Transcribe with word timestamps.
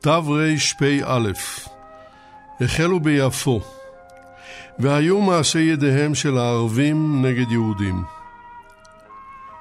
תרפ"א 0.00 1.18
החלו 2.60 3.00
ביפו, 3.00 3.60
והיו 4.78 5.20
מעשי 5.20 5.60
ידיהם 5.60 6.14
של 6.14 6.38
הערבים 6.38 7.26
נגד 7.26 7.50
יהודים. 7.50 8.02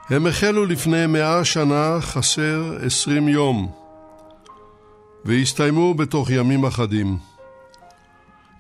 הם 0.10 0.28
החלו 0.28 0.66
לפני 0.66 1.06
מאה 1.06 1.46
שנה 1.46 1.98
חסר 2.02 2.78
עשרים 2.86 3.28
יום, 3.28 3.72
והסתיימו 5.26 5.94
בתוך 5.94 6.30
ימים 6.30 6.66
אחדים. 6.66 7.18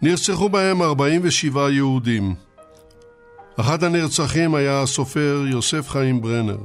נרצחו 0.01 0.49
בהם 0.49 0.81
ארבעים 0.81 1.21
ושבעה 1.23 1.71
יהודים. 1.71 2.35
אחד 3.59 3.83
הנרצחים 3.83 4.55
היה 4.55 4.81
הסופר 4.81 5.43
יוסף 5.47 5.89
חיים 5.89 6.21
ברנר. 6.21 6.57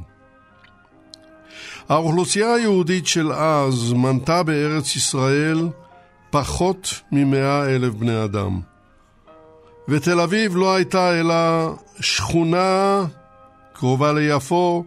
האוכלוסייה 1.89 2.55
היהודית 2.55 3.07
של 3.07 3.33
אז 3.33 3.93
מנתה 3.93 4.43
בארץ 4.43 4.97
ישראל 4.97 5.69
פחות 6.31 7.01
ממאה 7.13 7.75
אלף 7.75 7.95
בני 7.95 8.25
אדם. 8.25 8.61
ותל 9.89 10.21
אביב 10.21 10.57
לא 10.57 10.75
הייתה 10.75 11.21
אלא 11.21 11.35
שכונה 12.01 13.05
קרובה 13.73 14.13
ליפו, 14.13 14.85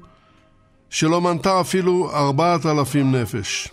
שלא 0.90 1.22
מנתה 1.22 1.62
אפילו 1.62 2.12
ארבעת 2.14 2.66
אלפים 2.66 3.16
נפש. 3.16 3.68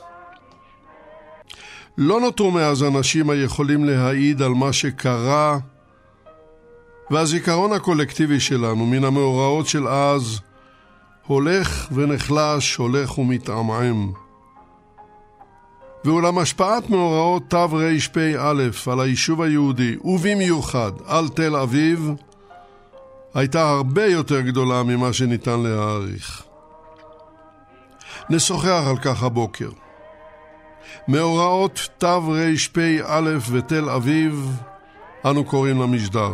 לא 1.98 2.20
נותרו 2.20 2.50
מאז 2.50 2.82
אנשים 2.82 3.30
היכולים 3.30 3.84
להעיד 3.84 4.42
על 4.42 4.52
מה 4.52 4.72
שקרה, 4.72 5.58
והזיכרון 7.10 7.72
הקולקטיבי 7.72 8.40
שלנו 8.40 8.86
מן 8.86 9.04
המאורעות 9.04 9.66
של 9.66 9.88
אז 9.88 10.40
הולך 11.28 11.88
ונחלש, 11.92 12.76
הולך 12.76 13.18
ומתעמעם. 13.18 14.12
ואולם 16.04 16.38
השפעת 16.38 16.90
מאורעות 16.90 17.42
תרפ"א 17.48 18.90
על 18.90 19.00
היישוב 19.00 19.42
היהודי, 19.42 19.96
ובמיוחד 20.04 20.92
על 21.06 21.28
תל 21.28 21.56
אביב, 21.56 22.10
הייתה 23.34 23.70
הרבה 23.70 24.06
יותר 24.06 24.40
גדולה 24.40 24.82
ממה 24.82 25.12
שניתן 25.12 25.60
להעריך. 25.60 26.42
נשוחח 28.30 28.82
על 28.86 28.96
כך 28.96 29.22
הבוקר. 29.22 29.70
מאורעות 31.08 31.88
תרפ"א 31.98 33.36
ותל 33.50 33.90
אביב, 33.90 34.50
אנו 35.24 35.44
קוראים 35.44 35.80
למשדר. 35.80 36.32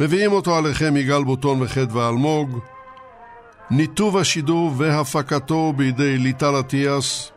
מביאים 0.00 0.32
אותו 0.32 0.56
עליכם 0.56 0.96
יגאל 0.96 1.24
בוטון 1.24 1.62
וחדווה 1.62 2.08
אלמוג, 2.08 2.58
ניתוב 3.70 4.16
השידור 4.16 4.72
והפקתו 4.76 5.72
בידי 5.76 6.18
ליטל 6.18 6.60
אטיאס. 6.60 7.32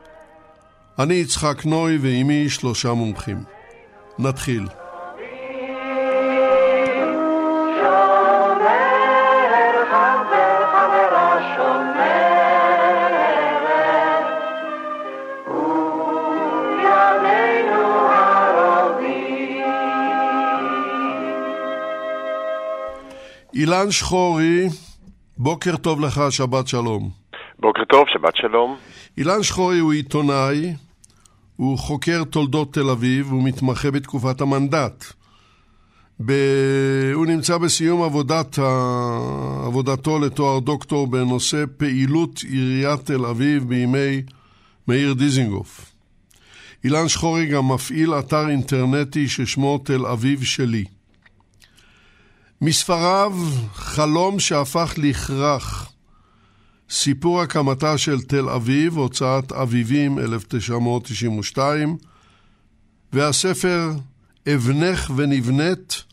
אני 0.99 1.13
יצחק 1.13 1.65
נוי 1.65 1.97
ועימי 1.97 2.49
שלושה 2.49 2.93
מומחים. 2.93 3.43
נתחיל. 4.19 4.67
אילן 23.53 23.91
שחורי 23.91 24.69
בוקר 25.37 25.75
טוב 25.77 26.01
לך, 26.01 26.21
שבת 26.29 26.67
שלום. 26.67 27.09
בוקר 27.59 27.83
טוב, 27.89 28.03
שבת 28.13 28.35
שלום. 28.35 28.77
אילן 29.17 29.43
שחורי 29.43 29.79
הוא 29.79 29.93
עיתונאי, 29.93 30.73
הוא 31.55 31.77
חוקר 31.77 32.23
תולדות 32.23 32.73
תל 32.73 32.89
אביב, 32.89 33.31
הוא 33.31 33.43
מתמחה 33.43 33.91
בתקופת 33.91 34.41
המנדט. 34.41 35.05
ב... 36.25 36.31
הוא 37.13 37.25
נמצא 37.25 37.57
בסיום 37.57 38.03
עבודת 38.03 38.59
ה... 38.59 38.63
עבודתו 39.65 40.19
לתואר 40.19 40.59
דוקטור 40.59 41.07
בנושא 41.07 41.63
פעילות 41.77 42.39
עיריית 42.49 42.99
תל 43.05 43.25
אביב 43.25 43.69
בימי 43.69 44.21
מאיר 44.87 45.13
דיזינגוף. 45.13 45.93
אילן 46.83 47.07
שחורי 47.07 47.45
גם 47.45 47.71
מפעיל 47.71 48.13
אתר 48.13 48.49
אינטרנטי 48.49 49.27
ששמו 49.27 49.77
תל 49.77 50.05
אביב 50.05 50.43
שלי. 50.43 50.83
מספריו 52.65 53.33
חלום 53.73 54.39
שהפך 54.39 54.93
לכרך. 54.97 55.89
סיפור 56.89 57.41
הקמתה 57.41 57.97
של 57.97 58.21
תל 58.21 58.49
אביב, 58.49 58.97
הוצאת 58.97 59.51
אביבים 59.51 60.19
1992, 60.19 61.97
והספר 63.13 63.91
אבנך 64.53 65.11
ונבנית, 65.15 66.03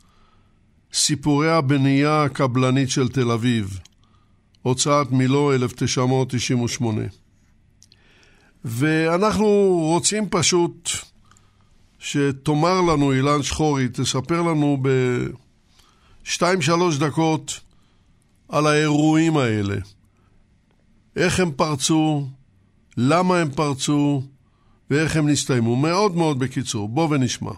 סיפורי 0.92 1.50
הבנייה 1.50 2.22
הקבלנית 2.22 2.90
של 2.90 3.08
תל 3.08 3.30
אביב, 3.30 3.78
הוצאת 4.62 5.10
מילו 5.10 5.52
1998. 5.52 7.02
ואנחנו 8.64 9.46
רוצים 9.82 10.28
פשוט 10.30 10.90
שתאמר 11.98 12.80
לנו, 12.80 13.12
אילן 13.12 13.42
שחורי, 13.42 13.88
תספר 13.88 14.42
לנו 14.42 14.78
ב... 14.82 14.88
שתיים 16.24 16.60
שלוש 16.60 16.98
דקות 16.98 17.60
על 18.52 18.66
האירועים 18.66 19.36
האלה. 19.36 19.78
איך 21.16 21.40
הם 21.40 21.50
פרצו, 21.56 22.22
למה 23.10 23.34
הם 23.36 23.48
פרצו 23.56 24.20
ואיך 24.90 25.16
הם 25.16 25.28
נסתיימו. 25.28 25.76
מאוד 25.76 26.12
מאוד 26.16 26.36
בקיצור, 26.38 26.88
בוא 26.88 27.08
ונשמע. 27.10 27.50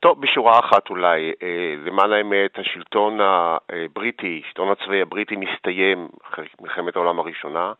טוב, 0.00 0.20
בשורה 0.20 0.58
אחת 0.58 0.90
אולי, 0.90 1.32
אה, 1.42 1.74
למעלה 1.86 2.16
האמת 2.16 2.58
השלטון 2.58 3.18
הבריטי, 3.20 4.42
השלטון 4.44 4.68
הצבאי 4.72 5.02
הבריטי 5.02 5.36
מסתיים 5.36 6.08
אחרי 6.24 6.44
מלחמת 6.60 6.96
העולם 6.96 7.18
הראשונה, 7.18 7.72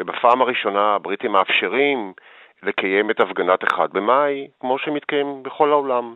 ובפעם 0.00 0.42
הראשונה 0.42 0.94
הבריטים 0.94 1.32
מאפשרים 1.32 2.12
לקיים 2.62 3.10
את 3.10 3.20
הפגנת 3.20 3.64
אחד 3.72 3.88
במאי, 3.92 4.48
כמו 4.60 4.78
שמתקיים 4.78 5.42
בכל 5.42 5.70
העולם. 5.70 6.14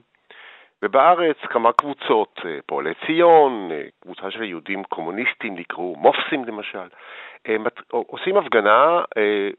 ובארץ 0.83 1.37
כמה 1.37 1.73
קבוצות, 1.73 2.41
פועלי 2.67 2.93
ציון, 3.07 3.71
קבוצה 4.01 4.31
של 4.31 4.43
יהודים 4.43 4.85
קומוניסטים 4.85 5.55
נקראו 5.57 5.97
מופסים 5.97 6.45
למשל, 6.45 6.89
עושים 7.91 8.37
הפגנה 8.37 9.03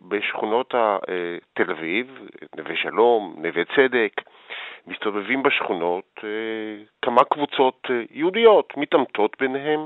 בשכונות 0.02 0.75
תל 1.54 1.72
אביב, 1.72 2.28
נווה 2.58 2.75
שלום, 2.75 3.36
נווה 3.38 3.64
צדק, 3.75 4.12
מסתובבים 4.88 5.44
בשכונות 5.44 6.20
כמה 7.02 7.24
קבוצות 7.24 7.88
יהודיות, 8.12 8.74
מתעמתות 8.78 9.36
ביניהם, 9.40 9.80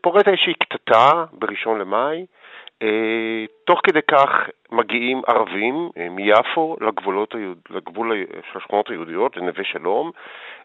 פורצת 0.00 0.28
איזושהי 0.28 0.54
קטטה 0.54 1.24
בראשון 1.32 1.78
למאי, 1.78 2.26
תוך 3.66 3.80
כדי 3.84 4.02
כך 4.02 4.30
מגיעים 4.72 5.22
ערבים 5.26 5.88
אה, 5.98 6.08
מיפו 6.08 6.76
לגבולות, 6.80 7.34
לגבול 7.70 8.12
של 8.52 8.58
השכונות 8.58 8.90
היהודיות, 8.90 9.36
לנווה 9.36 9.64
שלום, 9.64 10.10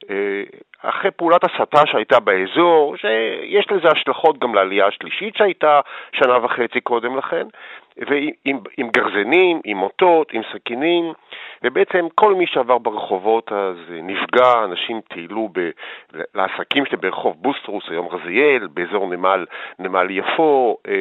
אה, 0.09 0.43
אחרי 0.81 1.11
פעולת 1.11 1.41
הסתה 1.43 1.81
שהייתה 1.85 2.19
באזור, 2.19 2.95
שיש 2.97 3.71
לזה 3.71 3.87
השלכות 3.87 4.39
גם 4.39 4.55
לעלייה 4.55 4.87
השלישית 4.87 5.35
שהייתה 5.35 5.79
שנה 6.13 6.45
וחצי 6.45 6.81
קודם 6.81 7.17
לכן, 7.17 7.47
ועם 7.97 8.59
עם 8.77 8.89
גרזנים, 8.89 9.61
עם 9.65 9.77
מוטות, 9.77 10.31
עם 10.33 10.41
סכינים, 10.53 11.13
ובעצם 11.63 12.07
כל 12.15 12.35
מי 12.35 12.47
שעבר 12.47 12.77
ברחובות 12.77 13.51
אז 13.51 13.75
נפגע, 13.89 14.63
אנשים 14.63 15.01
טיילו 15.13 15.49
ב, 15.53 15.69
לעסקים 16.35 16.85
שלהם 16.85 17.01
ברחוב 17.01 17.35
בוסטרוס, 17.41 17.83
היום 17.89 18.07
רזיאל, 18.07 18.67
באזור 18.67 19.07
נמל, 19.07 19.45
נמל 19.79 20.07
יפו, 20.09 20.77
אה, 20.87 20.93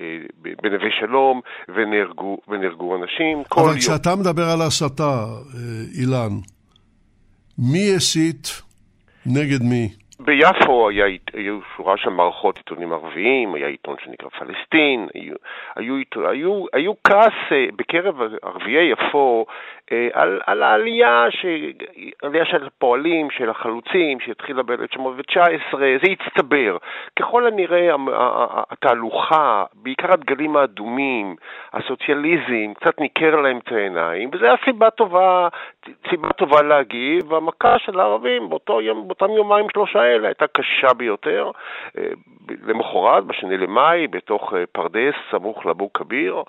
אה, 0.00 0.18
בנווה 0.62 0.90
שלום, 0.90 1.40
ונהרגו, 1.68 2.38
ונהרגו 2.48 2.96
אנשים. 2.96 3.42
אבל 3.56 3.76
כשאתה 3.78 4.10
יום... 4.10 4.20
מדבר 4.20 4.44
על 4.54 4.62
הסתה, 4.66 5.02
אה, 5.02 6.00
אילן, 6.00 6.34
מי 7.58 7.94
הסית 7.96 8.62
נגד 9.26 9.62
מי? 9.62 9.88
ביפו 10.20 10.88
היה, 10.88 11.04
היו 11.32 11.58
שורה 11.76 11.96
של 11.96 12.10
מערכות 12.10 12.56
עיתונים 12.56 12.92
ערביים, 12.92 13.54
היה 13.54 13.66
עיתון 13.66 13.96
שנקרא 14.04 14.28
פלסטין, 14.28 15.06
היו, 15.14 15.34
היו, 15.76 15.94
היו, 16.30 16.64
היו 16.72 16.92
כעס 17.04 17.52
אה, 17.52 17.66
בקרב 17.76 18.14
ערביי 18.42 18.92
יפו 18.92 19.46
על, 20.12 20.40
על 20.46 20.62
העלייה, 20.62 21.26
ש... 21.30 21.46
עלייה 22.22 22.44
של 22.44 22.66
הפועלים, 22.66 23.30
של 23.30 23.50
החלוצים, 23.50 24.20
שהתחילה 24.20 24.62
ב-1919, 24.62 25.76
זה 25.76 26.06
הצטבר. 26.12 26.76
ככל 27.18 27.46
הנראה 27.46 27.94
התהלוכה, 28.70 29.64
בעיקר 29.74 30.12
הדגלים 30.12 30.56
האדומים, 30.56 31.36
הסוציאליזם, 31.72 32.74
קצת 32.74 33.00
ניכר 33.00 33.36
להם 33.36 33.58
את 33.58 33.72
העיניים, 33.72 34.30
וזו 34.32 34.44
הייתה 34.44 34.64
סיבה 34.64 34.90
טובה, 34.90 35.48
סיבה 36.10 36.32
טובה 36.32 36.62
להגיב, 36.62 37.32
והמכה 37.32 37.78
של 37.78 38.00
הערבים 38.00 38.48
באותו 38.48 38.80
יום, 38.80 39.08
באותם 39.08 39.30
יומיים 39.30 39.66
שלושה 39.72 40.00
האלה 40.00 40.28
הייתה 40.28 40.46
קשה 40.46 40.94
ביותר. 40.96 41.50
אה, 41.98 42.02
למחרת, 42.66 43.24
בשני 43.24 43.56
למאי, 43.56 44.06
בתוך 44.06 44.52
פרדס, 44.72 45.14
סמוך 45.30 45.66
לאבו 45.66 45.92
כביר, 45.92 46.42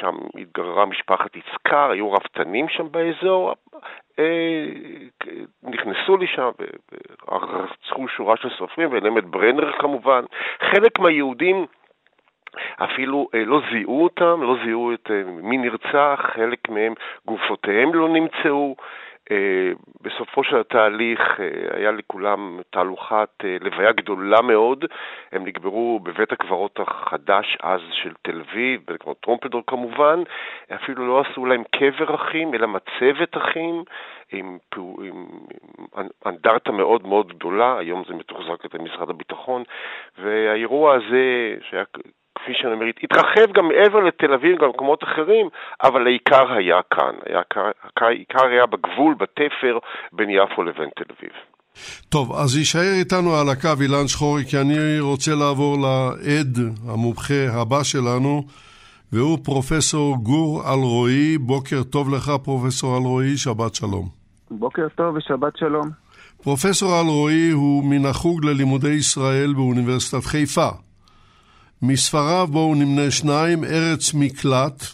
שם 0.00 0.16
התגררה 0.34 0.86
משפחת 0.86 1.36
יצקר, 1.36 1.92
היו 1.98 2.12
רפתנים 2.12 2.68
שם 2.68 2.86
באזור, 2.90 3.54
אה, 4.18 4.66
נכנסו 5.62 6.16
לשם 6.16 6.50
ורצחו 7.28 8.08
שורה 8.08 8.36
של 8.36 8.48
סופרים, 8.58 8.92
ואליהם 8.92 9.18
את 9.18 9.24
ברנר 9.24 9.72
כמובן. 9.72 10.24
חלק 10.60 10.98
מהיהודים 10.98 11.66
אפילו 12.76 13.28
אה, 13.34 13.44
לא 13.44 13.60
זיהו 13.70 14.04
אותם, 14.04 14.42
לא 14.42 14.56
זיהו 14.64 14.92
את 14.94 15.10
אה, 15.10 15.22
מי 15.26 15.56
נרצח, 15.56 16.20
חלק 16.34 16.68
מהם 16.68 16.94
גופותיהם 17.26 17.94
לא 17.94 18.08
נמצאו. 18.08 18.76
אה, 19.30 19.72
בסופו 20.00 20.44
של 20.44 20.56
התהליך 20.56 21.20
אה, 21.40 21.76
היה 21.76 21.90
לכולם 21.90 22.60
תהלוכת 22.70 23.28
אה, 23.44 23.56
לוויה 23.60 23.92
גדולה 23.92 24.42
מאוד, 24.42 24.84
הם 25.32 25.44
נקברו 25.44 26.00
בבית 26.00 26.32
הקברות 26.32 26.80
החדש 26.80 27.56
אז 27.62 27.80
של 27.92 28.12
תל 28.22 28.40
אביב, 28.40 28.80
בית 28.86 28.96
הקברות 28.96 29.20
טרומפלדור 29.20 29.62
כמובן, 29.66 30.22
אפילו 30.74 31.06
לא 31.08 31.20
עשו 31.20 31.46
להם 31.46 31.62
קבר 31.70 32.14
אחים, 32.14 32.54
אלא 32.54 32.68
מצבת 32.68 33.36
אחים, 33.36 33.84
עם, 34.32 34.58
עם 34.76 35.26
אנדרטה 36.26 36.72
מאוד 36.72 37.06
מאוד 37.06 37.28
גדולה, 37.28 37.78
היום 37.78 38.02
זה 38.08 38.14
מתוחזק 38.14 38.74
על 38.74 38.80
משרד 38.80 39.10
הביטחון, 39.10 39.62
והאירוע 40.18 40.94
הזה, 40.94 41.54
שהיה 41.60 41.84
כפי 42.42 42.52
שאני 42.54 42.72
אומר, 42.72 42.86
התרחב 43.02 43.52
גם 43.56 43.68
מעבר 43.68 44.00
לתל 44.00 44.32
אביב, 44.32 44.58
גם 44.58 44.68
במקומות 44.68 45.04
אחרים, 45.04 45.48
אבל 45.82 46.06
העיקר 46.06 46.52
היה 46.52 46.80
כאן. 46.90 47.14
העיקר 48.00 48.44
היה 48.44 48.66
בגבול, 48.66 49.14
בתפר, 49.14 49.78
בין 50.12 50.30
יפו 50.30 50.62
לבין 50.62 50.88
תל 50.96 51.14
אביב. 51.18 51.32
טוב, 52.08 52.32
אז 52.32 52.56
יישאר 52.56 52.92
איתנו 53.00 53.34
על 53.34 53.48
הקו 53.48 53.82
אילן 53.82 54.06
שחורי, 54.06 54.44
כי 54.50 54.56
אני 54.56 55.00
רוצה 55.00 55.30
לעבור 55.34 55.76
לעד 55.84 56.58
המומחה 56.88 57.60
הבא 57.60 57.82
שלנו, 57.82 58.42
והוא 59.12 59.38
פרופסור 59.44 60.16
גור 60.16 60.62
אלרועי. 60.72 61.38
בוקר 61.38 61.82
טוב 61.82 62.14
לך, 62.14 62.30
פרופסור 62.44 62.98
אלרועי, 62.98 63.36
שבת 63.36 63.74
שלום. 63.74 64.08
בוקר 64.50 64.88
טוב 64.94 65.14
ושבת 65.16 65.56
שלום. 65.56 65.88
פרופסור 66.42 67.00
אלרועי 67.00 67.50
הוא 67.50 67.84
מן 67.84 68.06
החוג 68.06 68.44
ללימודי 68.44 68.90
ישראל 68.90 69.52
באוניברסיטת 69.56 70.24
חיפה. 70.24 70.87
מספריו 71.82 72.48
בואו 72.50 72.74
נמנה 72.74 73.10
שניים, 73.10 73.64
ארץ 73.64 74.14
מקלט, 74.14 74.84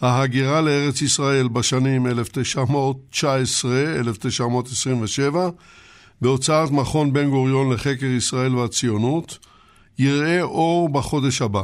ההגירה 0.00 0.60
לארץ 0.60 1.02
ישראל 1.02 1.48
בשנים 1.48 2.06
1919-1927, 2.06 2.10
בהוצאת 6.20 6.70
מכון 6.70 7.12
בן 7.12 7.30
גוריון 7.30 7.72
לחקר 7.72 8.06
ישראל 8.06 8.54
והציונות, 8.56 9.38
יראה 9.98 10.42
אור 10.42 10.88
בחודש 10.88 11.42
הבא. 11.42 11.62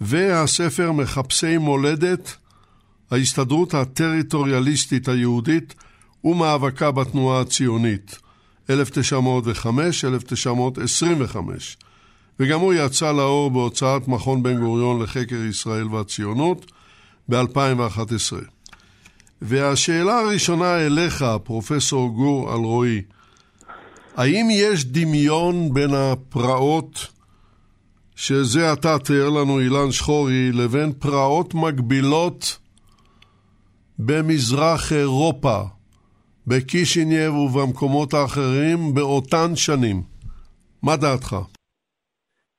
והספר 0.00 0.92
מחפשי 0.92 1.58
מולדת, 1.58 2.36
ההסתדרות 3.10 3.74
הטריטוריאליסטית 3.74 5.08
היהודית 5.08 5.74
ומאבקה 6.24 6.90
בתנועה 6.90 7.40
הציונית, 7.40 8.18
1905-1925. 8.68 8.72
וגם 12.40 12.60
הוא 12.60 12.74
יצא 12.74 13.12
לאור 13.12 13.50
בהוצאת 13.50 14.08
מכון 14.08 14.42
בן 14.42 14.60
גוריון 14.60 15.02
לחקר 15.02 15.36
ישראל 15.36 15.88
והציונות 15.88 16.72
ב-2011. 17.28 18.36
והשאלה 19.42 20.18
הראשונה 20.18 20.86
אליך, 20.86 21.24
פרופסור 21.44 22.08
גור 22.08 22.54
אלרועי, 22.54 23.02
האם 24.16 24.48
יש 24.50 24.84
דמיון 24.84 25.74
בין 25.74 25.90
הפרעות 25.94 27.06
שזה 28.16 28.72
עתה 28.72 28.98
תיאר 28.98 29.28
לנו 29.28 29.60
אילן 29.60 29.92
שחורי, 29.92 30.52
לבין 30.52 30.92
פרעות 30.92 31.54
מקבילות 31.54 32.58
במזרח 33.98 34.92
אירופה, 34.92 35.62
בקישינייב 36.46 37.34
ובמקומות 37.34 38.14
האחרים 38.14 38.94
באותן 38.94 39.56
שנים? 39.56 40.02
מה 40.82 40.96
דעתך? 40.96 41.36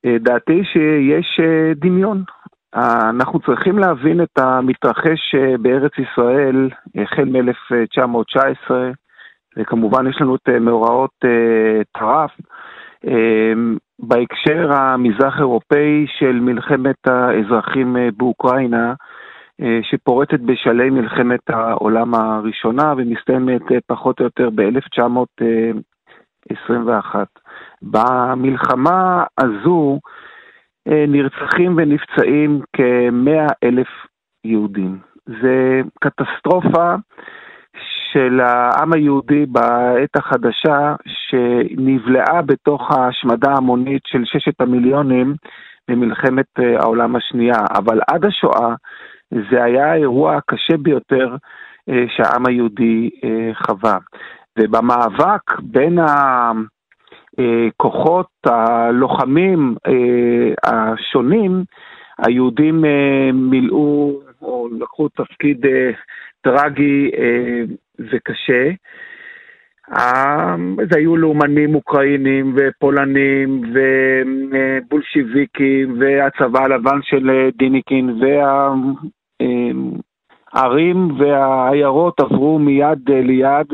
אה, 0.06 0.18
דעתי 0.20 0.64
שיש 0.64 1.40
אה, 1.40 1.74
דמיון. 1.76 2.24
אה, 2.76 3.10
אנחנו 3.10 3.40
צריכים 3.40 3.80
להבין 3.80 4.24
את 4.24 4.40
המתרחש 4.40 5.36
בארץ 5.62 5.92
ישראל 5.98 6.70
החל 6.96 7.26
מ-1919, 7.26 8.72
וכמובן 9.58 10.10
יש 10.10 10.22
לנו 10.22 10.36
את 10.36 10.50
מאורעות 10.50 11.26
טרף. 11.92 12.32
בהקשר 14.00 14.74
המזרח 14.74 15.40
אירופאי 15.40 16.06
של 16.20 16.40
מלחמת 16.40 17.08
האזרחים 17.08 17.98
באוקראינה, 18.18 18.94
שפורטת 19.82 20.40
בשלהי 20.40 20.90
מלחמת 20.90 21.50
העולם 21.50 22.16
הראשונה 22.16 22.94
ומסתיימת 22.98 23.62
פחות 23.88 24.20
או 24.20 24.26
יותר 24.26 24.50
ב-1921. 24.50 27.41
במלחמה 27.82 29.24
הזו 29.38 30.00
אה, 30.88 31.06
נרצחים 31.08 31.76
ונפצעים 31.78 32.62
כמאה 32.76 33.48
אלף 33.64 33.88
יהודים. 34.46 35.00
זה 35.26 35.82
קטסטרופה 36.00 36.96
של 38.12 38.40
העם 38.40 38.94
היהודי 38.94 39.46
בעת 39.46 40.16
החדשה 40.16 40.96
שנבלעה 41.08 42.42
בתוך 42.42 42.92
ההשמדה 42.92 43.52
ההמונית 43.52 44.02
של 44.06 44.26
ששת 44.26 44.62
המיליונים 44.62 45.36
במלחמת 45.90 46.46
אה, 46.60 46.80
העולם 46.80 47.16
השנייה. 47.16 47.60
אבל 47.78 48.00
עד 48.08 48.26
השואה 48.26 48.76
זה 49.52 49.64
היה 49.64 49.92
האירוע 49.92 50.36
הקשה 50.36 50.78
ביותר 50.78 51.36
אה, 51.90 52.06
שהעם 52.16 52.46
היהודי 52.48 53.10
חווה. 53.54 53.98
ובמאבק 54.60 55.60
בין 55.60 56.00
ה... 56.00 56.52
אה, 57.40 57.68
כוחות 57.78 58.28
הלוחמים 58.46 59.76
אה, 59.88 60.54
השונים, 60.64 61.64
היהודים 62.18 62.86
אה, 62.86 63.32
מילאו 63.34 64.20
או 64.42 64.70
לקחו 64.80 65.10
תפקיד 65.10 65.66
טרגי 66.42 67.12
וקשה. 68.00 68.70
זה 70.90 70.98
היו 70.98 71.18
לאומנים 71.18 71.76
אוקראינים 71.76 72.56
ופולנים 72.58 73.62
ובולשיביקים 74.88 75.96
והצבא 76.00 76.64
הלבן 76.64 77.00
של 77.02 77.50
דיניקין 77.58 78.22
והערים 80.54 81.20
והעיירות 81.20 82.20
עברו 82.20 82.60
מיד 82.60 83.10
ליד 83.10 83.68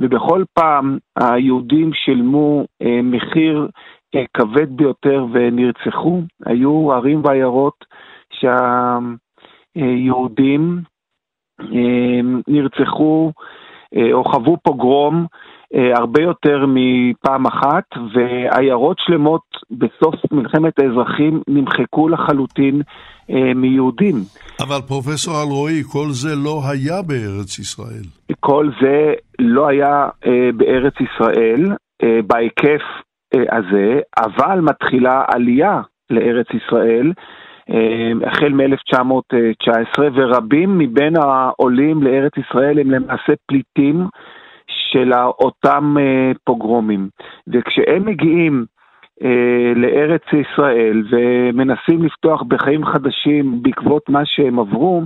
ובכל 0.00 0.44
פעם 0.54 0.98
היהודים 1.16 1.90
שילמו 1.94 2.64
מחיר 3.02 3.68
כבד 4.34 4.76
ביותר 4.76 5.26
ונרצחו. 5.32 6.22
היו 6.46 6.92
ערים 6.92 7.24
ועיירות 7.24 7.84
שהיהודים 9.76 10.80
נרצחו 12.48 13.32
או 14.12 14.24
חוו 14.24 14.56
פוגרום 14.62 15.26
הרבה 15.74 16.22
יותר 16.22 16.64
מפעם 16.68 17.46
אחת, 17.46 17.84
ועיירות 18.14 18.96
שלמות 19.00 19.42
בסוף 19.70 20.14
מלחמת 20.32 20.78
האזרחים 20.78 21.42
נמחקו 21.48 22.08
לחלוטין 22.08 22.82
מיהודים. 23.54 24.14
אבל 24.60 24.80
פרופסור 24.88 25.34
אלרועי, 25.42 25.82
כל 25.92 26.08
זה 26.10 26.36
לא 26.36 26.60
היה 26.70 27.02
בארץ 27.02 27.58
ישראל. 27.58 28.04
כל 28.40 28.70
זה 28.82 29.12
לא 29.38 29.68
היה 29.68 30.08
בארץ 30.54 30.94
ישראל 31.00 31.76
בהיקף 32.26 32.82
הזה, 33.34 34.00
אבל 34.18 34.60
מתחילה 34.60 35.24
עלייה 35.34 35.80
לארץ 36.10 36.46
ישראל. 36.54 37.12
החל 38.26 38.48
מ-1919, 38.48 39.98
ורבים 40.14 40.78
מבין 40.78 41.16
העולים 41.16 42.02
לארץ 42.02 42.32
ישראל 42.36 42.78
הם 42.78 42.90
למעשה 42.90 43.32
פליטים 43.46 44.06
של 44.92 45.12
אותם 45.14 45.96
פוגרומים. 46.44 47.08
וכשהם 47.48 48.06
מגיעים 48.06 48.64
לארץ 49.76 50.22
ישראל 50.32 51.02
ומנסים 51.10 52.04
לפתוח 52.04 52.42
בחיים 52.42 52.84
חדשים 52.84 53.62
בעקבות 53.62 54.08
מה 54.08 54.20
שהם 54.24 54.58
עברו, 54.58 55.02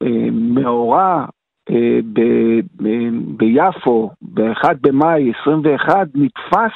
המאורע 0.00 1.24
ב- 2.12 2.60
ב- 2.82 3.36
ביפו, 3.36 4.10
ב-1 4.22 4.64
במאי 4.80 5.32
21, 5.42 6.06
נתפס 6.14 6.72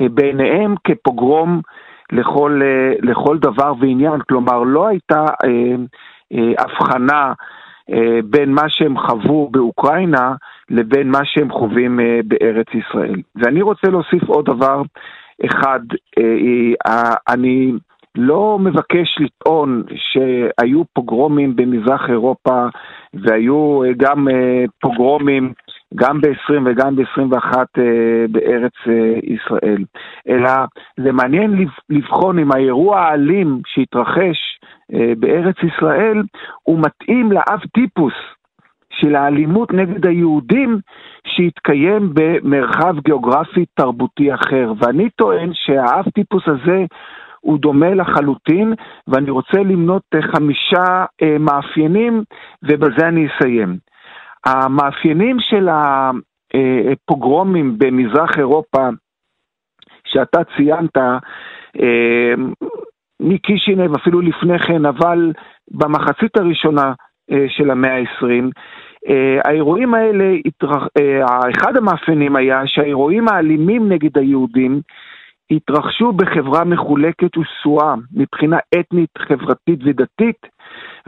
בעיניהם 0.00 0.74
כפוגרום 0.84 1.60
לכל, 2.12 2.60
לכל 3.02 3.38
דבר 3.38 3.72
ועניין. 3.80 4.20
כלומר, 4.28 4.62
לא 4.62 4.86
הייתה 4.88 5.24
אה, 5.44 5.74
אה, 6.32 6.52
אה, 7.12 7.32
בין 8.24 8.52
מה 8.52 8.68
שהם 8.68 8.98
חוו 8.98 9.48
באוקראינה 9.50 10.34
לבין 10.70 11.10
מה 11.10 11.24
שהם 11.24 11.52
חווים 11.52 12.00
אה, 12.00 12.20
בארץ 12.24 12.66
ישראל. 12.74 13.22
ואני 13.36 13.62
רוצה 13.62 13.88
להוסיף 13.88 14.22
עוד 14.22 14.44
דבר 14.44 14.82
אחד. 15.46 15.80
אה, 16.18 16.24
אה, 16.86 17.14
אני 17.28 17.72
לא 18.14 18.58
מבקש 18.60 19.18
לטעון 19.20 19.82
שהיו 19.94 20.82
פוגרומים 20.92 21.56
במזרח 21.56 22.10
אירופה 22.10 22.66
והיו 23.14 23.80
גם 23.96 24.28
פוגרומים 24.80 25.52
גם 25.94 26.20
ב-20 26.20 26.52
וגם 26.64 26.96
ב-21 26.96 27.56
בארץ 28.30 28.72
ישראל, 29.22 29.84
אלא 30.28 30.50
זה 30.96 31.12
מעניין 31.12 31.66
לבחון 31.90 32.38
אם 32.38 32.52
האירוע 32.52 33.00
האלים 33.00 33.60
שהתרחש 33.66 34.60
בארץ 35.18 35.56
ישראל 35.62 36.22
הוא 36.62 36.78
מתאים 36.78 37.32
לאב 37.32 37.60
טיפוס 37.74 38.12
של 38.90 39.14
האלימות 39.14 39.72
נגד 39.72 40.06
היהודים 40.06 40.78
שהתקיים 41.26 42.12
במרחב 42.14 42.94
גיאוגרפי 43.04 43.64
תרבותי 43.74 44.34
אחר. 44.34 44.72
ואני 44.78 45.10
טוען 45.10 45.50
שהאב 45.52 46.04
טיפוס 46.14 46.42
הזה 46.46 46.84
הוא 47.40 47.58
דומה 47.58 47.94
לחלוטין, 47.94 48.74
ואני 49.08 49.30
רוצה 49.30 49.58
למנות 49.58 50.02
חמישה 50.20 51.04
אה, 51.22 51.38
מאפיינים, 51.40 52.22
ובזה 52.62 53.08
אני 53.08 53.26
אסיים. 53.26 53.76
המאפיינים 54.48 55.36
של 55.40 55.68
הפוגרומים 56.92 57.78
במזרח 57.78 58.38
אירופה, 58.38 58.88
שאתה 60.04 60.38
ציינת, 60.56 60.96
אה, 61.80 62.34
מקישינב 63.20 63.94
אפילו 63.94 64.20
לפני 64.20 64.58
כן, 64.58 64.86
אבל 64.86 65.32
במחצית 65.70 66.36
הראשונה 66.36 66.92
אה, 67.30 67.44
של 67.48 67.70
המאה 67.70 67.98
ה-20, 67.98 68.50
האירועים 69.44 69.94
האלה, 69.94 70.34
אחד 71.50 71.76
המאפיינים 71.76 72.36
היה 72.36 72.62
שהאירועים 72.66 73.28
האלימים 73.28 73.92
נגד 73.92 74.18
היהודים 74.18 74.80
התרחשו 75.50 76.12
בחברה 76.12 76.64
מחולקת 76.64 77.36
ושסועה 77.36 77.94
מבחינה 78.14 78.58
אתנית, 78.80 79.10
חברתית 79.18 79.80
ודתית, 79.84 80.46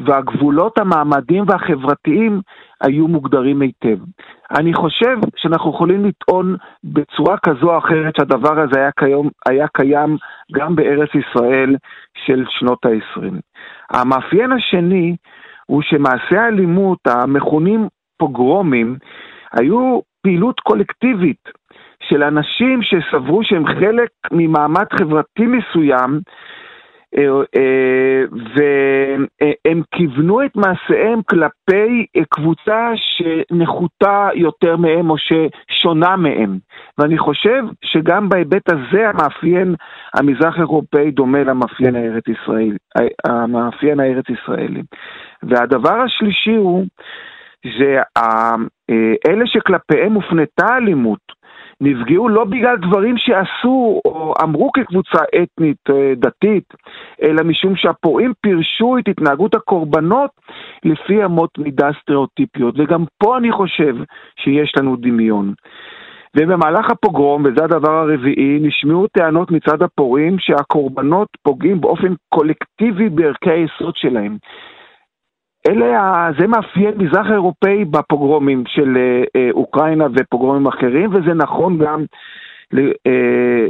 והגבולות 0.04 0.78
המעמדיים 0.78 1.44
והחברתיים 1.46 2.40
היו 2.80 3.08
מוגדרים 3.08 3.60
היטב. 3.62 3.96
אני 4.58 4.74
חושב 4.74 5.16
שאנחנו 5.36 5.70
יכולים 5.70 6.04
לטעון 6.04 6.56
בצורה 6.84 7.36
כזו 7.38 7.72
או 7.72 7.78
אחרת 7.78 8.16
שהדבר 8.16 8.60
הזה 8.60 8.80
היה, 8.80 8.90
קיים, 8.96 9.28
היה 9.48 9.66
קיים 9.68 10.16
גם 10.52 10.76
בארץ 10.76 11.08
ישראל 11.14 11.76
של 12.26 12.44
שנות 12.48 12.86
ה-20. 12.86 13.40
המאפיין 13.90 14.52
השני 14.52 15.16
הוא 15.66 15.82
שמעשי 15.82 16.36
האלימות 16.36 16.98
המכונים 17.06 17.88
פוגרומים 18.18 18.96
היו 19.52 20.00
פעילות 20.22 20.60
קולקטיבית 20.60 21.48
של 22.08 22.22
אנשים 22.22 22.80
שסברו 22.82 23.44
שהם 23.44 23.66
חלק 23.66 24.08
ממעמד 24.32 24.86
חברתי 24.92 25.46
מסוים, 25.46 26.20
והם 28.54 29.82
כיוונו 29.94 30.44
את 30.44 30.56
מעשיהם 30.56 31.20
כלפי 31.22 32.06
קבוצה 32.28 32.90
שנחותה 32.94 34.28
יותר 34.34 34.76
מהם 34.76 35.10
או 35.10 35.16
ששונה 35.18 36.16
מהם. 36.16 36.58
ואני 36.98 37.18
חושב 37.18 37.62
שגם 37.84 38.28
בהיבט 38.28 38.68
הזה 38.72 39.08
המאפיין 39.08 39.74
המזרח 40.14 40.58
אירופאי 40.58 41.10
דומה 41.10 41.44
למאפיין 41.44 41.96
הארץ 41.96 42.24
ישראלי, 42.28 42.76
המאפיין 43.24 44.00
הארץ 44.00 44.24
ישראלי. 44.28 44.82
והדבר 45.42 46.00
השלישי 46.00 46.56
הוא, 46.56 46.86
זה 47.78 47.98
אלה 49.28 49.46
שכלפיהם 49.46 50.12
הופנתה 50.12 50.76
אלימות, 50.76 51.39
נפגעו 51.80 52.28
לא 52.28 52.44
בגלל 52.44 52.76
דברים 52.76 53.14
שעשו 53.18 54.00
או 54.04 54.34
אמרו 54.42 54.72
כקבוצה 54.72 55.18
אתנית 55.42 55.90
דתית, 56.16 56.64
אלא 57.22 57.42
משום 57.44 57.76
שהפורעים 57.76 58.32
פירשו 58.40 58.98
את 58.98 59.08
התנהגות 59.08 59.54
הקורבנות 59.54 60.30
לפי 60.84 61.24
אמות 61.24 61.58
מידה 61.58 61.90
סטריאוטיפיות. 62.02 62.74
וגם 62.78 63.04
פה 63.18 63.38
אני 63.38 63.52
חושב 63.52 63.96
שיש 64.36 64.72
לנו 64.76 64.96
דמיון. 64.96 65.52
ובמהלך 66.36 66.90
הפוגרום, 66.90 67.44
וזה 67.44 67.64
הדבר 67.64 67.92
הרביעי, 67.92 68.58
נשמעו 68.62 69.06
טענות 69.06 69.50
מצד 69.50 69.82
הפורעים 69.82 70.38
שהקורבנות 70.38 71.28
פוגעים 71.42 71.80
באופן 71.80 72.14
קולקטיבי 72.28 73.08
בערכי 73.08 73.50
היסוד 73.50 73.96
שלהם. 73.96 74.36
אלה, 75.68 76.28
זה 76.40 76.46
מאפיין 76.46 76.94
מזרח 76.96 77.26
אירופאי 77.32 77.84
בפוגרומים 77.84 78.64
של 78.66 78.96
אוקראינה 79.52 80.04
ופוגרומים 80.16 80.66
אחרים, 80.66 81.14
וזה 81.14 81.34
נכון 81.34 81.78
גם 81.78 82.04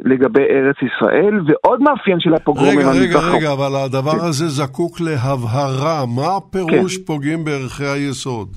לגבי 0.04 0.42
ארץ 0.50 0.76
ישראל, 0.82 1.40
ועוד 1.46 1.82
מאפיין 1.82 2.20
של 2.20 2.34
הפוגרומים... 2.34 2.78
רגע, 2.78 2.90
רגע, 2.90 3.18
רגע, 3.36 3.52
אבל 3.52 3.76
הדבר 3.84 4.10
כן. 4.10 4.26
הזה 4.28 4.48
זקוק 4.48 5.00
להבהרה. 5.00 6.06
מה 6.16 6.36
הפירוש 6.36 6.96
כן. 6.96 7.04
פוגעים 7.06 7.44
בערכי 7.44 7.84
היסוד? 7.84 8.48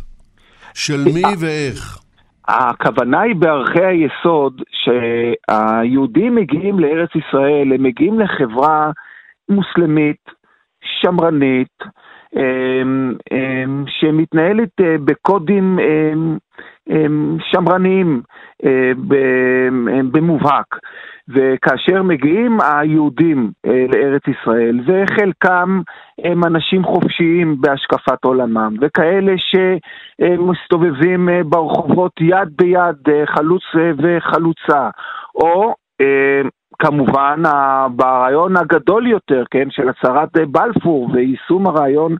של 0.73 1.03
מי 1.13 1.21
ואיך? 1.39 1.97
הכוונה 2.47 3.21
היא 3.21 3.35
בערכי 3.35 3.85
היסוד 3.85 4.61
שהיהודים 4.71 6.35
מגיעים 6.35 6.79
לארץ 6.79 7.09
ישראל, 7.15 7.73
הם 7.73 7.83
מגיעים 7.83 8.19
לחברה 8.19 8.91
מוסלמית, 9.49 10.23
שמרנית, 11.01 11.77
שמתנהלת 13.87 14.69
בקודים 15.05 15.79
שמרניים 17.39 18.21
במובהק. 20.11 20.65
וכאשר 21.29 22.03
מגיעים 22.03 22.57
היהודים 22.61 23.51
לארץ 23.93 24.21
ישראל, 24.27 24.79
וחלקם 24.85 25.81
הם 26.23 26.43
אנשים 26.43 26.83
חופשיים 26.83 27.55
בהשקפת 27.61 28.25
עולמם, 28.25 28.75
וכאלה 28.81 29.33
שמסתובבים 29.37 31.29
ברחובות 31.45 32.11
יד 32.21 32.49
ביד, 32.57 33.25
חלוץ 33.25 33.63
וחלוצה, 33.97 34.89
או 35.35 35.73
כמובן 36.79 37.43
ברעיון 37.95 38.57
הגדול 38.57 39.07
יותר, 39.07 39.43
כן, 39.51 39.67
של 39.71 39.89
הצהרת 39.89 40.37
בלפור 40.51 41.09
ויישום 41.13 41.67
הרעיון 41.67 42.15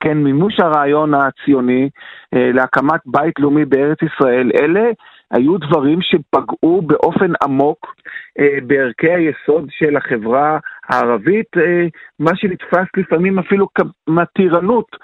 כן, 0.00 0.18
מימוש 0.18 0.60
הרעיון 0.60 1.14
הציוני 1.14 1.88
להקמת 2.32 3.00
בית 3.06 3.38
לאומי 3.38 3.64
בארץ 3.64 3.98
ישראל, 4.02 4.50
אלה 4.60 4.90
היו 5.30 5.58
דברים 5.58 5.98
שפגעו 6.02 6.82
באופן 6.82 7.32
עמוק 7.42 7.94
בערכי 8.66 9.12
היסוד 9.12 9.68
של 9.70 9.96
החברה 9.96 10.58
הערבית, 10.88 11.50
מה 12.20 12.36
שנתפס 12.36 12.86
לפעמים 12.96 13.38
אפילו 13.38 13.68
כמתירנות 13.74 14.96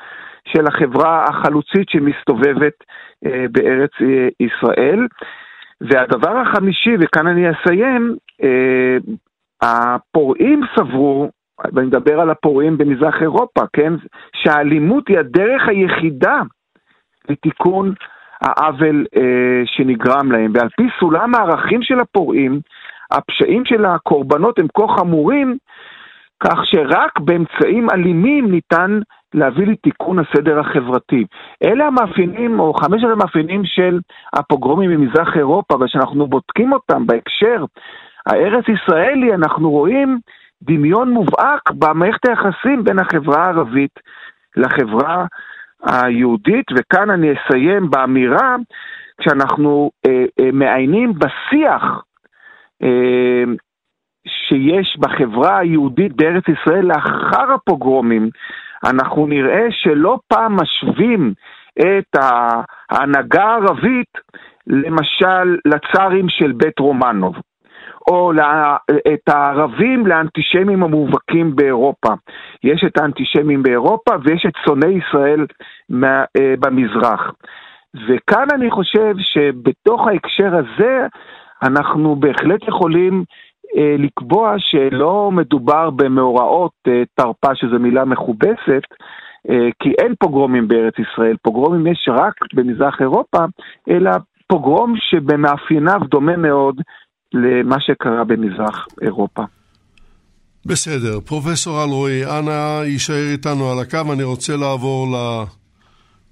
של 0.48 0.66
החברה 0.66 1.24
החלוצית 1.24 1.88
שמסתובבת 1.88 2.74
בארץ 3.50 3.90
ישראל. 4.40 5.06
והדבר 5.80 6.36
החמישי, 6.38 6.96
וכאן 7.00 7.26
אני 7.26 7.50
אסיים, 7.50 8.16
הפורעים 9.62 10.60
סברו, 10.76 11.30
ואני 11.72 11.86
מדבר 11.86 12.20
על 12.20 12.30
הפורעים 12.30 12.78
במזרח 12.78 13.22
אירופה, 13.22 13.62
כן? 13.72 13.92
שהאלימות 14.36 15.08
היא 15.08 15.18
הדרך 15.18 15.68
היחידה 15.68 16.40
לתיקון 17.28 17.94
העוול 18.40 19.06
אה, 19.16 19.62
שנגרם 19.64 20.32
להם. 20.32 20.52
ועל 20.54 20.68
פי 20.76 20.82
סולם 21.00 21.34
הערכים 21.34 21.82
של 21.82 22.00
הפורעים, 22.00 22.60
הפשעים 23.10 23.64
של 23.64 23.84
הקורבנות 23.84 24.58
הם 24.58 24.66
כה 24.74 24.86
חמורים, 24.98 25.56
כך 26.44 26.58
שרק 26.64 27.20
באמצעים 27.20 27.90
אלימים 27.90 28.50
ניתן 28.50 29.00
להביא 29.34 29.66
לתיקון 29.66 30.18
הסדר 30.18 30.60
החברתי. 30.60 31.24
אלה 31.64 31.86
המאפיינים, 31.86 32.60
או 32.60 32.74
חמשת 32.74 33.08
המאפיינים 33.12 33.62
של 33.64 34.00
הפוגרומים 34.32 34.90
במזרח 34.90 35.36
אירופה, 35.36 35.74
ושאנחנו 35.80 36.26
בודקים 36.26 36.72
אותם 36.72 37.06
בהקשר 37.06 37.64
הארץ 38.26 38.64
ישראלי, 38.68 39.34
אנחנו 39.34 39.70
רואים 39.70 40.18
דמיון 40.62 41.10
מובהק 41.10 41.70
במערכת 41.70 42.28
היחסים 42.28 42.84
בין 42.84 42.98
החברה 42.98 43.44
הערבית 43.44 44.00
לחברה 44.56 45.26
היהודית, 45.82 46.66
וכאן 46.76 47.10
אני 47.10 47.28
אסיים 47.32 47.90
באמירה, 47.90 48.56
כשאנחנו 49.20 49.90
אה, 50.06 50.24
אה, 50.40 50.50
מעיינים 50.52 51.12
בשיח 51.18 52.02
אה, 52.82 53.44
שיש 54.26 54.96
בחברה 54.98 55.58
היהודית 55.58 56.12
בארץ 56.16 56.44
ישראל 56.48 56.84
לאחר 56.86 57.52
הפוגרומים, 57.52 58.30
אנחנו 58.84 59.26
נראה 59.26 59.66
שלא 59.70 60.18
פעם 60.28 60.56
משווים 60.56 61.32
את 61.80 62.16
ההנהגה 62.90 63.44
הערבית 63.44 64.12
למשל 64.66 65.56
לצארים 65.64 66.28
של 66.28 66.52
בית 66.52 66.78
רומנוב. 66.78 67.34
או 68.08 68.32
לה, 68.32 68.76
את 69.14 69.28
הערבים 69.28 70.06
לאנטישמים 70.06 70.82
המובהקים 70.82 71.56
באירופה. 71.56 72.08
יש 72.64 72.84
את 72.86 72.98
האנטישמים 72.98 73.62
באירופה 73.62 74.14
ויש 74.24 74.46
את 74.46 74.52
שונאי 74.64 74.98
ישראל 74.98 75.46
מה, 75.88 76.24
אה, 76.36 76.54
במזרח. 76.58 77.32
וכאן 78.08 78.46
אני 78.54 78.70
חושב 78.70 79.14
שבתוך 79.18 80.06
ההקשר 80.06 80.56
הזה 80.56 81.06
אנחנו 81.62 82.16
בהחלט 82.16 82.68
יכולים 82.68 83.24
אה, 83.76 83.94
לקבוע 83.98 84.54
שלא 84.58 85.30
מדובר 85.32 85.90
במאורעות 85.90 86.72
אה, 86.88 87.02
תרפ"א, 87.14 87.54
שזו 87.54 87.78
מילה 87.78 88.04
מכובסת, 88.04 88.84
אה, 89.50 89.68
כי 89.78 89.92
אין 89.98 90.14
פוגרומים 90.18 90.68
בארץ 90.68 90.94
ישראל, 90.98 91.36
פוגרומים 91.42 91.86
יש 91.86 92.08
רק 92.12 92.34
במזרח 92.54 93.00
אירופה, 93.00 93.38
אלא 93.90 94.10
פוגרום 94.46 94.94
שבמאפייניו 94.96 96.00
דומה 96.10 96.36
מאוד 96.36 96.80
למה 97.34 97.76
שקרה 97.80 98.24
במזרח 98.24 98.86
אירופה. 99.02 99.42
בסדר. 100.66 101.20
פרופסור 101.20 101.84
אלרועי, 101.84 102.24
אנא 102.38 102.82
יישאר 102.84 103.28
איתנו 103.32 103.70
על 103.70 103.78
הקו. 103.78 104.12
אני 104.12 104.22
רוצה 104.22 104.56
לעבור 104.56 105.06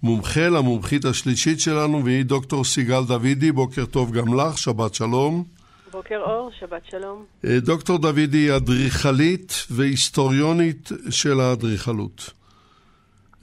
למומחה, 0.02 0.48
למומחית 0.48 1.04
השלישית 1.04 1.60
שלנו, 1.60 2.04
והיא 2.04 2.24
דוקטור 2.24 2.64
סיגל 2.64 3.04
דוידי. 3.08 3.52
בוקר 3.52 3.84
טוב 3.84 4.12
גם 4.12 4.34
לך, 4.34 4.58
שבת 4.58 4.94
שלום. 4.94 5.44
בוקר 5.92 6.20
אור, 6.26 6.50
שבת 6.60 6.82
שלום. 6.90 7.24
אה, 7.44 7.60
דוקטור 7.60 7.98
דוידי 7.98 8.38
היא 8.38 8.56
אדריכלית 8.56 9.66
והיסטוריונית 9.70 10.92
של 11.10 11.40
האדריכלות. 11.40 12.30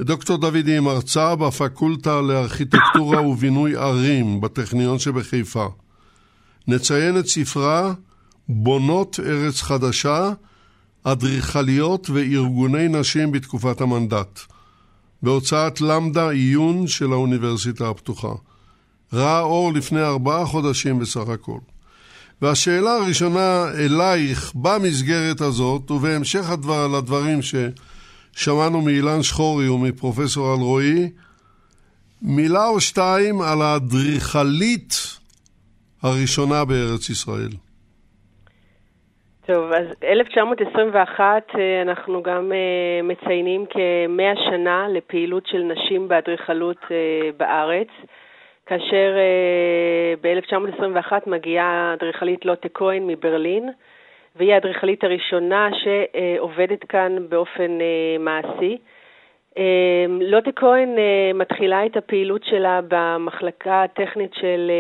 דוקטור 0.01 0.37
דוידי 0.37 0.71
היא 0.71 0.79
מרצה 0.79 1.35
בפקולטה 1.35 2.21
לארכיטקטורה 2.21 3.27
ובינוי 3.27 3.75
ערים 3.75 4.41
בטכניון 4.41 4.99
שבחיפה. 4.99 5.65
נציין 6.67 7.19
את 7.19 7.27
ספרה 7.27 7.93
בונות 8.49 9.19
ארץ 9.25 9.61
חדשה, 9.61 10.31
אדריכליות 11.03 12.09
וארגוני 12.09 12.87
נשים 12.87 13.31
בתקופת 13.31 13.81
המנדט, 13.81 14.39
בהוצאת 15.23 15.81
למדה 15.81 16.29
עיון 16.29 16.87
של 16.87 17.11
האוניברסיטה 17.11 17.89
הפתוחה. 17.89 18.33
ראה 19.13 19.39
אור 19.39 19.73
לפני 19.73 20.01
ארבעה 20.01 20.45
חודשים 20.45 20.99
בסך 20.99 21.29
הכל. 21.29 21.59
והשאלה 22.41 22.93
הראשונה 22.95 23.65
אלייך 23.77 24.51
במסגרת 24.55 25.41
הזאת, 25.41 25.91
ובהמשך 25.91 26.49
הדבר, 26.49 26.87
לדברים 26.87 27.39
ששמענו 27.41 28.81
מאילן 28.81 29.23
שחורי 29.23 29.69
ומפרופסור 29.69 30.53
אלרועי, 30.53 31.09
מילה 32.21 32.67
או 32.67 32.81
שתיים 32.81 33.41
על 33.41 33.61
האדריכלית 33.61 35.17
הראשונה 36.03 36.65
בארץ 36.65 37.09
ישראל. 37.09 37.67
טוב, 39.47 39.71
אז 39.71 39.85
1921 40.03 41.43
אה, 41.59 41.81
אנחנו 41.81 42.23
גם 42.23 42.51
אה, 42.51 43.01
מציינים 43.03 43.65
כמאה 43.65 44.33
שנה 44.49 44.87
לפעילות 44.89 45.47
של 45.47 45.63
נשים 45.63 46.07
באדריכלות 46.07 46.77
אה, 46.91 47.29
בארץ. 47.37 47.87
כאשר 48.65 49.15
uh, 49.15 50.19
ב-1921 50.21 51.11
מגיעה 51.27 51.65
האדריכלית 51.65 52.45
לוטה 52.45 52.69
כהן 52.69 53.07
מברלין, 53.07 53.69
והיא 54.35 54.53
האדריכלית 54.53 55.03
הראשונה 55.03 55.69
שעובדת 55.83 56.83
כאן 56.83 57.15
באופן 57.29 57.77
מעשי. 58.19 58.77
לוטה 60.21 60.51
כהן 60.51 60.89
מתחילה 61.33 61.85
את 61.85 61.97
הפעילות 61.97 62.43
שלה 62.43 62.79
במחלקה 62.87 63.83
הטכנית 63.83 64.33
של 64.33 64.71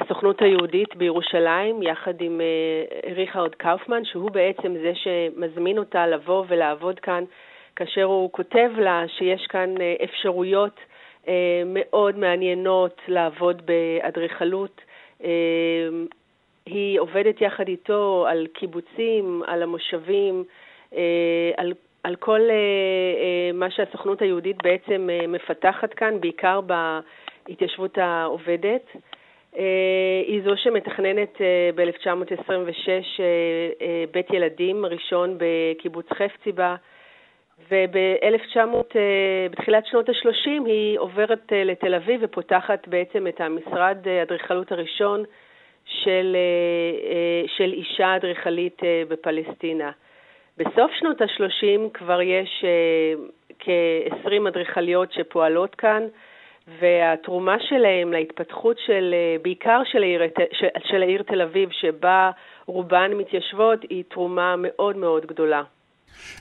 הסוכנות 0.00 0.42
היהודית 0.42 0.96
בירושלים, 0.96 1.82
יחד 1.82 2.20
עם 2.20 2.40
uh, 2.40 3.06
ריכרד 3.16 3.54
קאופמן, 3.54 4.04
שהוא 4.04 4.30
בעצם 4.30 4.74
זה 4.82 4.92
שמזמין 4.94 5.78
אותה 5.78 6.06
לבוא 6.06 6.44
ולעבוד 6.48 7.00
כאן, 7.00 7.24
כאשר 7.76 8.04
הוא 8.04 8.32
כותב 8.32 8.70
לה 8.78 9.04
שיש 9.08 9.46
כאן 9.46 9.74
uh, 9.76 10.04
אפשרויות 10.04 10.80
אה, 11.28 11.62
מאוד 11.66 12.18
מעניינות 12.18 13.00
לעבוד 13.08 13.62
באדריכלות. 13.66 14.80
אה, 15.24 15.28
היא 16.66 17.00
עובדת 17.00 17.40
יחד 17.40 17.68
איתו 17.68 18.26
על 18.28 18.46
קיבוצים, 18.52 19.42
על 19.46 19.62
המושבים, 19.62 20.44
אה, 20.96 21.50
על, 21.56 21.72
על 22.02 22.16
כל 22.16 22.40
מה 23.54 23.70
שהסוכנות 23.70 24.22
היהודית 24.22 24.62
בעצם 24.62 25.08
מפתחת 25.28 25.94
כאן, 25.94 26.20
בעיקר 26.20 26.60
בהתיישבות 26.60 27.98
העובדת. 27.98 28.96
היא 30.26 30.42
זו 30.44 30.56
שמתכננת 30.56 31.40
ב-1926 31.74 33.20
בית 34.10 34.30
ילדים 34.30 34.86
ראשון 34.86 35.38
בקיבוץ 35.38 36.06
חפציבה. 36.12 36.76
וב-1900, 37.70 38.58
אה, 38.96 39.46
בתחילת 39.50 39.86
שנות 39.86 40.08
ה-30 40.08 40.66
היא 40.66 40.98
עוברת 40.98 41.52
אה, 41.52 41.64
לתל 41.64 41.94
אביב 41.94 42.20
ופותחת 42.24 42.88
בעצם 42.88 43.26
את 43.26 43.40
המשרד 43.40 43.98
אה, 44.06 44.22
אדריכלות 44.22 44.72
הראשון 44.72 45.24
של, 45.84 46.36
של 47.56 47.72
אישה 47.72 48.16
אדריכלית 48.16 48.82
בפלסטינה. 49.08 49.90
בסוף 50.56 50.92
שנות 50.92 51.20
ה-30 51.20 51.90
כבר 51.94 52.22
יש 52.22 52.64
כ-20 53.58 54.48
אדריכליות 54.48 55.12
שפועלות 55.12 55.74
כאן, 55.74 56.02
והתרומה 56.80 57.56
שלהם 57.68 58.12
להתפתחות 58.12 58.76
של, 58.86 59.14
בעיקר 59.42 59.80
של 59.92 60.02
העיר, 60.02 60.22
של, 60.52 60.66
של 60.84 61.02
העיר 61.02 61.22
תל 61.22 61.42
אביב, 61.42 61.68
שבה 61.72 62.30
רובן 62.66 63.10
מתיישבות, 63.14 63.82
היא 63.90 64.04
תרומה 64.10 64.54
מאוד 64.58 64.96
מאוד 64.96 65.26
גדולה. 65.26 65.62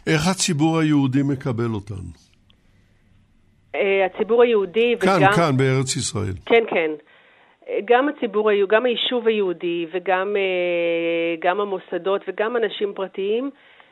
איך 0.07 0.27
הציבור 0.31 0.79
היהודי 0.79 1.23
מקבל 1.23 1.73
אותן? 1.73 2.03
אה, 3.75 4.05
הציבור 4.05 4.41
היהודי 4.43 4.95
כאן, 4.99 5.09
וגם... 5.09 5.19
כאן, 5.19 5.35
כאן, 5.35 5.57
בארץ 5.57 5.95
ישראל. 5.95 6.33
כן, 6.45 6.63
כן. 6.69 6.91
גם 7.85 8.09
הציבור, 8.09 8.49
גם 8.69 8.85
היישוב 8.85 9.27
היהודי 9.27 9.85
וגם 9.93 10.35
אה, 10.35 11.35
גם 11.39 11.59
המוסדות 11.59 12.21
וגם 12.27 12.57
אנשים 12.57 12.93
פרטיים 12.95 13.49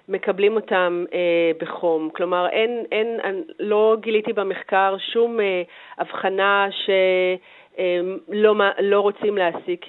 מקבלים 0.09 0.55
אותם 0.55 1.05
אה, 1.13 1.51
בחום. 1.59 2.09
כלומר, 2.15 2.47
אין, 2.49 2.83
אין, 2.91 3.43
לא 3.59 3.97
גיליתי 3.99 4.33
במחקר 4.33 4.95
שום 5.13 5.39
הבחנה 5.97 6.67
ש... 6.71 6.89
לא, 8.29 8.55
לא 8.79 8.99
רוצים 8.99 9.37
להעסיק 9.37 9.85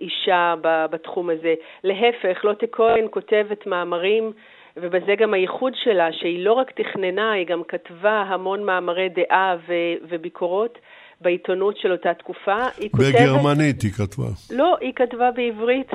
אישה 0.00 0.54
בתחום 0.62 1.30
הזה. 1.30 1.54
להפך, 1.84 2.44
לוטה 2.44 2.66
כהן 2.72 3.06
כותבת 3.10 3.66
מאמרים 3.66 4.32
ובזה 4.76 5.14
גם 5.18 5.34
הייחוד 5.34 5.72
שלה, 5.84 6.12
שהיא 6.12 6.44
לא 6.44 6.52
רק 6.52 6.70
תכננה, 6.70 7.32
היא 7.32 7.46
גם 7.46 7.62
כתבה 7.68 8.22
המון 8.28 8.64
מאמרי 8.64 9.08
דעה 9.08 9.56
ו- 9.68 9.94
וביקורות 10.08 10.78
בעיתונות 11.20 11.76
של 11.76 11.92
אותה 11.92 12.14
תקופה. 12.14 12.56
היא 12.78 12.90
כותבת... 12.90 13.14
בגרמנית 13.14 13.82
היא 13.82 13.90
כתבה. 13.92 14.26
לא, 14.50 14.76
היא 14.80 14.92
כתבה 14.96 15.30
בעברית. 15.30 15.90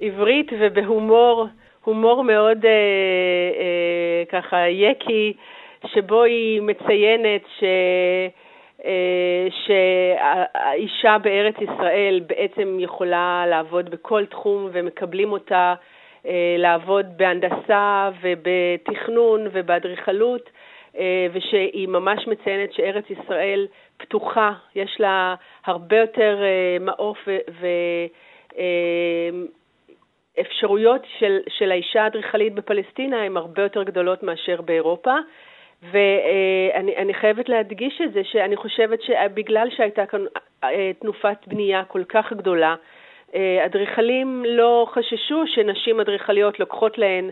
עברית 0.00 0.46
ובהומור, 0.60 1.46
הומור 1.84 2.24
מאוד 2.24 2.64
אה, 2.64 2.70
אה, 2.70 4.24
ככה 4.28 4.68
יקי, 4.68 5.32
שבו 5.86 6.22
היא 6.22 6.62
מציינת 6.62 7.42
ש... 7.58 7.64
אה, 8.84 9.46
שהאישה 9.66 11.18
בארץ 11.18 11.54
ישראל 11.60 12.20
בעצם 12.26 12.76
יכולה 12.80 13.44
לעבוד 13.46 13.90
בכל 13.90 14.26
תחום 14.26 14.68
ומקבלים 14.72 15.32
אותה 15.32 15.74
אה, 16.26 16.56
לעבוד 16.58 17.06
בהנדסה 17.16 18.10
ובתכנון 18.20 19.46
ובאדריכלות, 19.52 20.50
אה, 20.98 21.26
ושהיא 21.32 21.88
ממש 21.88 22.26
מציינת 22.26 22.72
שארץ 22.72 23.04
ישראל 23.10 23.66
פתוחה, 23.96 24.52
יש 24.74 24.96
לה 25.00 25.34
הרבה 25.64 25.96
יותר 25.96 26.42
מעוף 26.80 27.18
ואפשרויות 30.38 31.06
של, 31.18 31.38
של 31.48 31.70
האישה 31.70 32.02
האדריכלית 32.02 32.54
בפלסטינה 32.54 33.22
הן 33.22 33.36
הרבה 33.36 33.62
יותר 33.62 33.82
גדולות 33.82 34.22
מאשר 34.22 34.60
באירופה. 34.60 35.14
ואני 35.90 37.14
חייבת 37.14 37.48
להדגיש 37.48 38.00
את 38.04 38.12
זה, 38.12 38.24
שאני 38.24 38.56
חושבת 38.56 39.02
שבגלל 39.02 39.68
שהייתה 39.76 40.06
כאן 40.06 40.24
אה, 40.64 40.90
תנופת 41.00 41.36
בנייה 41.46 41.84
כל 41.84 42.04
כך 42.04 42.32
גדולה, 42.32 42.74
אה, 43.34 43.64
אדריכלים 43.66 44.44
לא 44.46 44.86
חששו 44.90 45.44
שנשים 45.46 46.00
אדריכליות 46.00 46.60
לוקחות 46.60 46.98
להן 46.98 47.30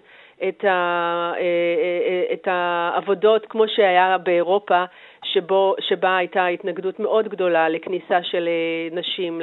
את, 0.49 0.65
ה, 0.65 1.33
אה, 1.38 2.33
את 2.33 2.49
העבודות 2.51 3.47
כמו 3.47 3.69
שהיה 3.69 4.19
באירופה, 4.19 4.85
שבו, 5.25 5.75
שבה 5.81 6.17
הייתה 6.17 6.47
התנגדות 6.47 7.01
מאוד 7.01 7.29
גדולה 7.29 7.69
לכניסה 7.69 8.23
של 8.23 8.49
נשים 8.93 9.41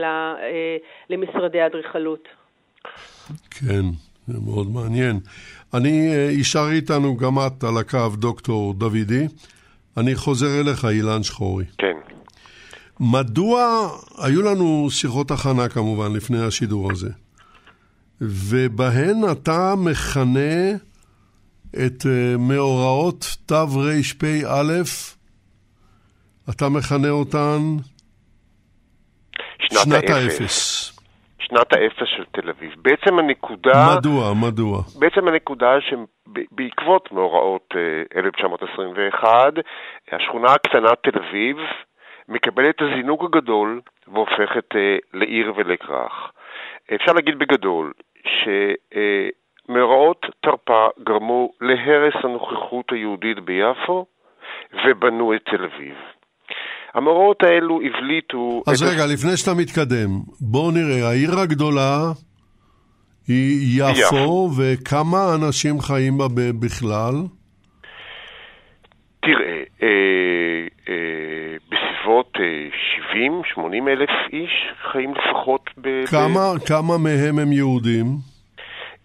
למשרדי 1.10 1.66
אדריכלות. 1.66 2.39
כן, 3.52 3.86
זה 4.28 4.40
מאוד 4.40 4.72
מעניין. 4.72 5.20
אני, 5.74 5.90
יישאר 6.30 6.68
אה, 6.68 6.72
איתנו 6.72 7.18
גם 7.18 7.40
את 7.40 7.64
על 7.64 7.78
הקו, 7.78 8.10
דוקטור 8.18 8.74
דוידי. 8.74 9.28
אני 9.98 10.16
חוזר 10.16 10.60
אליך, 10.60 10.86
אילן 10.86 11.24
שחורי. 11.24 11.66
כן. 11.78 11.98
מדוע, 13.00 13.90
היו 14.18 14.42
לנו 14.42 14.88
שיחות 14.92 15.32
הכנה 15.32 15.70
כמובן 15.70 16.14
לפני 16.14 16.46
השידור 16.46 16.92
הזה, 16.92 17.10
ובהן 18.22 19.32
אתה 19.32 19.74
מכנה 19.78 20.72
את 21.86 22.06
uh, 22.06 22.38
מאורעות 22.38 23.38
תרפ"א, 23.46 24.82
אתה 26.50 26.70
מכנה 26.70 27.10
אותן 27.10 27.78
שנת, 29.60 29.84
שנת 29.84 30.10
האפס. 30.10 30.92
שנת 31.50 31.74
האפס 31.74 32.08
של 32.18 32.24
תל 32.32 32.50
אביב. 32.50 32.76
בעצם 32.78 33.20
הנקודה... 33.20 33.96
מדוע? 33.98 34.34
מדוע? 34.34 34.82
בעצם 35.00 35.28
הנקודה 35.28 35.78
שבעקבות 35.82 37.12
מאורעות 37.12 37.74
1921, 38.16 39.28
אה, 39.58 40.18
השכונה 40.18 40.52
הקטנה 40.52 40.96
תל 40.96 41.20
אביב 41.20 41.58
מקבלת 42.30 42.76
את 42.76 42.82
הזינוק 42.82 43.24
הגדול 43.24 43.82
והופכת 44.08 44.76
אה, 44.76 44.98
לעיר 45.14 45.54
ולכרך. 45.56 46.32
אפשר 46.96 47.14
להגיד 47.14 47.40
בגדול 47.40 47.94
שמאורעות 49.68 50.26
תרפ"א 50.42 50.88
גרמו 51.04 51.52
להרס 51.62 52.14
הנוכחות 52.24 52.92
היהודית 52.92 53.40
ביפו 53.40 54.06
ובנו 54.74 55.34
את 55.36 55.42
תל 55.46 55.64
אביב. 55.64 55.96
המאורעות 56.94 57.44
האלו 57.44 57.80
הבליטו... 57.82 58.64
אז 58.68 58.84
רגע, 58.84 59.04
הס... 59.04 59.12
לפני 59.12 59.38
שאתה 59.38 59.54
מתקדם, 59.54 60.10
בואו 60.42 60.72
נראה, 60.72 61.10
העיר 61.10 61.40
הגדולה 61.40 62.12
היא 63.28 63.82
יפו, 63.82 64.00
יפו. 64.00 64.50
וכמה 64.58 65.36
אנשים 65.36 65.82
חיים 65.82 66.18
בה 66.18 66.26
בכלל? 66.60 67.14
תראה, 69.20 69.64
אה, 69.84 70.68
אה, 70.90 71.56
בסביבות 71.72 72.34
אה, 72.40 72.70
70-80 73.58 73.90
אלף 73.90 74.10
איש 74.34 74.52
חיים 74.92 75.14
לפחות 75.16 75.70
ב... 75.82 76.06
כמה, 76.06 76.54
ב... 76.56 76.68
כמה 76.68 76.98
מהם 76.98 77.40
הם 77.40 77.52
יהודים? 77.52 78.06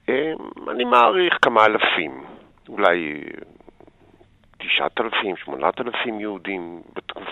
אה, 0.09 0.33
אני 0.71 0.85
מעריך 0.85 1.35
כמה 1.43 1.65
אלפים, 1.65 2.25
אולי 2.69 3.21
9,000, 4.59 5.37
8,000 5.37 6.21
יהודים 6.21 6.81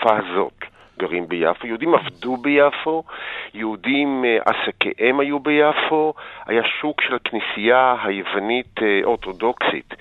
בתקופה 0.05 0.19
הזאת 0.19 0.62
גרים 1.03 1.29
ביפו. 1.29 1.67
יהודים 1.67 1.95
עבדו 1.95 2.37
ביפו, 2.37 3.03
יהודים 3.55 4.25
אה, 4.25 4.38
עסקיהם 4.45 5.21
היו 5.21 5.38
ביפו, 5.41 6.15
היה 6.47 6.62
שוק 6.81 7.01
של 7.01 7.15
הכנסייה 7.15 7.97
היוונית 8.05 8.83
אה, 8.83 9.01
אורתודוקסית 9.05 9.95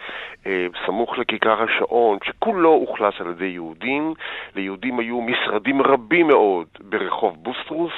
אה, 0.47 0.67
סמוך 0.85 1.17
לכיכר 1.17 1.63
השעון, 1.63 2.17
שכולו 2.23 2.69
אוכלס 2.69 3.13
על 3.19 3.29
ידי 3.29 3.45
יהודים. 3.45 4.13
ליהודים 4.55 4.99
היו 4.99 5.21
משרדים 5.21 5.81
רבים 5.81 6.27
מאוד 6.27 6.67
ברחוב 6.79 7.35
בוסטרוס, 7.43 7.93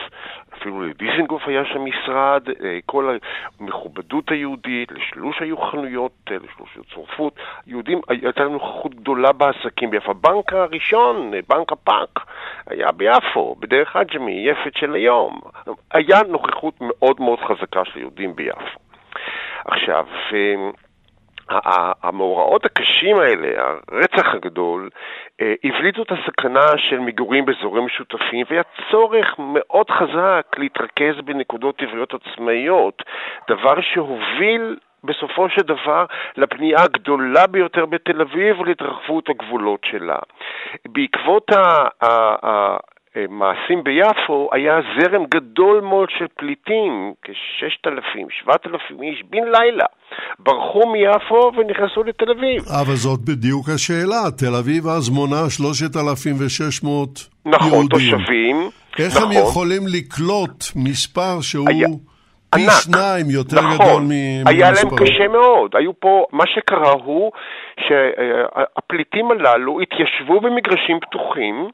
אפילו 0.58 0.82
לדיזנגוף 0.82 1.48
היה 1.48 1.66
שם 1.66 1.86
משרד, 1.86 2.42
כל 2.86 3.18
המכובדות 3.60 4.32
היהודית, 4.32 4.92
לשלוש 4.92 5.42
היו 5.42 5.58
חנויות, 5.58 6.12
לשלוש 6.30 6.70
היו 6.76 6.84
צורפות. 6.84 7.36
יהודים, 7.68 8.02
הייתה 8.08 8.44
לנו 8.44 8.54
נוכחות 8.54 8.96
גדולה 8.96 9.32
בעסקים 9.32 9.90
ביפו. 9.90 10.12
הבנק 10.12 10.54
הראשון, 10.54 11.32
בנק 11.50 11.72
הפאק, 11.72 12.20
היה 12.68 12.92
ביפו, 12.98 13.56
בדרך 13.60 13.96
אג'מי, 13.96 14.46
יפת 14.50 14.76
של 14.78 14.94
היום. 14.94 15.40
היה 15.92 16.18
נוכחות 16.28 16.74
מאוד 16.82 17.22
מאוד 17.22 17.40
חזקה 17.40 17.86
של 17.86 18.00
יהודים 18.00 18.36
ביפו. 18.36 18.80
עכשיו, 19.66 20.06
המאורעות 22.04 22.66
הקשים 22.66 23.20
האלה, 23.20 23.78
הרצח 23.92 24.34
הגדול, 24.34 24.90
אה, 25.42 25.54
הבליטו 25.64 26.02
את 26.02 26.12
הסכנה 26.12 26.78
של 26.78 27.00
מגורים 27.00 27.46
באזורים 27.46 27.86
משותפים, 27.86 28.46
והיה 28.50 28.64
צורך 28.92 29.36
מאוד 29.40 29.90
חזק 29.90 30.48
להתרכז 30.58 31.22
בנקודות 31.26 31.82
עבריות 31.82 32.14
עצמאיות, 32.14 33.04
דבר 33.50 33.82
שהוביל 33.82 34.78
בסופו 35.04 35.50
של 35.50 35.62
דבר 35.62 36.06
לפנייה 36.38 36.82
הגדולה 36.82 37.48
ביותר 37.48 37.86
בתל 37.86 38.22
אביב 38.22 38.60
ולהתרחבות 38.60 39.30
הגבולות 39.30 39.80
שלה. 39.92 40.20
בעקבות 40.88 41.52
מעשים 43.30 43.84
ביפו, 43.84 44.50
היה 44.52 44.74
זרם 45.00 45.26
גדול 45.26 45.82
מאוד 45.82 46.10
של 46.18 46.26
פליטים, 46.38 47.14
כ-6,000, 47.22 48.28
7,000 48.44 49.02
איש, 49.02 49.24
בן 49.30 49.44
לילה, 49.52 49.86
ברחו 50.40 50.82
מיפו 50.92 51.52
ונכנסו 51.58 52.04
לתל 52.04 52.32
אביב. 52.32 52.62
אבל 52.82 52.96
זאת 52.96 53.20
בדיוק 53.20 53.70
השאלה, 53.76 54.22
תל 54.38 54.56
אביב 54.60 54.88
אז 54.88 55.10
מונה 55.10 55.50
3,600 55.50 57.10
נכון, 57.46 57.68
יהודים. 57.68 57.86
נכון, 57.86 57.88
תושבים. 57.90 58.70
איך 59.00 59.18
נכון. 59.18 59.24
הם 59.24 59.32
יכולים 59.44 59.82
לקלוט 59.88 60.64
מספר 60.76 61.42
שהוא... 61.42 61.70
היה... 61.70 61.88
פי. 62.56 62.62
שניים 62.72 63.26
יותר 63.30 63.58
נכון, 63.58 63.76
גדול 63.76 64.02
ממספר. 64.02 64.50
היה 64.50 64.72
להם 64.72 64.90
קשה 64.98 65.28
מאוד. 65.28 65.76
היו 65.76 66.00
פה, 66.00 66.26
מה 66.32 66.44
שקרה 66.48 66.92
הוא 66.92 67.32
שהפליטים 67.88 69.32
הללו 69.32 69.80
התיישבו 69.82 70.42
במגרשים 70.42 71.00
פתוחים, 71.00 71.70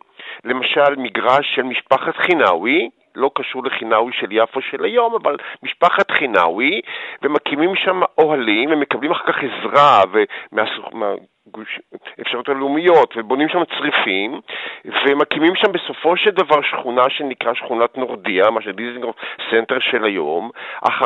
למשל 0.45 0.95
מגרש 0.97 1.55
של 1.55 1.63
משפחת 1.63 2.15
חינאווי, 2.15 2.89
לא 3.15 3.31
קשור 3.35 3.63
לחינאווי 3.65 4.13
של 4.19 4.31
יפו 4.31 4.59
של 4.71 4.83
היום, 4.83 5.15
אבל 5.15 5.35
משפחת 5.63 6.11
חינאווי, 6.11 6.81
ומקימים 7.23 7.75
שם 7.75 8.01
אוהלים, 8.17 8.71
ומקבלים 8.71 9.11
אחר 9.11 9.23
כך 9.27 9.37
עזרה 9.37 10.03
ומה, 10.11 10.63
אפשרויות 12.21 12.49
הלאומיות, 12.49 13.13
ובונים 13.17 13.49
שם 13.49 13.61
צריפים, 13.77 14.41
ומקימים 14.85 15.55
שם 15.55 15.71
בסופו 15.71 16.17
של 16.17 16.29
דבר 16.29 16.61
שכונה 16.61 17.09
שנקרא 17.09 17.53
שכונת 17.53 17.97
נורדיה, 17.97 18.49
מה 18.49 18.61
שדיזינגוף 18.61 19.15
סנטר 19.51 19.79
של 19.79 20.03
היום, 20.03 20.49
אך 20.81 21.01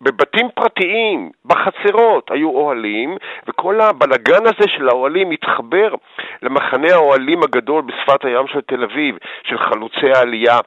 בבתים 0.00 0.48
פרטיים, 0.54 1.30
בחצרות, 1.44 2.30
היו 2.30 2.50
אוהלים, 2.50 3.16
וכל 3.48 3.80
הבלגן 3.80 4.46
הזה 4.46 4.68
של 4.68 4.88
האוהלים 4.88 5.30
התחבר 5.30 5.94
למחנה 6.42 6.88
האוהלים 6.94 7.42
הגדול 7.42 7.82
בשפת 7.82 8.24
הים 8.24 8.46
של 8.46 8.60
תל 8.60 8.82
אביב, 8.82 9.18
של 9.44 9.58
חלוצי 9.58 10.10
העלייה 10.14 10.58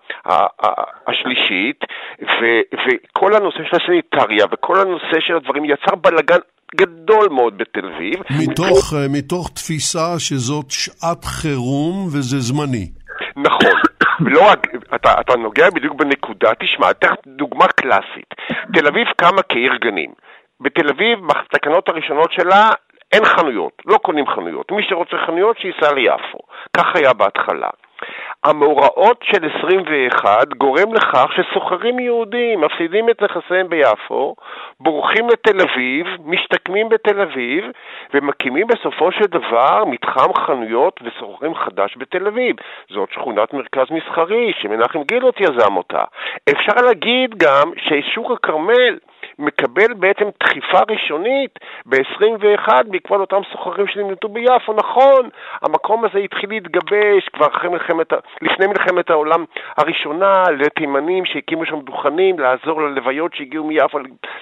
השלישית, 1.07 1.85
וכל 2.21 3.33
הנושא 3.33 3.63
של 3.63 3.75
הסניטריה 3.75 4.45
וכל 4.51 4.79
הנושא 4.79 5.19
של 5.19 5.35
הדברים 5.35 5.65
יצר 5.65 5.95
בלגן 5.95 6.39
גדול 6.75 7.29
מאוד 7.31 7.57
בתל 7.57 7.85
אביב. 7.85 8.19
מתוך, 8.29 8.93
ו... 8.93 8.95
אה, 8.95 9.07
מתוך 9.09 9.49
תפיסה 9.55 10.19
שזאת 10.19 10.71
שעת 10.71 11.25
חירום 11.25 12.05
וזה 12.05 12.39
זמני. 12.39 12.87
נכון. 13.35 13.75
ולא 14.25 14.51
רק, 14.51 14.67
אתה, 14.95 15.21
אתה 15.21 15.35
נוגע 15.37 15.69
בדיוק 15.69 15.95
בנקודה, 15.95 16.49
תשמע, 16.59 16.91
אתן 16.91 17.13
דוגמה 17.27 17.67
קלאסית. 17.67 18.33
תל 18.73 18.87
אביב 18.87 19.07
קמה 19.15 19.41
כעיר 19.49 19.75
גנים. 19.81 20.11
בתל 20.61 20.89
אביב, 20.89 21.19
בתקנות 21.27 21.89
הראשונות 21.89 22.31
שלה, 22.31 22.69
אין 23.11 23.25
חנויות, 23.25 23.73
לא 23.85 23.97
קונים 23.97 24.25
חנויות. 24.27 24.71
מי 24.71 24.83
שרוצה 24.89 25.17
חנויות, 25.25 25.57
שייסע 25.59 25.93
ליפו. 25.93 26.39
כך 26.77 26.85
היה 26.95 27.13
בהתחלה. 27.13 27.69
המאורעות 28.43 29.23
של 29.23 29.49
21 29.59 30.47
גורם 30.57 30.93
לכך 30.93 31.29
שסוחרים 31.35 31.99
יהודים 31.99 32.61
מפסידים 32.61 33.09
את 33.09 33.21
נכסיהם 33.21 33.69
ביפו, 33.69 34.35
בורחים 34.79 35.29
לתל 35.29 35.61
אביב, 35.61 36.07
משתקמים 36.25 36.89
בתל 36.89 37.21
אביב, 37.21 37.65
ומקימים 38.13 38.67
בסופו 38.67 39.11
של 39.11 39.25
דבר 39.25 39.85
מתחם 39.85 40.33
חנויות 40.33 40.99
וסוחרים 41.03 41.55
חדש 41.55 41.97
בתל 41.97 42.27
אביב. 42.27 42.55
זאת 42.89 43.09
שכונת 43.11 43.53
מרכז 43.53 43.91
מסחרי 43.91 44.53
שמנחם 44.61 45.03
גילוט 45.03 45.41
יזם 45.41 45.77
אותה. 45.77 46.03
אפשר 46.49 46.81
להגיד 46.85 47.35
גם 47.37 47.71
ששוק 47.77 48.31
הכרמל 48.31 48.97
מקבל 49.39 49.93
בעצם 49.93 50.25
דחיפה 50.43 50.79
ראשונית 50.89 51.59
ב-21 51.85 52.67
בעקבות 52.87 53.19
אותם 53.19 53.41
סוחרים 53.51 53.87
שנמלטו 53.87 54.27
ביפו. 54.27 54.73
נכון, 54.73 55.29
המקום 55.61 56.05
הזה 56.05 56.19
התחיל 56.19 56.49
להתגבש 56.49 57.29
כבר 57.33 57.47
אחרי 57.47 57.69
מלחמת, 57.69 58.13
לפני 58.41 58.67
מלחמת 58.67 59.09
העולם 59.09 59.45
הראשונה, 59.77 60.43
לתימנים 60.59 61.25
שהקימו 61.25 61.65
שם 61.65 61.79
דוכנים, 61.79 62.39
לעזור 62.39 62.81
ללוויות 62.81 63.35
שהגיעו 63.35 63.63
מיפו 63.63 63.99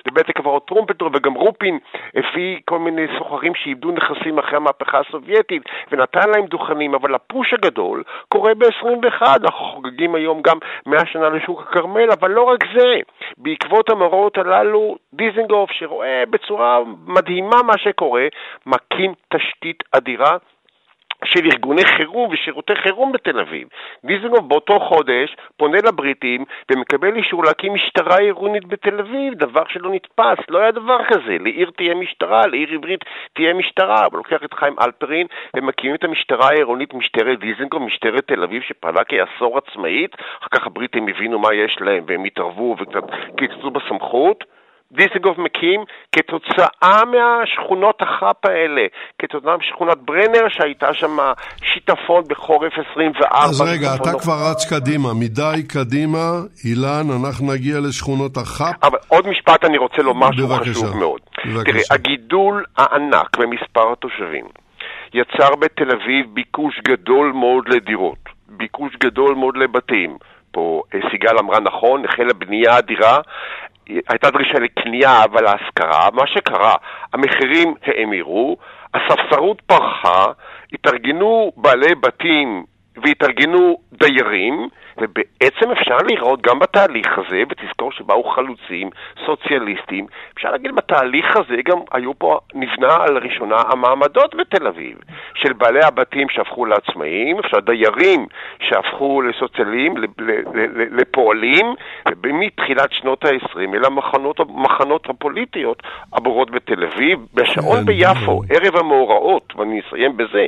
לבית 0.08 0.30
הקברות 0.30 0.68
טרומפטור, 0.68 1.10
וגם 1.14 1.34
רופין 1.34 1.80
הביא 2.16 2.58
כל 2.66 2.80
מיני 2.80 3.06
סוחרים 3.18 3.56
שאיבדו 3.56 3.92
נכסים 3.92 4.40
אחרי 4.40 4.58
המהפכה 4.58 5.00
הסובייטית 5.00 5.64
ונתן 5.92 6.30
להם 6.30 6.46
דוכנים, 6.46 6.96
אבל 6.96 7.16
הפוש 7.16 7.54
הגדול 7.54 8.04
קורה 8.30 8.54
ב-21, 8.54 9.22
אנחנו 9.22 9.66
חוגגים 9.66 10.16
היום 10.16 10.42
גם 10.42 10.58
100 10.86 11.06
שנה 11.06 11.30
לשוק 11.30 11.62
הכרמל, 11.62 12.12
אבל 12.12 12.32
לא 12.32 12.44
רק 12.44 12.60
זה, 12.76 12.96
בעקבות 13.38 13.90
המאורעות 13.90 14.38
הללו 14.38 14.85
דיזנגוף, 15.14 15.72
שרואה 15.72 16.24
בצורה 16.30 16.80
מדהימה 17.08 17.64
מה 17.64 17.78
שקורה, 17.78 18.28
מקים 18.66 19.14
תשתית 19.34 19.84
אדירה 19.92 20.38
של 21.26 21.46
ארגוני 21.46 21.86
חירום 21.86 22.30
ושירותי 22.32 22.76
חירום 22.76 23.12
בתל 23.12 23.40
אביב. 23.40 23.68
דיזנגוף 24.06 24.42
באותו 24.42 24.80
חודש 24.80 25.36
פונה 25.58 25.78
לבריטים 25.78 26.46
ומקבל 26.72 27.16
אישור 27.16 27.44
להקים 27.44 27.74
משטרה 27.74 28.20
עירונית 28.20 28.66
בתל 28.66 29.00
אביב, 29.00 29.34
דבר 29.34 29.64
שלא 29.70 29.90
נתפס, 29.92 30.38
לא 30.50 30.60
היה 30.60 30.72
דבר 30.72 30.98
כזה. 31.04 31.38
לעיר 31.40 31.72
תהיה 31.78 31.96
משטרה, 31.96 32.48
לעיר 32.48 32.70
עברית 32.74 33.00
תהיה 33.34 33.54
משטרה. 33.54 34.06
הוא 34.06 34.18
לוקח 34.18 34.44
את 34.46 34.54
חיים 34.54 34.76
אלפרין 34.82 35.28
ומקימים 35.56 35.96
את 35.96 36.04
המשטרה 36.04 36.48
העירונית, 36.50 36.94
משטרת 36.94 37.40
דיזנגוף, 37.40 37.82
משטרת 37.82 38.28
תל 38.28 38.44
אביב, 38.44 38.62
שפעלה 38.62 39.04
כעשור 39.04 39.58
עצמאית, 39.58 40.16
אחר 40.40 40.48
כך 40.52 40.68
הבריטים 40.68 41.08
הבינו 41.08 41.40
מה 41.40 41.54
יש 41.54 41.78
להם 41.82 42.04
והם 42.08 42.24
התערבו 42.24 42.76
וקצת 42.80 43.04
קיצצו 43.38 43.72
בסמכות. 43.72 44.44
דיסגוף 44.92 45.38
מקים 45.38 45.84
כתוצאה 46.12 47.02
מהשכונות 47.06 48.02
החאפ 48.02 48.46
האלה, 48.46 48.82
כתוצאה 49.20 49.58
משכונת 49.58 49.98
ברנר 49.98 50.50
שהייתה 50.50 50.94
שם 50.94 51.18
שיטפון 51.64 52.24
בחורף 52.28 52.74
24. 52.92 53.28
אז 53.32 53.62
רגע, 53.62 53.96
אתה 53.96 54.12
לא... 54.12 54.20
כבר 54.20 54.38
רץ 54.52 54.74
קדימה, 54.74 55.10
מדי 55.14 55.68
קדימה, 55.68 56.32
אילן, 56.66 57.08
אנחנו 57.20 57.54
נגיע 57.54 57.76
לשכונות 57.90 58.38
החאפ. 58.38 58.76
אבל 58.84 58.98
עוד 59.08 59.28
משפט 59.28 59.66
אני 59.66 59.78
רוצה 59.78 60.02
לומר 60.02 60.28
שהוא 60.32 60.56
חשוב 60.56 60.98
מאוד. 60.98 61.22
בבקשה. 61.46 61.72
תראה, 61.72 61.82
הגידול 61.92 62.64
הענק 62.78 63.38
במספר 63.38 63.92
התושבים 63.92 64.46
יצר 65.14 65.56
בתל 65.56 65.92
אביב 65.92 66.26
ביקוש 66.34 66.80
גדול 66.88 67.32
מאוד 67.32 67.70
לדירות, 67.70 68.30
ביקוש 68.48 68.96
גדול 69.04 69.36
מאוד 69.36 69.58
לבתים. 69.58 70.18
פה 70.52 70.82
אה, 70.94 71.00
סיגל 71.12 71.38
אמרה 71.40 71.60
נכון, 71.60 72.06
החלה 72.06 72.34
בנייה 72.34 72.78
אדירה, 72.78 73.20
הייתה 73.88 74.30
דרישה 74.30 74.60
לקנייה 74.60 75.24
אבל 75.24 75.44
להשכרה, 75.44 76.10
מה 76.14 76.28
שקרה, 76.28 76.76
המחירים 77.14 77.74
האמירו, 77.84 78.58
הספסרות 78.94 79.62
פרחה, 79.62 80.26
התארגנו 80.74 81.52
בעלי 81.58 81.96
בתים 81.96 82.64
והתארגנו 83.04 83.78
דיירים, 83.94 84.70
ובעצם 84.98 85.72
אפשר 85.72 85.98
לראות 86.10 86.42
גם 86.42 86.60
בתהליך 86.60 87.18
הזה, 87.18 87.44
ותזכור 87.50 87.92
שבאו 87.92 88.24
חלוצים, 88.24 88.90
סוציאליסטים, 89.26 90.06
אפשר 90.34 90.52
להגיד 90.52 90.76
בתהליך 90.76 91.36
הזה 91.36 91.56
גם 91.66 91.78
היו 91.92 92.20
פה, 92.20 92.40
נבנה 92.54 92.96
על 92.96 93.18
ראשונה 93.18 93.56
המעמדות 93.70 94.36
בתל 94.36 94.68
אביב, 94.68 94.98
של 95.36 95.54
בעלי 95.54 95.84
הבתים 95.84 96.30
שהפכו 96.30 96.66
לעצמאים, 96.66 97.40
אפשר 97.40 97.60
דיירים 97.60 98.26
שהפכו 98.60 99.22
לסוציאלים, 99.22 99.94
לפועלים, 100.92 101.66
ומתחילת 102.24 102.92
שנות 102.92 103.26
ה-20 103.26 103.76
אלה 103.76 103.88
המחנות, 103.88 105.10
הפוליטיות 105.10 105.84
הבורות 106.14 106.52
בתל 106.52 106.84
אביב, 106.84 107.20
בשעון 107.34 107.80
כן, 107.80 107.86
ביפו, 107.86 108.42
כן. 108.42 108.56
ערב 108.56 108.76
המאורעות, 108.76 109.54
ואני 109.56 109.82
אסיים 109.88 110.18
בזה, 110.18 110.48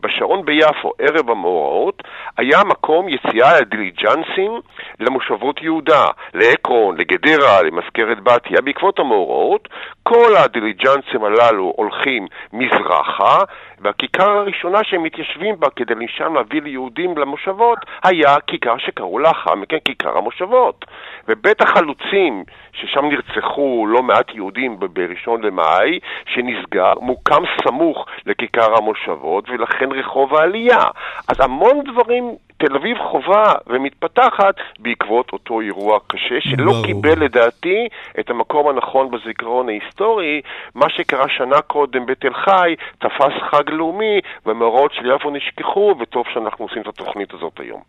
בשעון 0.00 0.44
ביפו, 0.44 0.92
ערב 0.98 1.30
המאורעות, 1.30 2.02
היה 2.36 2.64
מקום 2.64 3.08
יציאה 3.08 3.58
לדיליג'נסים 3.88 4.60
למושבות 5.00 5.62
יהודה, 5.62 6.06
לעקרון, 6.34 6.96
לגדרה, 6.96 7.62
למזכרת 7.62 8.20
בתיה. 8.22 8.60
בעקבות 8.60 8.98
המאורעות, 8.98 9.68
כל 10.02 10.36
הדיליג'נסים 10.36 11.24
הללו 11.24 11.72
הולכים 11.76 12.26
מזרחה, 12.52 13.38
והכיכר 13.80 14.30
הראשונה 14.30 14.78
שהם 14.84 15.02
מתיישבים 15.02 15.60
בה 15.60 15.70
כדי 15.76 15.94
לשם 15.94 16.34
להביא 16.34 16.62
ליהודים 16.62 17.18
למושבות, 17.18 17.78
היה 18.04 18.36
כיכר 18.46 18.78
שקראו 18.78 19.18
לאחר 19.18 19.54
מכן 19.54 19.76
כיכר 19.84 20.18
המושבות. 20.18 20.84
ובית 21.28 21.60
החלוצים, 21.60 22.44
ששם 22.72 23.04
נרצחו 23.04 23.86
לא 23.88 24.02
מעט 24.02 24.34
יהודים 24.34 24.76
בראשון 24.80 25.42
למאי, 25.42 25.98
שנסגר, 26.34 26.92
מוקם 27.00 27.42
סמוך 27.64 28.06
לכיכר 28.26 28.76
המושבות, 28.76 29.44
ולכן 29.48 29.92
רחוב 29.92 30.34
העלייה. 30.34 30.84
אז 31.28 31.40
המון 31.40 31.80
דברים 31.84 32.36
תל 32.58 32.76
אביב 32.76 32.96
חווה 33.10 33.54
ומתפתחת 33.66 34.54
בעקבות 34.78 35.32
אותו 35.32 35.60
אירוע 35.60 35.98
קשה, 36.06 36.40
שלא 36.40 36.72
ברור. 36.72 36.86
קיבל 36.86 37.24
לדעתי 37.24 37.88
את 38.20 38.30
המקום 38.30 38.68
הנכון 38.68 39.10
בזיכרון 39.10 39.68
ההיסטורי. 39.68 40.40
מה 40.74 40.86
שקרה 40.90 41.26
שנה 41.28 41.60
קודם 41.60 42.06
בתל 42.06 42.34
חי 42.34 42.74
תפס 42.98 43.34
חג 43.50 43.70
לאומי, 43.70 44.20
והמאורעות 44.46 44.92
של 44.94 45.06
יפו 45.16 45.30
נשכחו, 45.30 45.94
וטוב 46.00 46.24
שאנחנו 46.34 46.64
עושים 46.64 46.82
את 46.82 46.86
התוכנית 46.86 47.34
הזאת 47.34 47.52
היום. 47.60 47.80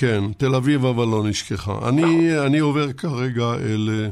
כן, 0.00 0.20
תל 0.38 0.54
אביב 0.54 0.84
אבל 0.84 1.04
לא 1.04 1.22
נשכחה. 1.28 1.72
אני, 1.88 2.02
נכון. 2.02 2.46
אני 2.46 2.58
עובר 2.58 2.92
כרגע 2.92 3.44
אל, 3.64 4.10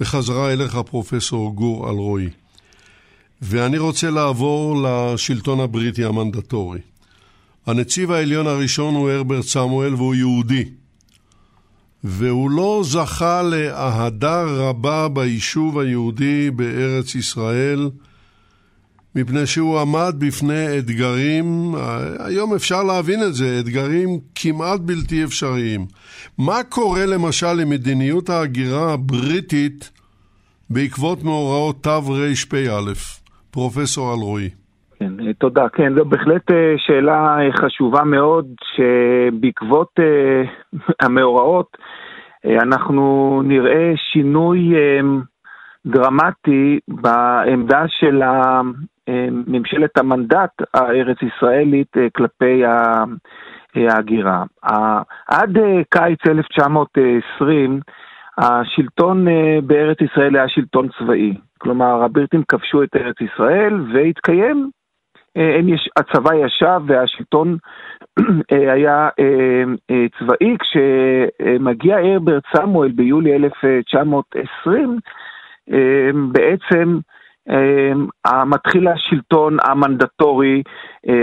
בחזרה 0.00 0.52
אליך, 0.52 0.76
פרופסור 0.90 1.54
גור 1.54 1.90
אלרועי. 1.90 2.28
ואני 3.42 3.78
רוצה 3.78 4.10
לעבור 4.10 4.76
לשלטון 4.84 5.60
הבריטי 5.60 6.04
המנדטורי. 6.04 6.89
הנציב 7.70 8.12
העליון 8.12 8.46
הראשון 8.46 8.94
הוא 8.94 9.10
הרברט 9.10 9.44
סמואל 9.44 9.94
והוא 9.94 10.14
יהודי. 10.14 10.64
והוא 12.04 12.50
לא 12.50 12.82
זכה 12.84 13.42
לאהדה 13.42 14.42
רבה 14.42 15.08
ביישוב 15.08 15.78
היהודי 15.78 16.50
בארץ 16.50 17.14
ישראל, 17.14 17.90
מפני 19.14 19.46
שהוא 19.46 19.80
עמד 19.80 20.14
בפני 20.18 20.78
אתגרים, 20.78 21.74
היום 22.18 22.54
אפשר 22.54 22.82
להבין 22.82 23.22
את 23.22 23.34
זה, 23.34 23.60
אתגרים 23.60 24.18
כמעט 24.34 24.80
בלתי 24.80 25.24
אפשריים. 25.24 25.86
מה 26.38 26.62
קורה 26.68 27.06
למשל 27.06 27.52
למדיניות 27.52 28.30
ההגירה 28.30 28.92
הבריטית 28.92 29.90
בעקבות 30.70 31.24
מאורעות 31.24 31.82
תרפ"א? 31.82 32.92
פרופסור 33.50 34.14
אלרועי. 34.14 34.59
כן, 35.00 35.26
אה, 35.26 35.32
תודה. 35.32 35.68
כן, 35.68 35.94
זו 35.94 36.04
בהחלט 36.04 36.50
אה, 36.50 36.74
שאלה 36.76 37.38
אה, 37.38 37.52
חשובה 37.52 38.04
מאוד, 38.04 38.46
שבעקבות 38.76 39.88
המאורעות 41.02 41.76
אנחנו 42.44 43.42
נראה 43.44 43.92
שינוי 43.96 44.74
דרמטי 45.86 46.78
בעמדה 46.88 47.84
של 47.88 48.22
ממשלת 49.46 49.98
המנדט 49.98 50.50
הארץ-ישראלית 50.74 51.96
כלפי 52.16 52.62
ההגירה. 53.76 54.44
עד 55.28 55.58
קיץ 55.90 56.18
1920 56.28 57.80
השלטון 58.38 59.26
בארץ 59.62 59.98
ישראל 60.00 60.36
היה 60.36 60.48
שלטון 60.48 60.88
צבאי. 60.98 61.34
כלומר, 61.58 62.04
הבריטים 62.04 62.42
כבשו 62.48 62.82
את 62.82 62.96
ארץ 62.96 63.16
ישראל 63.20 63.74
והתקיים 63.94 64.70
יש, 65.68 65.88
הצבא 65.96 66.34
ישב 66.34 66.80
והשלטון 66.86 67.56
אה, 68.52 68.72
היה 68.72 69.08
אה, 69.20 70.06
צבאי. 70.18 70.56
כשמגיע 70.58 71.98
הרברט 71.98 72.42
סמואל 72.56 72.92
ביולי 72.92 73.36
1920, 73.36 74.98
בעצם 76.32 76.98
מתחיל 78.46 78.88
השלטון 78.88 79.56
המנדטורי 79.62 80.62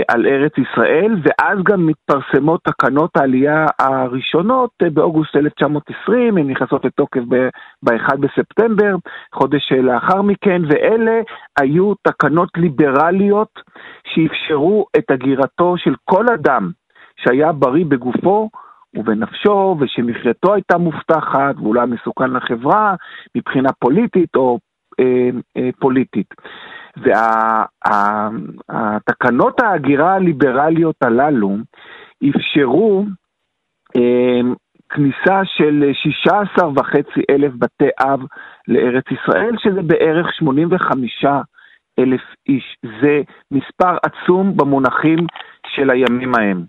על 0.08 0.26
ארץ 0.26 0.52
ישראל, 0.58 1.16
ואז 1.22 1.58
גם 1.64 1.86
מתפרסמות 1.86 2.60
תקנות 2.64 3.16
העלייה 3.16 3.66
הראשונות 3.78 4.70
באוגוסט 4.92 5.36
1920, 5.36 6.38
הן 6.38 6.50
נכנסות 6.50 6.84
לתוקף 6.84 7.20
ב-1 7.28 8.16
בספטמבר, 8.16 8.96
חודש 9.34 9.72
לאחר 9.72 10.22
מכן, 10.22 10.62
ואלה 10.68 11.20
היו 11.60 11.94
תקנות 12.02 12.48
ליברליות 12.56 13.60
שאפשרו 14.06 14.86
את 14.98 15.10
הגירתו 15.10 15.74
של 15.76 15.94
כל 16.04 16.24
אדם 16.34 16.70
שהיה 17.16 17.52
בריא 17.52 17.84
בגופו 17.84 18.50
ובנפשו, 18.96 19.76
ושמחייתו 19.80 20.54
הייתה 20.54 20.78
מובטחת, 20.78 21.54
והוא 21.56 21.74
לא 21.74 21.86
מסוכן 21.86 22.30
לחברה 22.30 22.94
מבחינה 23.34 23.72
פוליטית 23.72 24.36
או 24.36 24.52
אה, 24.52 24.54
אה, 24.54 24.67
פוליטית. 25.80 26.34
והתקנות 27.86 29.60
וה, 29.60 29.68
ההגירה 29.68 30.14
הליברליות 30.14 30.96
הללו 31.02 31.56
אפשרו 32.30 33.04
אה, 33.96 34.40
כניסה 34.88 35.40
של 35.44 35.90
16 35.92 36.68
וחצי 36.76 37.20
אלף 37.30 37.52
בתי 37.58 37.88
אב 38.00 38.20
לארץ 38.68 39.04
ישראל, 39.10 39.54
שזה 39.58 39.82
בערך 39.82 40.34
85 40.34 41.24
אלף 41.98 42.20
איש. 42.48 42.76
זה 43.02 43.20
מספר 43.50 43.96
עצום 44.02 44.56
במונחים 44.56 45.18
של 45.66 45.90
הימים 45.90 46.34
ההם. 46.34 46.62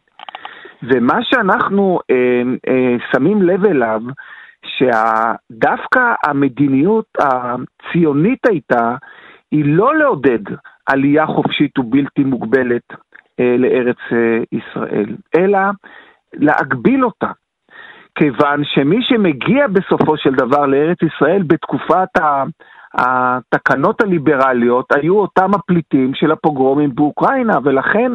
ומה 0.84 1.20
שאנחנו 1.24 2.00
אה, 2.12 2.42
אה, 2.70 2.96
שמים 3.12 3.42
לב 3.42 3.66
אליו, 3.66 4.02
שדווקא 4.66 6.14
המדיניות 6.24 7.06
הציונית 7.20 8.46
הייתה, 8.46 8.96
היא 9.52 9.64
לא 9.66 9.96
לעודד 9.96 10.44
עלייה 10.86 11.26
חופשית 11.26 11.80
ובלתי 11.80 12.24
מוגבלת 12.24 12.84
אה, 13.40 13.56
לארץ 13.58 13.98
אה, 14.12 14.40
ישראל, 14.52 15.16
אלא 15.38 15.60
להגביל 16.34 17.06
אותה. 17.06 17.32
כיוון 18.16 18.64
שמי 18.64 18.98
שמגיע 19.02 19.68
בסופו 19.68 20.18
של 20.18 20.32
דבר 20.32 20.66
לארץ 20.66 20.98
ישראל 21.02 21.44
בתקופת 21.48 22.10
התקנות 22.94 24.02
הליברליות 24.02 24.92
היו 24.92 25.20
אותם 25.20 25.54
הפליטים 25.54 26.14
של 26.14 26.32
הפוגרומים 26.32 26.96
באוקראינה, 26.96 27.54
ולכן 27.64 28.12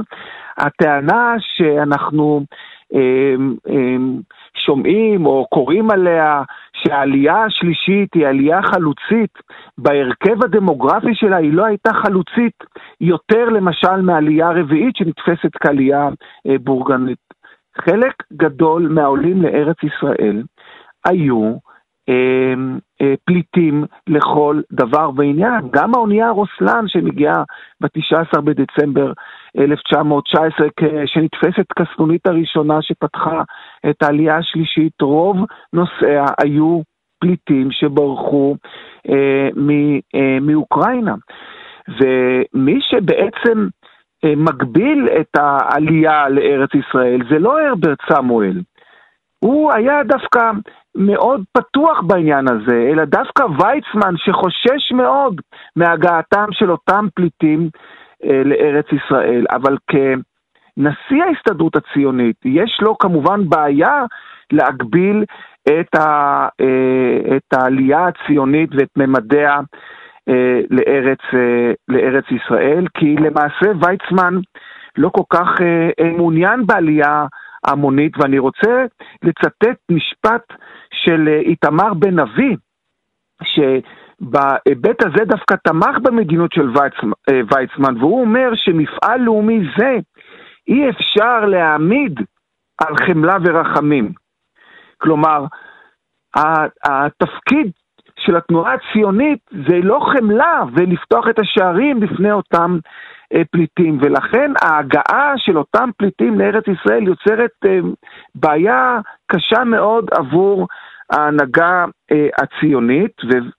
הטענה 0.56 1.34
שאנחנו 1.38 2.44
אה, 2.94 3.34
אה, 3.68 3.96
שומעים 4.56 5.26
או 5.26 5.46
קוראים 5.50 5.90
עליה 5.90 6.42
שהעלייה 6.76 7.44
השלישית 7.44 8.14
היא 8.14 8.26
עלייה 8.26 8.62
חלוצית, 8.62 9.38
בהרכב 9.78 10.44
הדמוגרפי 10.44 11.14
שלה 11.14 11.36
היא 11.36 11.52
לא 11.52 11.64
הייתה 11.64 11.90
חלוצית 11.94 12.64
יותר 13.00 13.44
למשל 13.44 13.96
מעלייה 13.96 14.50
רביעית 14.50 14.96
שנתפסת 14.96 15.56
כעלייה 15.60 16.08
אה, 16.46 16.58
בורגנית. 16.58 17.18
חלק 17.80 18.14
גדול 18.32 18.88
מהעולים 18.88 19.42
לארץ 19.42 19.76
ישראל 19.82 20.42
היו 21.04 21.54
אה, 22.08 22.54
אה, 23.02 23.14
פליטים 23.24 23.84
לכל 24.06 24.60
דבר 24.72 25.10
ועניין. 25.16 25.68
גם 25.70 25.94
האונייה 25.94 26.30
רוסלן 26.30 26.84
שמגיעה 26.88 27.42
ב-19 27.80 28.40
בדצמבר 28.40 29.12
1919, 29.58 30.66
שנתפסת 31.06 31.72
כסנונית 31.78 32.26
הראשונה 32.26 32.82
שפתחה 32.82 33.42
את 33.90 34.02
העלייה 34.02 34.36
השלישית, 34.36 35.00
רוב 35.00 35.36
נוסעיה 35.72 36.24
היו 36.42 36.80
פליטים 37.18 37.68
שברחו 37.70 38.56
אה, 39.08 39.48
מ, 39.56 39.70
אה, 40.14 40.38
מאוקראינה. 40.40 41.14
ומי 41.88 42.80
שבעצם 42.80 43.66
אה, 44.24 44.32
מגביל 44.36 45.08
את 45.20 45.36
העלייה 45.36 46.28
לארץ 46.28 46.70
ישראל 46.74 47.20
זה 47.30 47.38
לא 47.38 47.60
הרברט 47.60 47.98
סמואל. 48.12 48.60
הוא 49.38 49.72
היה 49.72 50.04
דווקא 50.04 50.50
מאוד 50.94 51.42
פתוח 51.52 52.00
בעניין 52.00 52.48
הזה, 52.48 52.88
אלא 52.92 53.04
דווקא 53.04 53.42
ויצמן 53.42 54.14
שחושש 54.16 54.92
מאוד 54.92 55.40
מהגעתם 55.76 56.46
של 56.50 56.70
אותם 56.70 57.06
פליטים 57.14 57.68
לארץ 58.44 58.86
ישראל. 58.92 59.46
אבל 59.50 59.76
כנשיא 59.86 61.24
ההסתדרות 61.24 61.76
הציונית, 61.76 62.36
יש 62.44 62.78
לו 62.82 62.98
כמובן 62.98 63.48
בעיה 63.48 64.04
להגביל 64.52 65.24
את, 65.68 65.94
ה, 65.94 66.48
אה, 66.60 67.36
את 67.36 67.52
העלייה 67.52 68.06
הציונית 68.06 68.70
ואת 68.72 68.90
ממדיה 68.96 69.60
אה, 70.28 70.60
לארץ, 70.70 71.20
אה, 71.34 71.72
לארץ 71.88 72.24
ישראל, 72.30 72.86
כי 72.94 73.14
למעשה 73.16 73.66
ויצמן 73.80 74.34
לא 74.98 75.08
כל 75.08 75.22
כך 75.30 75.60
אה, 75.60 75.90
אה 76.00 76.10
מעוניין 76.10 76.66
בעלייה 76.66 77.26
המונית, 77.66 78.12
ואני 78.18 78.38
רוצה 78.38 78.84
לצטט 79.22 79.78
משפט 79.90 80.42
של 80.92 81.28
אה, 81.28 81.38
איתמר 81.38 81.94
בן 81.94 82.18
אבי, 82.18 82.56
שבהיבט 84.20 85.02
הזה 85.04 85.24
דווקא 85.24 85.54
תמך 85.64 85.98
במדינות 86.02 86.52
של 86.52 86.68
ויצמן, 86.68 87.12
אה, 87.28 87.40
ויצמן, 87.54 87.96
והוא 87.96 88.20
אומר 88.20 88.50
שמפעל 88.54 89.20
לאומי 89.20 89.60
זה 89.78 89.96
אי 90.68 90.90
אפשר 90.90 91.40
להעמיד 91.40 92.20
על 92.78 92.96
חמלה 92.96 93.36
ורחמים. 93.44 94.12
כלומר, 94.98 95.44
התפקיד 96.84 97.70
של 98.18 98.36
התנועה 98.36 98.74
הציונית 98.74 99.38
זה 99.68 99.76
לא 99.82 100.06
חמלה 100.12 100.62
ולפתוח 100.74 101.28
את 101.30 101.38
השערים 101.38 102.00
בפני 102.00 102.32
אותם 102.32 102.78
אה, 103.34 103.42
פליטים, 103.50 103.98
ולכן 104.02 104.52
ההגעה 104.62 105.32
של 105.36 105.58
אותם 105.58 105.90
פליטים 105.96 106.38
לארץ 106.38 106.64
ישראל 106.68 107.02
יוצרת 107.02 107.50
אה, 107.66 107.78
בעיה 108.34 109.00
קשה 109.26 109.64
מאוד 109.64 110.08
עבור 110.12 110.66
ההנהגה 111.10 111.84
אה, 112.12 112.28
הציונית, 112.38 113.12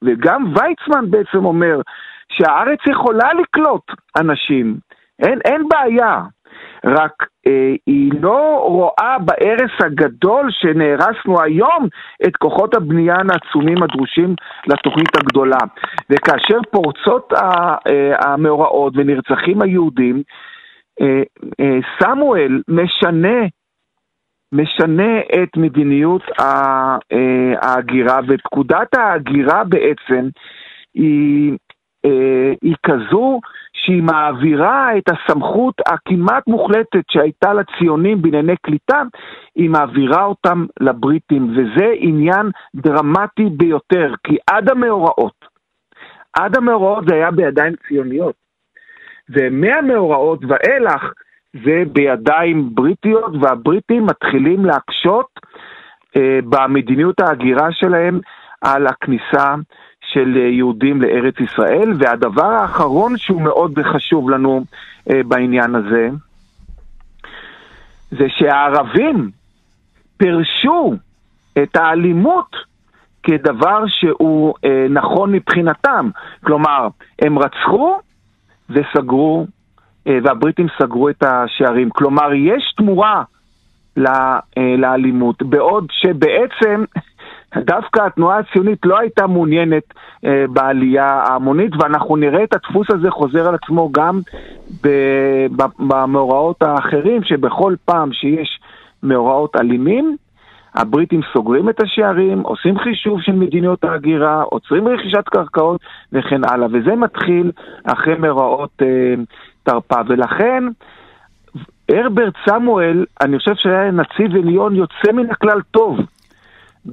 וגם 0.04 0.46
ויצמן 0.46 1.12
בעצם 1.12 1.46
אומר 1.46 1.82
שהארץ 2.32 2.80
יכולה 2.88 3.34
לקלוט 3.34 3.84
אנשים, 4.20 4.78
אין, 5.20 5.40
אין 5.46 5.68
בעיה, 5.70 6.22
רק 6.86 7.14
אה, 7.48 7.74
היא 7.88 8.12
לא 8.22 8.64
רואה 8.68 9.18
בהרס 9.20 9.72
הגדול 9.80 10.48
שנהרסנו 10.52 11.42
היום 11.42 11.88
את 12.28 12.36
כוחות 12.36 12.76
הבנייה 12.76 13.16
העצומים 13.16 13.84
הדרושים 13.84 14.36
לתוכנית 14.68 15.18
הגדולה. 15.18 15.58
וכאשר 16.10 16.60
פורצות 16.72 17.34
אה, 17.34 17.76
המאורעות 18.20 18.94
ונרצחים 18.96 19.62
היהודים, 19.62 20.24
אה, 21.02 21.24
אה, 21.60 21.80
סמואל 22.00 22.62
משנה 22.68 23.40
משנה 24.56 25.20
את 25.20 25.58
מדיניות 25.58 26.22
אה, 26.40 26.98
ההגירה, 27.62 28.20
ופקודת 28.28 28.96
ההגירה 28.98 29.64
בעצם 29.64 30.30
היא, 30.94 31.58
אה, 32.06 32.54
היא 32.62 32.76
כזו 32.84 33.40
שהיא 33.74 34.04
מעבירה 34.04 34.98
את 34.98 35.04
הסמכות 35.10 35.76
הכמעט 35.88 36.48
מוחלטת 36.48 37.04
שהייתה 37.12 37.54
לציונים 37.54 38.22
בענייני 38.22 38.56
קליטה, 38.62 39.02
היא 39.56 39.70
מעבירה 39.70 40.26
אותם 40.26 40.66
לבריטים, 40.80 41.52
וזה 41.52 41.94
עניין 41.98 42.50
דרמטי 42.76 43.50
ביותר, 43.58 44.14
כי 44.24 44.38
עד 44.48 44.70
המאורעות, 44.70 45.46
עד 46.34 46.58
המאורעות 46.58 47.04
זה 47.08 47.16
היה 47.16 47.32
בידיים 47.32 47.74
ציוניות, 47.88 48.36
ומהמאורעות 49.30 50.40
ואילך 50.48 51.14
זה 51.64 51.84
בידיים 51.92 52.76
בריטיות, 52.76 53.34
והבריטים 53.42 54.06
מתחילים 54.06 54.66
להקשות 54.66 55.40
אה, 56.16 56.40
במדיניות 56.50 57.20
ההגירה 57.20 57.72
שלהם 57.72 58.20
על 58.62 58.88
הכניסה 58.88 59.56
של 60.02 60.38
יהודים 60.38 61.02
לארץ 61.02 61.40
ישראל. 61.40 61.94
והדבר 62.00 62.46
האחרון 62.46 63.18
שהוא 63.18 63.42
מאוד 63.42 63.80
חשוב 63.84 64.30
לנו 64.30 64.64
אה, 65.10 65.22
בעניין 65.24 65.76
הזה, 65.76 66.10
זה 68.12 68.26
שהערבים 68.30 69.30
פירשו 70.18 70.94
את 71.64 71.76
האלימות 71.76 72.56
כדבר 73.24 73.84
שהוא 73.88 74.54
אה, 74.66 74.86
נכון 74.90 75.32
מבחינתם. 75.32 76.10
כלומר, 76.46 76.88
הם 77.22 77.40
רצחו 77.40 78.00
וסגרו, 78.70 79.40
אה, 79.42 79.46
והבריטים 80.06 80.68
סגרו 80.80 81.10
את 81.10 81.24
השערים. 81.24 81.90
כלומר, 81.90 82.34
יש 82.34 82.74
תמורה 82.78 83.24
אה, 83.98 84.76
לאלימות, 84.78 85.44
בעוד 85.44 85.88
שבעצם 85.92 86.84
דווקא 87.72 88.02
התנועה 88.02 88.40
הציונית 88.40 88.80
לא 88.86 89.00
הייתה 89.00 89.28
מעוניינת 89.28 89.94
אה, 90.26 90.46
בעלייה 90.50 91.06
ההמונית, 91.06 91.72
ואנחנו 91.80 92.16
נראה 92.16 92.44
את 92.44 92.54
הדפוס 92.54 92.88
הזה 92.90 93.12
חוזר 93.12 93.48
על 93.48 93.56
עצמו 93.56 93.90
גם 93.92 94.22
במאורעות 95.80 96.62
האחרים, 96.62 97.24
שבכל 97.24 97.76
פעם 97.86 98.14
שיש 98.14 98.60
מאורעות 99.04 99.56
אלימים, 99.56 100.16
הבריטים 100.76 101.22
סוגרים 101.34 101.70
את 101.70 101.82
השערים, 101.82 102.40
עושים 102.40 102.80
חישוב 102.80 103.22
של 103.22 103.32
מדיניות 103.32 103.84
ההגירה, 103.84 104.42
עוצרים 104.42 104.88
רכישת 104.88 105.30
קרקעות 105.30 105.82
וכן 106.14 106.42
הלאה, 106.44 106.68
וזה 106.72 106.96
מתחיל 106.96 107.52
אחרי 107.84 108.16
מאורעות 108.18 108.82
אה, 108.82 109.14
תרפ"א, 109.66 110.02
ולכן 110.08 110.64
הרברט 111.90 112.34
סמואל, 112.50 113.06
אני 113.22 113.38
חושב 113.38 113.56
שהיה 113.56 113.92
נציב 113.92 114.36
עליון 114.36 114.76
יוצא 114.76 115.12
מן 115.14 115.30
הכלל 115.32 115.62
טוב, 115.72 116.00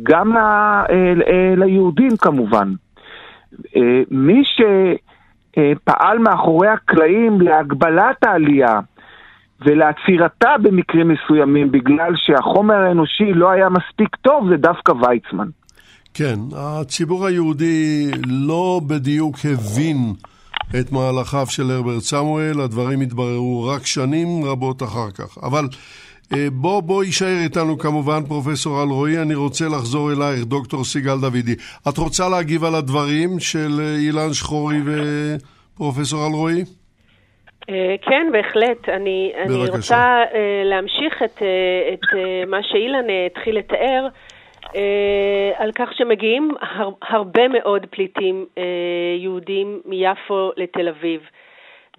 גם 0.02 0.32
ל, 0.32 0.36
אה, 0.36 0.84
אה, 1.28 1.54
ליהודים 1.56 2.16
כמובן. 2.16 2.72
אה, 3.76 4.02
מי 4.10 4.42
שפעל 4.44 6.18
מאחורי 6.18 6.68
הקלעים 6.68 7.40
להגבלת 7.40 8.24
העלייה 8.24 8.80
ולעצירתה 9.66 10.50
במקרים 10.62 11.08
מסוימים 11.08 11.72
בגלל 11.72 12.12
שהחומר 12.16 12.74
האנושי 12.74 13.32
לא 13.32 13.50
היה 13.50 13.68
מספיק 13.68 14.16
טוב, 14.16 14.48
זה 14.48 14.56
דווקא 14.56 14.92
ויצמן. 14.92 15.48
כן, 16.14 16.36
הציבור 16.56 17.26
היהודי 17.26 18.10
לא 18.26 18.80
בדיוק 18.86 19.36
הבין 19.44 20.12
את 20.80 20.92
מהלכיו 20.92 21.46
של 21.48 21.70
הרברט 21.70 22.02
סמואל, 22.02 22.60
הדברים 22.60 23.00
התבררו 23.00 23.64
רק 23.64 23.86
שנים 23.86 24.44
רבות 24.44 24.82
אחר 24.82 25.10
כך. 25.10 25.38
אבל 25.42 25.64
אה, 26.32 26.46
בוא, 26.52 26.82
בוא 26.82 27.04
יישאר 27.04 27.38
איתנו 27.44 27.78
כמובן 27.78 28.22
פרופסור 28.28 28.82
אלרועי, 28.82 29.22
אני 29.22 29.34
רוצה 29.34 29.64
לחזור 29.64 30.12
אלייך, 30.12 30.44
דוקטור 30.44 30.84
סיגל 30.84 31.20
דוידי. 31.20 31.54
את 31.88 31.98
רוצה 31.98 32.28
להגיב 32.28 32.64
על 32.64 32.74
הדברים 32.74 33.40
של 33.40 33.80
אה, 33.80 33.96
אילן 33.96 34.32
שחורי 34.32 34.76
ופרופסור 34.86 36.26
אלרועי? 36.26 36.64
אה, 37.70 37.94
כן, 38.02 38.26
בהחלט. 38.32 38.88
אני, 38.88 39.32
אני 39.44 39.54
רוצה 39.54 40.24
להמשיך 40.64 41.22
את, 41.24 41.42
את 41.92 42.06
מה 42.46 42.62
שאילן 42.62 43.06
התחיל 43.26 43.58
לתאר. 43.58 44.08
על 45.56 45.72
כך 45.72 45.92
שמגיעים 45.92 46.50
הר, 46.60 46.90
הרבה 47.02 47.48
מאוד 47.48 47.86
פליטים 47.90 48.46
יהודים 49.18 49.80
מיפו 49.84 50.50
לתל 50.56 50.88
אביב. 50.88 51.20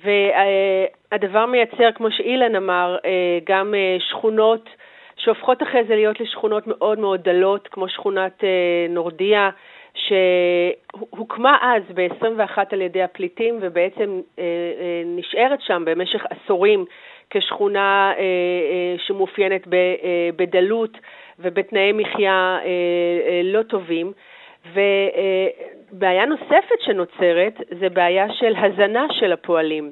והדבר 0.04 1.46
מייצר, 1.46 1.92
כמו 1.96 2.12
שאילן 2.12 2.56
אמר, 2.56 2.98
אה, 3.06 3.40
גם 3.50 3.76
אה, 3.76 3.98
שכונות 4.00 4.70
שהופכות 5.18 5.64
אחרי 5.64 5.84
זה 5.88 5.96
להיות 5.96 6.20
לשכונות 6.20 6.68
מאוד 6.68 7.00
מאוד 7.00 7.24
דלות, 7.24 7.68
כמו 7.68 7.90
שכונת 7.90 8.44
אה, 8.44 8.50
נורדיה, 8.90 9.50
שהוקמה 9.94 11.58
אז 11.62 11.84
ב-21 11.94 12.58
על 12.72 12.82
ידי 12.82 13.04
הפליטים 13.04 13.60
ובעצם 13.62 14.22
נשארת 15.06 15.62
שם 15.62 15.84
במשך 15.86 16.26
עשורים 16.30 16.86
כשכונה 17.30 18.14
שמאופיינת 18.98 19.68
בדלות 20.36 20.98
ובתנאי 21.40 21.92
מחיה 21.92 22.60
לא 23.44 23.64
טובים. 23.64 24.14
ובעיה 24.74 26.26
נוספת 26.26 26.82
שנוצרת 26.86 27.62
זה 27.80 27.90
בעיה 27.90 28.34
של 28.34 28.56
הזנה 28.56 29.06
של 29.12 29.32
הפועלים. 29.32 29.92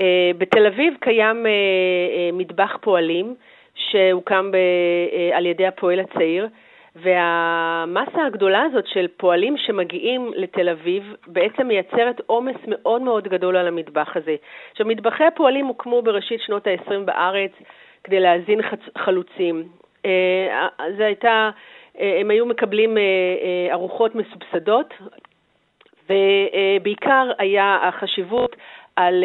אה, 0.00 0.30
בתל 0.38 0.66
אביב 0.66 0.94
קיים 1.00 1.46
אה, 1.46 1.50
אה, 1.50 2.30
מטבח 2.32 2.76
פועלים 2.80 3.34
שהוקם 3.74 4.50
על 5.32 5.46
ידי 5.46 5.66
הפועל 5.66 6.00
הצעיר, 6.00 6.48
והמסה 6.96 8.26
הגדולה 8.26 8.62
הזאת 8.62 8.86
של 8.86 9.06
פועלים 9.16 9.56
שמגיעים 9.56 10.32
לתל 10.36 10.68
אביב 10.68 11.14
בעצם 11.26 11.66
מייצרת 11.66 12.20
עומס 12.26 12.56
מאוד 12.66 13.02
מאוד 13.02 13.28
גדול 13.28 13.56
על 13.56 13.68
המטבח 13.68 14.16
הזה. 14.16 14.36
עכשיו, 14.70 14.86
מטבחי 14.86 15.24
הפועלים 15.24 15.66
הוקמו 15.66 16.02
בראשית 16.02 16.40
שנות 16.40 16.66
ה-20 16.66 16.98
בארץ 17.04 17.50
כדי 18.04 18.20
להזין 18.20 18.60
חלוצים. 18.98 19.68
זו 20.96 21.02
הייתה 21.02 21.50
אה, 22.00 22.20
הם 22.20 22.30
היו 22.30 22.46
מקבלים 22.46 22.98
אה, 22.98 23.02
אה, 23.02 23.74
ארוחות 23.74 24.14
מסובסדות, 24.14 24.94
ובעיקר 26.10 27.30
היה 27.38 27.78
החשיבות 27.82 28.56
על, 28.96 29.24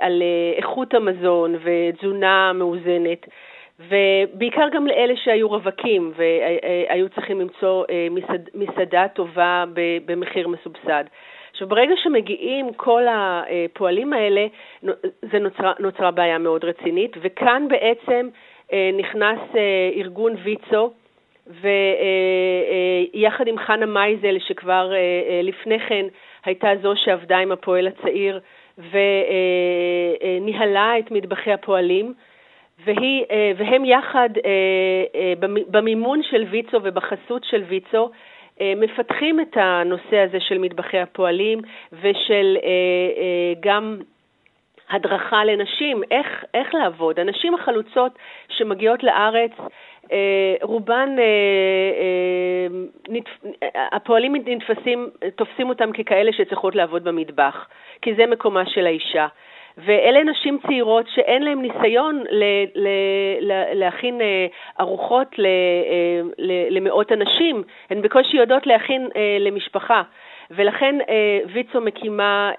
על 0.00 0.22
איכות 0.56 0.94
המזון 0.94 1.54
ותזונה 1.62 2.52
מאוזנת. 2.52 3.26
ובעיקר 3.78 4.68
גם 4.72 4.86
לאלה 4.86 5.14
שהיו 5.16 5.48
רווקים 5.48 6.12
והיו 6.16 7.08
צריכים 7.08 7.40
למצוא 7.40 7.84
מסעד, 8.10 8.48
מסעדה 8.54 9.06
טובה 9.08 9.64
במחיר 10.06 10.48
מסובסד. 10.48 11.04
עכשיו, 11.50 11.68
ברגע 11.68 11.94
שמגיעים 11.96 12.72
כל 12.72 13.02
הפועלים 13.08 14.12
האלה, 14.12 14.46
זה 15.32 15.38
נוצרה, 15.38 15.72
נוצרה 15.78 16.10
בעיה 16.10 16.38
מאוד 16.38 16.64
רצינית, 16.64 17.16
וכאן 17.20 17.68
בעצם 17.68 18.28
נכנס 18.72 19.38
ארגון 19.96 20.36
ויצו, 20.42 20.92
ויחד 21.46 23.46
עם 23.46 23.58
חנה 23.58 23.86
מייזל, 23.86 24.38
שכבר 24.38 24.92
אה, 24.92 24.96
אה, 24.96 25.40
לפני 25.42 25.80
כן 25.80 26.06
הייתה 26.44 26.68
זו 26.82 26.92
שעבדה 26.96 27.38
עם 27.38 27.52
הפועל 27.52 27.86
הצעיר 27.86 28.40
וניהלה 30.40 30.98
את 30.98 31.10
מטבחי 31.10 31.52
הפועלים, 31.52 32.14
והיא, 32.84 33.24
אה, 33.30 33.52
והם 33.56 33.84
יחד 33.84 34.28
במימון 35.68 36.22
של 36.22 36.44
ויצו 36.50 36.78
ובחסות 36.82 37.44
של 37.44 37.62
ויצו 37.68 38.10
מפתחים 38.76 39.40
את 39.40 39.56
הנושא 39.56 40.18
הזה 40.18 40.40
של 40.40 40.58
מטבחי 40.58 40.98
הפועלים 40.98 41.60
ושל 42.02 42.56
גם 43.60 43.98
הדרכה 44.90 45.44
לנשים, 45.44 46.02
איך, 46.10 46.44
איך 46.54 46.74
לעבוד. 46.74 47.20
הנשים 47.20 47.54
החלוצות 47.54 48.18
שמגיעות 48.48 49.02
לארץ 49.02 49.52
אה, 50.12 50.54
רובן, 50.62 51.08
אה, 51.18 51.24
אה, 53.62 53.88
הפועלים 53.92 54.34
נתפסים, 54.46 55.10
תופסים 55.36 55.68
אותם 55.68 55.92
ככאלה 55.92 56.32
שצריכות 56.32 56.74
לעבוד 56.74 57.04
במטבח, 57.04 57.68
כי 58.02 58.14
זה 58.14 58.26
מקומה 58.26 58.66
של 58.66 58.86
האישה. 58.86 59.26
ואלה 59.78 60.24
נשים 60.24 60.58
צעירות 60.66 61.06
שאין 61.14 61.42
להן 61.42 61.58
ניסיון 61.58 62.24
ל, 62.30 62.44
ל, 62.74 62.88
ל, 63.40 63.52
להכין 63.74 64.20
ארוחות 64.80 65.38
ל, 65.38 65.46
למאות 66.70 67.12
אנשים, 67.12 67.62
הן 67.90 68.02
בקושי 68.02 68.36
יודעות 68.36 68.66
להכין 68.66 69.08
למשפחה. 69.40 70.02
ולכן 70.50 70.98
ויצו 71.52 71.80
מקימה 71.80 72.50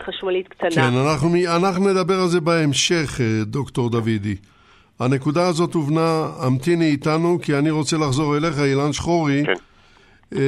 חשמלית 0.06 0.48
קטנה. 0.48 0.70
כן, 0.70 0.96
אנחנו, 0.96 1.28
אנחנו 1.56 1.88
נדבר 1.88 2.14
על 2.14 2.28
זה 2.28 2.40
בהמשך, 2.40 3.20
דוקטור 3.46 3.90
דוידי. 3.90 4.34
הנקודה 5.00 5.46
הזאת 5.46 5.74
הובנה, 5.74 6.30
המתיני 6.38 6.84
איתנו, 6.84 7.38
כי 7.42 7.58
אני 7.58 7.70
רוצה 7.70 7.96
לחזור 7.96 8.36
אליך, 8.36 8.58
אילן 8.58 8.92
שחורי, 8.92 9.42
כן. 9.46 9.52
אה, 10.34 10.40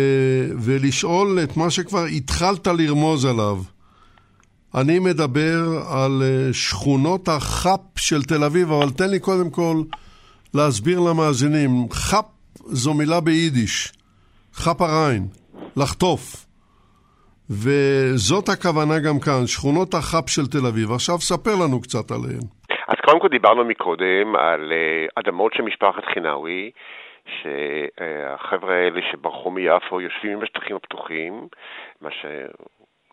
ולשאול 0.58 1.38
את 1.42 1.56
מה 1.56 1.70
שכבר 1.70 2.04
התחלת 2.04 2.66
לרמוז 2.66 3.24
עליו. 3.24 3.58
אני 4.74 4.98
מדבר 4.98 5.82
על 5.88 6.22
אה, 6.22 6.52
שכונות 6.52 7.28
החאפ 7.28 7.80
של 7.96 8.22
תל 8.22 8.44
אביב, 8.44 8.72
אבל 8.72 8.90
תן 8.90 9.10
לי 9.10 9.18
קודם 9.18 9.50
כל 9.50 9.82
להסביר 10.54 11.00
למאזינים. 11.00 11.86
חאפ 11.92 12.24
זו 12.66 12.94
מילה 12.94 13.20
ביידיש, 13.20 13.92
חאפ 14.54 14.82
הריין, 14.82 15.26
לחטוף. 15.76 16.47
וזאת 17.50 18.48
הכוונה 18.48 18.94
גם 19.06 19.18
כאן, 19.24 19.46
שכונות 19.46 19.94
החאפ 19.94 20.30
של 20.30 20.46
תל 20.52 20.66
אביב. 20.70 20.88
עכשיו 20.90 21.18
ספר 21.18 21.54
לנו 21.62 21.80
קצת 21.80 22.10
עליהן. 22.10 22.44
אז 22.88 22.96
קודם 23.04 23.20
כל 23.20 23.28
דיברנו 23.28 23.64
מקודם 23.64 24.36
על 24.36 24.72
אה, 24.72 25.06
אדמות 25.14 25.54
של 25.54 25.62
משפחת 25.62 26.04
חינאווי, 26.14 26.70
שהחבר'ה 27.26 28.74
האלה 28.74 29.00
שברחו 29.12 29.50
מיפו 29.50 30.00
יושבים 30.00 30.40
בשטחים 30.40 30.76
הפתוחים, 30.76 31.48
מה 32.00 32.10
ש... 32.10 32.26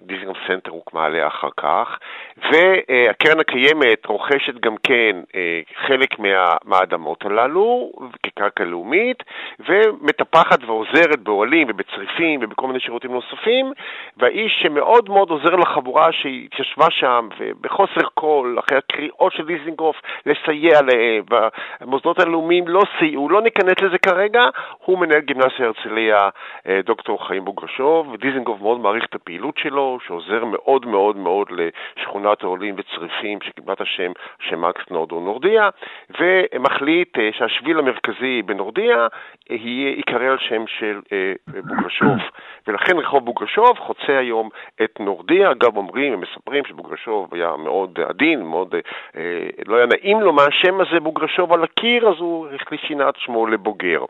דיזינגוף 0.01 0.37
סנטר 0.47 0.71
הוקמה 0.71 1.05
עליה 1.05 1.27
אחר 1.27 1.49
כך, 1.57 1.99
והקרן 2.37 3.39
הקיימת 3.39 4.05
רוכשת 4.05 4.53
גם 4.59 4.75
כן 4.83 5.15
אה, 5.35 5.61
חלק 5.87 6.19
מה, 6.19 6.55
מהאדמות 6.65 7.25
הללו 7.25 7.91
כקרקע 8.23 8.63
לאומית, 8.63 9.23
ומטפחת 9.59 10.63
ועוזרת 10.63 11.19
באוהלים 11.23 11.67
ובצריפים 11.69 12.39
ובכל 12.43 12.67
מיני 12.67 12.79
שירותים 12.79 13.11
נוספים, 13.11 13.71
והאיש 14.17 14.59
שמאוד 14.61 15.09
מאוד 15.09 15.29
עוזר 15.29 15.55
לחבורה 15.55 16.11
שהתיישבה 16.11 16.87
שם, 16.89 17.29
ובחוסר 17.39 18.07
כל, 18.13 18.55
אחרי 18.59 18.77
הקריאות 18.77 19.33
של 19.33 19.45
דיזינגוף, 19.45 19.95
לסייע 20.25 20.81
להם, 20.81 21.23
והמוסדות 21.29 22.19
הלאומיים 22.19 22.67
לא 22.67 22.81
סייעו, 22.99 23.29
לא 23.29 23.41
ניכנס 23.41 23.81
לזה 23.81 23.97
כרגע, 23.97 24.43
הוא 24.85 24.99
מנהל 24.99 25.19
גימנסיה 25.21 25.65
הרצליה, 25.65 26.29
אה, 26.67 26.79
דוקטור 26.85 27.27
חיים 27.27 27.45
בוגרשוב, 27.45 28.07
ודיזינגוף 28.13 28.61
מאוד 28.61 28.79
מעריך 28.79 29.05
את 29.05 29.15
הפעילות 29.15 29.57
שלו. 29.57 29.84
שעוזר 30.07 30.45
מאוד 30.45 30.85
מאוד 30.85 31.17
מאוד 31.17 31.47
לשכונת 31.51 32.43
העולים 32.43 32.75
וצריפים 32.77 33.39
שקיבלה 33.41 33.73
את 33.73 33.81
השם 33.81 34.11
של 34.39 34.55
מקס 34.55 34.81
נורדו 34.91 35.19
נורדיה, 35.19 35.69
ומחליט 36.19 37.17
אה, 37.19 37.29
שהשביל 37.31 37.79
המרכזי 37.79 38.41
בנורדיה 38.41 39.07
אה, 39.51 39.55
ייקרא 39.55 40.25
על 40.25 40.37
שם 40.39 40.63
של 40.67 41.01
אה, 41.11 41.33
בוגרשוב. 41.47 42.17
ולכן 42.67 42.97
רחוב 42.97 43.25
בוגרשוב 43.25 43.79
חוצה 43.79 44.17
היום 44.17 44.49
את 44.83 44.99
נורדיה. 44.99 45.51
אגב, 45.51 45.77
אומרים 45.77 46.13
ומספרים 46.13 46.65
שבוגרשוב 46.65 47.33
היה 47.33 47.55
מאוד 47.57 47.99
עדין, 48.09 48.41
מאוד, 48.41 48.75
לא 49.67 49.75
היה 49.75 49.85
נעים 49.85 50.21
לו 50.21 50.33
מהשם 50.33 50.81
הזה 50.81 50.99
בוגרשוב 50.99 51.53
על 51.53 51.63
הקיר, 51.63 52.09
אז 52.09 52.15
הוא 52.19 52.47
החליט 52.55 52.81
שינה 52.81 53.09
את 53.09 53.15
שמו 53.17 53.47
לבוגר. 53.47 54.05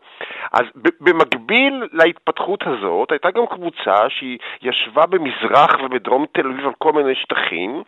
אז 0.54 0.66
במקביל 1.02 1.84
להתפתחות 1.94 2.64
הזאת, 2.68 3.12
הייתה 3.12 3.32
גם 3.32 3.46
קבוצה 3.46 4.10
שהיא 4.10 4.38
ישבה 4.62 5.06
במזרח 5.06 5.65
במזרח 5.66 5.84
ובדרום 5.84 6.26
תל 6.32 6.48
אביב 6.48 6.66
על 6.66 6.74
כל 6.78 6.94
מיני 6.94 7.16
שטחים, 7.16 7.84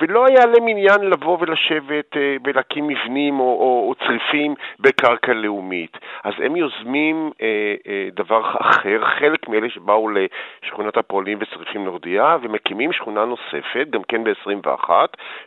ולא 0.00 0.26
היה 0.26 0.46
להם 0.46 0.68
עניין 0.68 1.00
לבוא 1.00 1.36
ולשבת 1.40 2.16
אה, 2.16 2.36
ולהקים 2.44 2.86
מבנים 2.86 3.40
או, 3.40 3.44
או, 3.44 3.88
או 3.88 3.94
צריפים 4.06 4.54
בקרקע 4.80 5.32
לאומית. 5.32 5.98
אז 6.24 6.34
הם 6.38 6.56
יוזמים 6.56 7.30
אה, 7.42 7.74
אה, 7.88 8.08
דבר 8.12 8.40
אחר, 8.60 9.04
חלק 9.04 9.48
מאלה 9.48 9.70
שבאו 9.70 10.08
לשכונת 10.08 10.96
הפועלים 10.96 11.38
וצריפים 11.40 11.84
נורדיה, 11.84 12.36
ומקימים 12.42 12.92
שכונה 12.92 13.24
נוספת, 13.24 13.86
גם 13.90 14.02
כן 14.08 14.24
ב-21, 14.24 14.90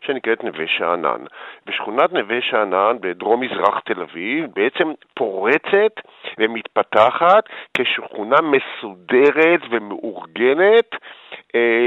שנקראת 0.02 0.44
נווה 0.44 0.68
שאנן. 0.68 1.26
ושכונת 1.68 2.14
נווה 2.14 2.42
שאנן 2.42 2.98
בדרום 3.02 3.42
מזרח 3.42 3.80
תל 3.80 4.02
אביב 4.02 4.46
בעצם 4.56 4.92
פורצת 5.14 5.94
ומתפתחת 6.38 7.44
כשכונה 7.78 8.38
מסודרת 8.42 9.62
ומאורגנת 9.70 10.96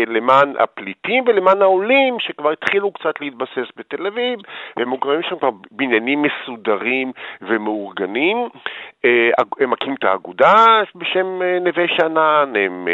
למען 0.06 0.52
הפליטים 0.58 1.24
ולמען 1.26 1.62
העולים 1.62 2.20
שכבר 2.20 2.50
התחילו 2.50 2.92
קצת 2.92 3.20
להתבסס 3.20 3.68
בתל 3.76 4.06
אביב, 4.06 4.38
והם 4.76 4.88
מוקרבים 4.88 5.22
שם 5.22 5.38
כבר 5.38 5.50
בניינים 5.70 6.22
מסודרים 6.22 7.12
ומאורגנים. 7.42 8.48
אה, 9.04 9.30
הם 9.60 9.70
מקימים 9.70 9.96
את 9.98 10.04
האגודה 10.04 10.82
בשם 10.94 11.42
אה, 11.42 11.58
נווה 11.60 11.84
שאנן, 11.88 12.52
הם 12.56 12.88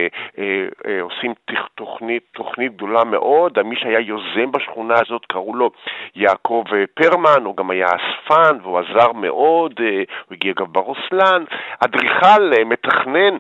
עושים 1.01 1.35
תוכנית, 1.75 2.23
תוכנית 2.33 2.77
גדולה 2.77 3.05
מאוד, 3.05 3.63
מי 3.63 3.77
שהיה 3.77 4.01
יוזם 4.01 4.53
בשכונה 4.53 4.95
הזאת 4.95 5.27
קראו 5.27 5.55
לו 5.55 5.71
יעקב 6.15 6.65
פרמן, 6.95 7.45
הוא 7.45 7.57
גם 7.57 7.71
היה 7.71 7.87
אספן 7.87 8.59
והוא 8.63 8.79
עזר 8.79 9.13
מאוד, 9.13 9.81
הוא 9.81 10.35
הגיע 10.35 10.53
גם 10.57 10.67
ברוסלן. 10.73 11.45
אדריכל 11.85 12.53
מתכנן 12.67 13.37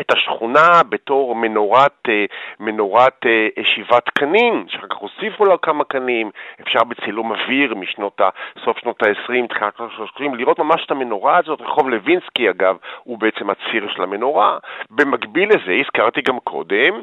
את 0.00 0.12
השכונה 0.12 0.82
בתור 0.88 1.34
מנורת, 1.34 1.98
אה, 2.08 2.24
מנורת 2.60 3.26
אה, 3.26 3.64
שיבת 3.64 4.08
קנים, 4.08 4.64
שאחר 4.68 4.86
כך 4.86 4.96
הוסיפו 4.96 5.44
לה 5.44 5.56
כמה 5.56 5.84
קנים, 5.84 6.30
אפשר 6.60 6.84
בצילום 6.84 7.32
אוויר 7.32 7.74
משנות 7.74 8.20
ה... 8.20 8.28
סוף 8.64 8.78
שנות 8.78 9.02
ה-20, 9.02 9.46
תחילת 9.48 9.76
שנות 9.76 9.90
ה-30, 9.98 10.36
לראות 10.36 10.58
ממש 10.58 10.84
את 10.86 10.90
המנורה 10.90 11.38
הזאת, 11.38 11.60
רחוב 11.60 11.88
לוינסקי 11.88 12.50
אגב, 12.50 12.76
הוא 13.04 13.18
בעצם 13.18 13.50
הציר 13.50 13.88
של 13.94 14.02
המנורה. 14.02 14.58
במקביל 14.90 15.48
לזה, 15.48 15.72
הזכרתי 15.80 16.20
גם 16.22 16.38
קודם, 16.44 17.02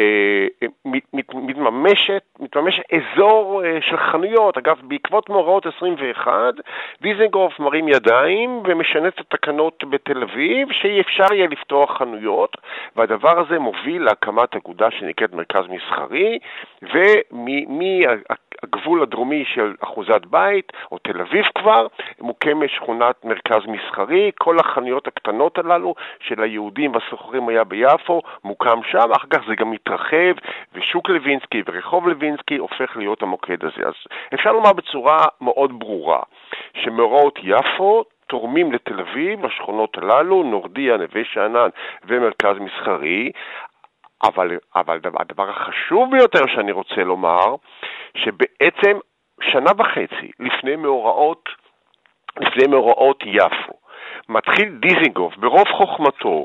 אה, 0.00 0.46
מתממשת, 1.32 2.22
מתממש 2.40 2.80
אזור 2.92 3.62
של 3.80 3.96
חנויות, 3.96 4.58
אגב, 4.58 4.76
בעקבות 4.82 5.28
מאורעות 5.28 5.66
21, 5.66 6.54
דיזנגוף 7.02 7.60
מרים 7.60 7.88
ידיים 7.88 8.62
ומשנה 8.64 9.08
את 9.08 9.20
התקנות 9.20 9.84
בתל 9.90 10.22
אביב, 10.22 10.72
שאי 10.72 11.00
אפשר 11.00 11.34
יהיה 11.34 11.46
לפתוח 11.46 11.98
חנויות. 11.98 12.25
רשויות, 12.26 12.56
והדבר 12.96 13.40
הזה 13.40 13.58
מוביל 13.58 14.02
להקמת 14.02 14.56
אגודה 14.56 14.90
שנקראת 14.90 15.32
מרכז 15.32 15.64
מסחרי, 15.68 16.38
ומהגבול 16.82 19.02
הדרומי 19.02 19.44
של 19.54 19.74
אחוזת 19.80 20.26
בית, 20.26 20.72
או 20.92 20.98
תל 20.98 21.20
אביב 21.20 21.44
כבר, 21.54 21.86
מוקמת 22.20 22.70
שכונת 22.70 23.24
מרכז 23.24 23.62
מסחרי, 23.66 24.30
כל 24.38 24.58
החנויות 24.58 25.06
הקטנות 25.06 25.58
הללו 25.58 25.94
של 26.20 26.42
היהודים 26.42 26.94
והסוחרים 26.94 27.48
היה 27.48 27.64
ביפו, 27.64 28.22
מוקם 28.44 28.80
שם, 28.90 29.12
אחר 29.12 29.28
כך 29.30 29.40
זה 29.48 29.54
גם 29.54 29.70
מתרחב, 29.70 30.34
ושוק 30.74 31.08
לוינסקי 31.08 31.62
ורחוב 31.66 32.08
לוינסקי 32.08 32.56
הופך 32.56 32.96
להיות 32.96 33.22
המוקד 33.22 33.64
הזה. 33.64 33.88
אז 33.88 33.94
אפשר 34.34 34.52
לומר 34.52 34.72
בצורה 34.72 35.26
מאוד 35.40 35.78
ברורה, 35.78 36.20
שמאורעות 36.74 37.38
יפו 37.42 38.04
תורמים 38.28 38.72
לתל 38.72 39.00
אביב, 39.00 39.44
לשכונות 39.46 39.98
הללו, 39.98 40.42
נורדיה, 40.42 40.96
נווה 40.96 41.24
שאנן 41.24 41.68
ומרכז 42.04 42.56
מסחרי, 42.60 43.32
אבל, 44.22 44.58
אבל 44.76 44.98
הדבר 45.20 45.50
החשוב 45.50 46.10
ביותר 46.10 46.46
שאני 46.46 46.72
רוצה 46.72 47.04
לומר, 47.04 47.54
שבעצם 48.16 48.98
שנה 49.40 49.70
וחצי 49.78 50.30
לפני 50.40 50.76
מאורעות, 50.76 51.48
לפני 52.40 52.66
מאורעות 52.66 53.22
יפו, 53.26 53.75
מתחיל 54.28 54.68
דיזינגוף 54.80 55.36
ברוב 55.36 55.68
חוכמתו 55.68 56.44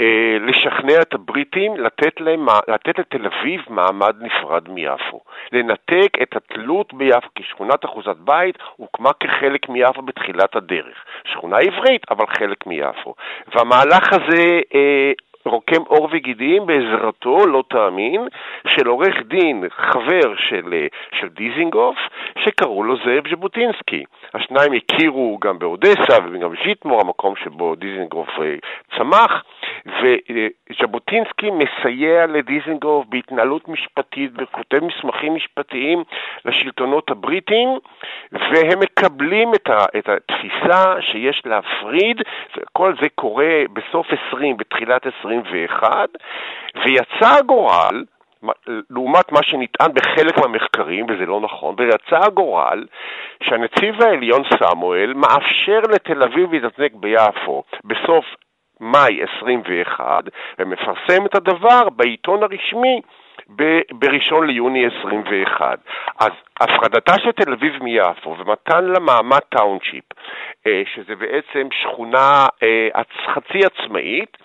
אה, 0.00 0.36
לשכנע 0.40 1.00
את 1.02 1.14
הבריטים 1.14 1.76
לתת, 1.76 2.20
להם, 2.20 2.46
לתת 2.68 2.98
לתל 2.98 3.26
אביב 3.26 3.60
מעמד 3.68 4.14
נפרד 4.20 4.68
מיפו. 4.68 5.20
לנתק 5.52 6.10
את 6.22 6.36
התלות 6.36 6.94
ביפו, 6.94 7.28
כי 7.34 7.42
שכונת 7.42 7.84
אחוזת 7.84 8.16
בית 8.16 8.58
הוקמה 8.76 9.12
כחלק 9.12 9.68
מיפו 9.68 10.02
בתחילת 10.02 10.56
הדרך. 10.56 11.04
שכונה 11.24 11.58
עברית, 11.58 12.02
אבל 12.10 12.26
חלק 12.26 12.66
מיפו. 12.66 13.14
והמהלך 13.54 14.12
הזה 14.12 14.60
אה, 14.74 15.12
רוקם 15.48 15.82
עור 15.86 16.08
וגידים 16.12 16.66
בעזרתו, 16.66 17.46
לא 17.46 17.64
תאמין, 17.68 18.28
של 18.66 18.86
עורך 18.86 19.14
דין, 19.24 19.64
חבר 19.70 20.36
של, 20.36 20.74
אה, 20.74 20.86
של 21.20 21.28
דיזינגוף, 21.28 21.96
שקראו 22.38 22.82
לו 22.82 22.96
זאב 22.96 23.28
ז'בוטינסקי. 23.30 24.04
השניים 24.34 24.72
הכירו 24.72 25.38
גם 25.40 25.58
באודסה 25.58 26.16
וגם 26.32 26.52
בז'יטמור, 26.52 27.00
המקום 27.00 27.34
שבו 27.36 27.74
דיזינגוף 27.74 28.28
אה, 28.42 28.54
צמח, 28.96 29.44
וז'בוטינסקי 29.86 31.50
מסייע 31.50 32.26
לדיזינגוף 32.26 33.06
בהתנהלות 33.08 33.68
משפטית 33.68 34.30
וכותב 34.36 34.84
מסמכים 34.84 35.34
משפטיים 35.34 36.04
לשלטונות 36.44 37.10
הבריטים, 37.10 37.68
והם 38.32 38.80
מקבלים 38.80 39.54
את, 39.54 39.70
ה, 39.70 39.84
את 39.98 40.08
התפיסה 40.08 40.94
שיש 41.00 41.42
להפריד, 41.44 42.22
כל 42.72 42.94
זה 43.00 43.08
קורה 43.14 43.62
בסוף 43.72 44.06
20, 44.28 44.56
בתחילת 44.56 45.06
21, 45.46 46.08
ויצא 46.84 47.38
הגורל, 47.38 48.04
לעומת 48.90 49.32
מה 49.32 49.42
שנטען 49.42 49.92
בחלק 49.94 50.38
מהמחקרים, 50.38 51.06
וזה 51.08 51.26
לא 51.26 51.40
נכון, 51.40 51.74
ויצא 51.78 52.24
הגורל 52.26 52.86
שהנציב 53.42 54.02
העליון 54.02 54.42
סמואל 54.58 55.12
מאפשר 55.14 55.80
לתל 55.92 56.22
אביב 56.22 56.52
להתעסק 56.52 56.92
ביפו 56.94 57.62
בסוף 57.84 58.24
מאי 58.80 59.20
21, 59.38 60.24
ומפרסם 60.58 61.26
את 61.26 61.34
הדבר 61.34 61.88
בעיתון 61.88 62.42
הרשמי 62.42 63.00
ב-1 63.48 64.44
ליוני 64.46 64.86
21. 65.00 65.78
אז 66.18 66.32
הפרדתה 66.60 67.14
של 67.18 67.32
תל 67.32 67.52
אביב 67.52 67.82
מיפו 67.82 68.36
ומתן 68.38 68.84
לה 68.84 69.00
מעמד 69.00 69.38
טאונשיפ, 69.38 70.04
אה, 70.66 70.82
שזה 70.94 71.14
בעצם 71.14 71.68
שכונה 71.82 72.46
אה, 72.62 73.02
חצי 73.34 73.60
עצמאית, 73.64 74.36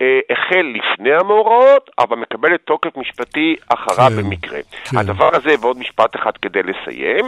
אה, 0.00 0.20
החל 0.30 0.74
לפני 0.74 1.12
המאורעות, 1.14 1.90
אבל 1.98 2.16
מקבל 2.16 2.54
את 2.54 2.60
תוקף 2.64 2.96
משפטי 2.96 3.56
אחריו 3.68 4.10
כן, 4.10 4.22
במקרה. 4.22 4.58
כן. 4.90 4.96
הדבר 4.98 5.30
הזה, 5.32 5.54
ועוד 5.60 5.78
משפט 5.78 6.16
אחד 6.16 6.36
כדי 6.36 6.62
לסיים, 6.62 7.24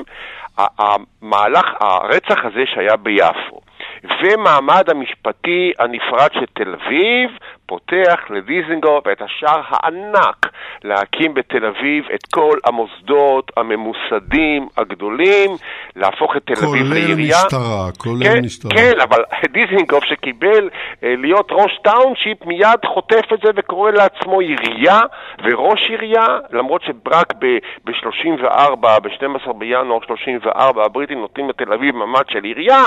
המהלך, 0.58 1.66
הרצח 1.80 2.44
הזה 2.44 2.62
שהיה 2.66 2.96
ביפו, 2.96 3.60
ומעמד 4.04 4.90
המשפטי 4.90 5.72
הנפרד 5.78 6.32
של 6.32 6.46
תל 6.54 6.74
אביב 6.74 7.30
פותח 7.66 8.20
לדיזנגוף 8.30 9.04
את 9.12 9.22
השער 9.22 9.60
הענק 9.68 10.46
להקים 10.84 11.34
בתל 11.34 11.66
אביב 11.66 12.04
את 12.14 12.26
כל 12.32 12.58
המוסדות 12.64 13.50
הממוסדים 13.56 14.68
הגדולים, 14.76 15.50
להפוך 15.96 16.36
את 16.36 16.42
תל 16.44 16.66
אביב 16.66 16.92
לעירייה. 16.92 17.36
כולל 17.36 17.44
משטרה, 17.44 17.92
כולל 17.98 18.24
כן, 18.24 18.44
משטרה. 18.44 18.70
כן, 18.70 19.00
אבל 19.02 19.22
דיזנגוף 19.52 20.04
שקיבל 20.04 20.70
אה, 21.02 21.14
להיות 21.18 21.48
ראש 21.50 21.78
township 21.84 22.46
מיד 22.46 22.84
חוטף 22.86 23.32
את 23.34 23.38
זה 23.44 23.50
וקורא 23.56 23.90
לעצמו 23.90 24.40
עירייה 24.40 25.00
וראש 25.44 25.90
עירייה, 25.90 26.26
למרות 26.50 26.82
שרק 26.82 27.32
ב-34, 27.38 28.76
ב-12 28.76 29.52
בינואר 29.52 29.98
34 30.06 30.84
הבריטים 30.84 31.20
נותנים 31.20 31.48
לתל 31.48 31.72
אביב 31.72 31.96
מעמד 31.96 32.24
של 32.28 32.44
עירייה, 32.44 32.84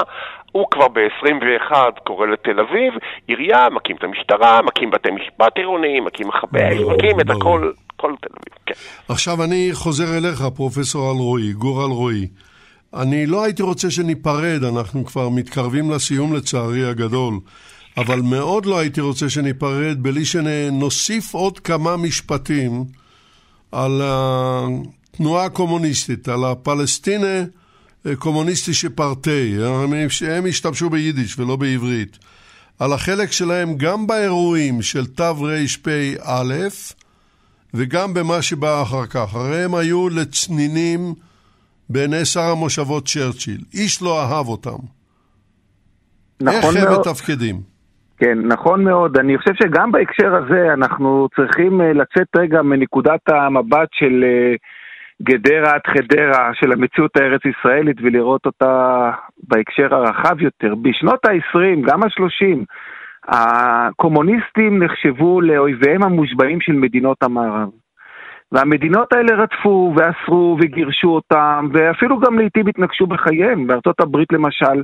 הוא 0.51 0.65
כבר 0.71 0.87
ב-21 0.87 1.73
קורא 2.03 2.27
לתל 2.27 2.59
אביב 2.59 2.93
עירייה, 3.27 3.69
מקים 3.71 3.95
את 3.95 4.03
המשטרה, 4.03 4.61
מקים 4.67 4.91
בתי 4.91 5.09
משפט 5.11 5.57
עירוניים, 5.57 6.05
מקים 6.05 6.27
מכבי 6.27 6.59
מקים 6.93 7.19
את. 7.19 7.29
הכל, 7.29 7.71
כל 7.95 8.13
תל 8.21 8.29
אביב, 8.31 8.59
כן. 8.65 8.73
עכשיו 9.09 9.43
אני 9.43 9.69
חוזר 9.73 10.17
אליך, 10.17 10.41
פרופסור 10.55 11.11
אלרועי, 11.11 11.53
גור 11.53 11.85
אלרועי. 11.85 12.27
אני 12.93 13.25
לא 13.25 13.43
הייתי 13.43 13.63
רוצה 13.63 13.91
שניפרד, 13.91 14.63
אנחנו 14.63 15.05
כבר 15.05 15.29
מתקרבים 15.29 15.91
לסיום 15.91 16.33
לצערי 16.33 16.85
הגדול, 16.85 17.39
אבל 17.97 18.21
מאוד 18.21 18.65
לא 18.65 18.79
הייתי 18.79 19.01
רוצה 19.01 19.29
שניפרד 19.29 19.97
בלי 19.99 20.25
שנוסיף 20.25 21.33
עוד 21.33 21.59
כמה 21.59 21.97
משפטים 21.97 22.85
על 23.71 24.01
התנועה 24.03 25.45
הקומוניסטית, 25.45 26.27
על 26.27 26.45
הפלסטינה 26.45 27.43
קומוניסטי 28.17 28.73
שפרטי, 28.73 29.57
הם, 29.63 29.93
הם 30.27 30.45
השתמשו 30.45 30.89
ביידיש 30.89 31.39
ולא 31.39 31.55
בעברית, 31.55 32.17
על 32.79 32.93
החלק 32.93 33.31
שלהם 33.31 33.69
גם 33.77 34.07
באירועים 34.07 34.81
של 34.81 35.05
תרפ"א 35.05 36.67
וגם 37.73 38.13
במה 38.13 38.41
שבא 38.41 38.81
אחר 38.81 39.05
כך. 39.05 39.35
הרי 39.35 39.63
הם 39.63 39.75
היו 39.75 40.09
לצנינים 40.09 41.13
בעיני 41.89 42.25
שר 42.25 42.51
המושבות 42.51 43.05
צ'רצ'יל. 43.07 43.61
איש 43.73 44.01
לא 44.01 44.21
אהב 44.21 44.47
אותם. 44.47 44.79
נכון 46.41 46.77
איך 46.77 46.85
הם 46.85 46.93
מאוד. 46.93 47.07
מתפקדים? 47.07 47.55
כן, 48.17 48.37
נכון 48.43 48.83
מאוד. 48.83 49.17
אני 49.17 49.37
חושב 49.37 49.51
שגם 49.63 49.91
בהקשר 49.91 50.35
הזה 50.35 50.73
אנחנו 50.73 51.27
צריכים 51.35 51.81
אה, 51.81 51.93
לצאת 51.93 52.27
רגע 52.35 52.61
מנקודת 52.61 53.19
המבט 53.27 53.87
של 53.91 54.23
אה, 54.23 54.55
גדרה 55.21 55.73
עד 55.73 55.81
חדרה, 55.87 56.51
של 56.53 56.71
המציאות 56.71 57.17
הארץ 57.17 57.41
ישראלית, 57.45 57.97
ולראות 58.01 58.45
אותה 58.45 59.11
בהקשר 59.47 59.95
הרחב 59.95 60.41
יותר. 60.41 60.75
בשנות 60.75 61.25
ה-20, 61.25 61.81
גם 61.81 62.03
ה-30, 62.03 62.65
הקומוניסטים 63.27 64.83
נחשבו 64.83 65.41
לאויביהם 65.41 66.03
המושבעים 66.03 66.61
של 66.61 66.73
מדינות 66.73 67.23
המערב. 67.23 67.69
והמדינות 68.51 69.13
האלה 69.13 69.35
רדפו 69.35 69.93
ואסרו 69.95 70.57
וגירשו 70.61 71.07
אותם, 71.07 71.67
ואפילו 71.73 72.19
גם 72.19 72.39
לעיתים 72.39 72.67
התנגשו 72.67 73.07
בחייהם. 73.07 73.67
בארצות 73.67 73.99
הברית 73.99 74.33
למשל, 74.33 74.83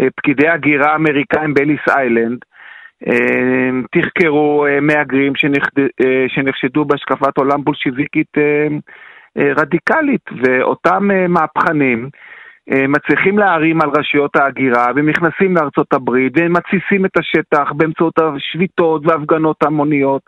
אה, 0.00 0.06
פקידי 0.16 0.48
הגירה 0.48 0.92
האמריקאים 0.92 1.54
באליס 1.54 1.80
איילנד, 1.88 2.38
אה, 3.06 3.70
תחקרו 3.92 4.66
אה, 4.66 4.80
מהגרים 4.80 5.32
שנחשדו 6.28 6.84
בהשקפת 6.84 7.38
עולם 7.38 7.64
בולשיביקית 7.64 8.38
רדיקלית, 9.38 10.24
ואותם 10.42 11.10
אה, 11.10 11.28
מהפכנים 11.28 12.08
אה, 12.72 12.86
מצליחים 12.88 13.38
להערים 13.38 13.80
על 13.80 13.90
רשויות 13.98 14.36
ההגירה 14.36 14.86
ונכנסים 14.96 15.56
לארצות 15.56 15.92
הברית 15.92 16.32
ומתסיסים 16.36 17.04
את 17.04 17.16
השטח 17.16 17.72
באמצעות 17.72 18.18
השביתות 18.18 19.06
והפגנות 19.06 19.62
המוניות. 19.62 20.22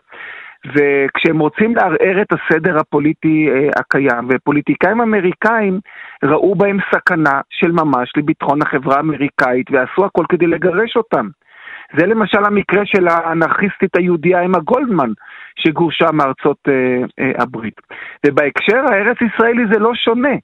וכשהם 0.67 1.39
רוצים 1.39 1.75
לערער 1.75 2.21
את 2.21 2.27
הסדר 2.33 2.77
הפוליטי 2.77 3.47
אה, 3.49 3.69
הקיים, 3.79 4.27
ופוליטיקאים 4.29 5.01
אמריקאים 5.01 5.79
ראו 6.23 6.55
בהם 6.55 6.77
סכנה 6.95 7.41
של 7.49 7.71
ממש 7.71 8.11
לביטחון 8.17 8.61
החברה 8.61 8.95
האמריקאית 8.95 9.71
ועשו 9.71 10.05
הכל 10.05 10.23
כדי 10.29 10.47
לגרש 10.47 10.95
אותם. 10.95 11.27
זה 11.97 12.05
למשל 12.05 12.45
המקרה 12.45 12.85
של 12.85 13.07
האנרכיסטית 13.07 13.95
היהודייה 13.95 14.45
אמה 14.45 14.59
גולדמן, 14.59 15.11
שגורשה 15.55 16.11
מארצות 16.11 16.57
אה, 16.67 16.73
אה, 17.19 17.31
הברית. 17.43 17.81
ובהקשר 18.25 18.77
הארץ 18.77 19.17
ישראלי 19.21 19.63
זה 19.71 19.79
לא 19.79 19.95
שונה. 19.95 20.35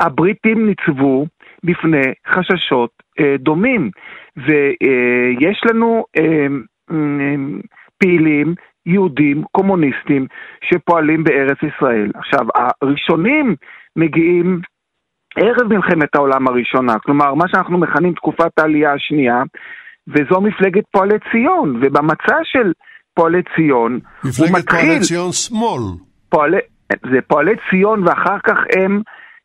הבריטים 0.00 0.66
ניצבו 0.66 1.26
בפני 1.64 2.02
חששות 2.28 2.90
אה, 3.20 3.34
דומים, 3.38 3.90
ויש 4.36 5.60
לנו 5.70 6.04
אה, 6.18 6.46
אה, 6.90 7.34
פעילים 7.98 8.54
יהודים 8.86 9.42
קומוניסטים 9.52 10.26
שפועלים 10.60 11.24
בארץ 11.24 11.58
ישראל. 11.62 12.10
עכשיו, 12.14 12.46
הראשונים 12.82 13.54
מגיעים 13.96 14.60
ערב 15.36 15.72
מלחמת 15.72 16.14
העולם 16.14 16.48
הראשונה, 16.48 16.98
כלומר, 16.98 17.34
מה 17.34 17.48
שאנחנו 17.48 17.78
מכנים 17.78 18.12
תקופת 18.12 18.58
העלייה 18.58 18.92
השנייה, 18.92 19.42
וזו 20.08 20.40
מפלגת 20.40 20.84
פועלי 20.92 21.18
ציון, 21.32 21.76
ובמצע 21.76 22.38
של 22.44 22.72
פועלי 23.14 23.42
ציון, 23.56 23.92
הוא 23.92 24.30
מפלגת 24.30 24.50
מתחיל... 24.50 24.80
פועלי 24.80 25.00
ציון 25.00 25.32
שמאל. 25.32 25.82
פועלי, 26.28 26.58
זה 27.12 27.18
פועלי 27.26 27.54
ציון 27.70 28.08
ואחר 28.08 28.38
כך 28.46 28.56
הם 28.78 29.02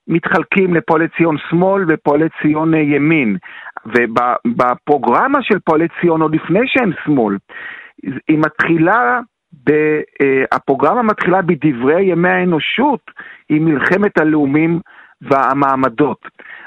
מתחלקים 0.07 0.73
לפועלי 0.73 1.07
ציון 1.17 1.35
שמאל 1.49 1.85
ופועלי 1.87 2.27
ציון 2.41 2.73
אה, 2.73 2.79
ימין. 2.79 3.37
ובפרוגרמה 3.85 5.39
של 5.41 5.59
פועלי 5.65 5.87
ציון, 6.01 6.21
עוד 6.21 6.35
לפני 6.35 6.59
שהם 6.65 6.91
שמאל, 7.05 7.37
היא 8.27 8.37
מתחילה, 8.37 9.19
ב, 9.65 9.71
אה, 10.21 10.43
הפרוגרמה 10.51 11.03
מתחילה 11.03 11.41
בדברי 11.41 12.03
ימי 12.03 12.29
האנושות 12.29 13.11
עם 13.49 13.65
מלחמת 13.65 14.17
הלאומים 14.17 14.79
והמעמדות. 15.21 16.19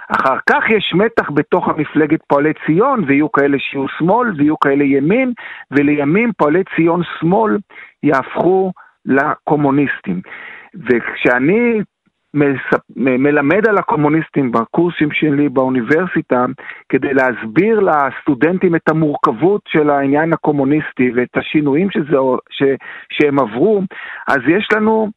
אחר 0.08 0.36
כך 0.50 0.70
יש 0.70 0.94
מתח 0.94 1.30
בתוך 1.34 1.68
המפלגת 1.68 2.20
פועלי 2.28 2.52
ציון, 2.66 3.04
ויהיו 3.06 3.32
כאלה 3.32 3.58
שיהיו 3.58 3.88
שמאל, 3.98 4.32
ויהיו 4.36 4.58
כאלה 4.58 4.84
ימין, 4.84 5.32
ולימים 5.70 6.32
פועלי 6.38 6.62
ציון 6.76 7.02
שמאל 7.18 7.58
יהפכו 8.02 8.72
לקומוניסטים. 9.04 10.20
וכשאני. 10.74 11.80
מלמד 12.96 13.68
על 13.68 13.78
הקומוניסטים 13.78 14.52
בקורסים 14.52 15.08
שלי 15.12 15.48
באוניברסיטה, 15.48 16.46
כדי 16.88 17.14
להסביר 17.14 17.80
לסטודנטים 17.80 18.76
את 18.76 18.88
המורכבות 18.88 19.60
של 19.68 19.90
העניין 19.90 20.32
הקומוניסטי 20.32 21.10
ואת 21.14 21.36
השינויים 21.36 21.90
שזה... 21.90 22.16
ש... 22.50 22.62
שהם 23.10 23.38
עברו, 23.38 23.82
אז 24.28 24.38
יש 24.48 24.68
לנו 24.72 25.10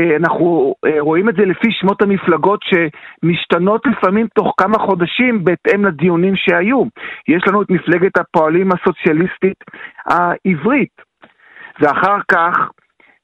אנחנו 0.00 0.74
אה, 0.86 1.00
רואים 1.00 1.28
את 1.28 1.34
זה 1.34 1.44
לפי 1.44 1.68
שמות 1.70 2.02
המפלגות 2.02 2.60
שמשתנות 2.62 3.86
לפעמים 3.86 4.26
תוך 4.34 4.54
כמה 4.56 4.78
חודשים 4.78 5.44
בהתאם 5.44 5.84
לדיונים 5.84 6.36
שהיו. 6.36 6.82
יש 7.28 7.42
לנו 7.48 7.62
את 7.62 7.70
מפלגת 7.70 8.18
הפועלים 8.18 8.68
הסוציאליסטית 8.72 9.64
העברית, 10.06 11.02
ואחר 11.80 12.18
כך 12.28 12.70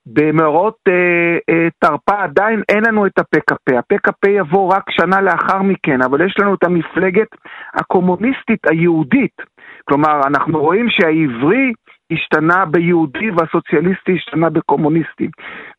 במאורות 0.07 0.77
אה, 0.89 1.39
אה, 1.51 1.69
תרפ"א 1.79 2.25
עדיין 2.25 2.63
אין 2.69 2.85
לנו 2.85 3.07
את 3.07 3.19
ה-PKP. 3.19 3.77
ה-PKP 3.77 4.31
יבוא 4.31 4.75
רק 4.75 4.91
שנה 4.91 5.21
לאחר 5.21 5.63
מכן, 5.63 6.03
אבל 6.03 6.27
יש 6.27 6.35
לנו 6.39 6.55
את 6.55 6.65
המפלגת 6.65 7.29
הקומוניסטית 7.75 8.67
היהודית. 8.71 9.37
כלומר, 9.85 10.21
אנחנו 10.27 10.61
רואים 10.61 10.87
שהעברי 10.91 11.73
השתנה 12.11 12.65
ביהודי 12.65 13.31
והסוציאליסטי 13.31 14.13
השתנה 14.15 14.51
בקומוניסטי. 14.51 15.29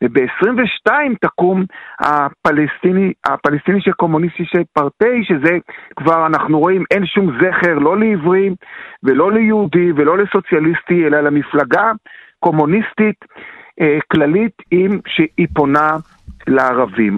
וב-22 0.04 0.92
תקום 1.22 1.66
הפלסטיני, 2.00 3.14
הפלסטיני 3.26 3.82
של 3.82 3.92
קומוניסטי 3.92 4.46
של 4.46 4.62
פרטי, 4.74 5.24
שזה 5.24 5.58
כבר 5.96 6.26
אנחנו 6.26 6.60
רואים 6.60 6.84
אין 6.92 7.06
שום 7.06 7.38
זכר 7.38 7.74
לא 7.74 7.98
לעברי 7.98 8.50
ולא 9.04 9.32
ליהודי 9.32 9.92
ולא 9.96 10.18
לסוציאליסטי, 10.18 11.06
אלא 11.06 11.22
למפלגה 11.22 11.92
קומוניסטית 12.40 13.26
אה, 13.82 13.98
כללית 14.12 14.54
עם 14.72 15.00
שהיא 15.08 15.48
פונה 15.54 15.98
לערבים. 16.48 17.18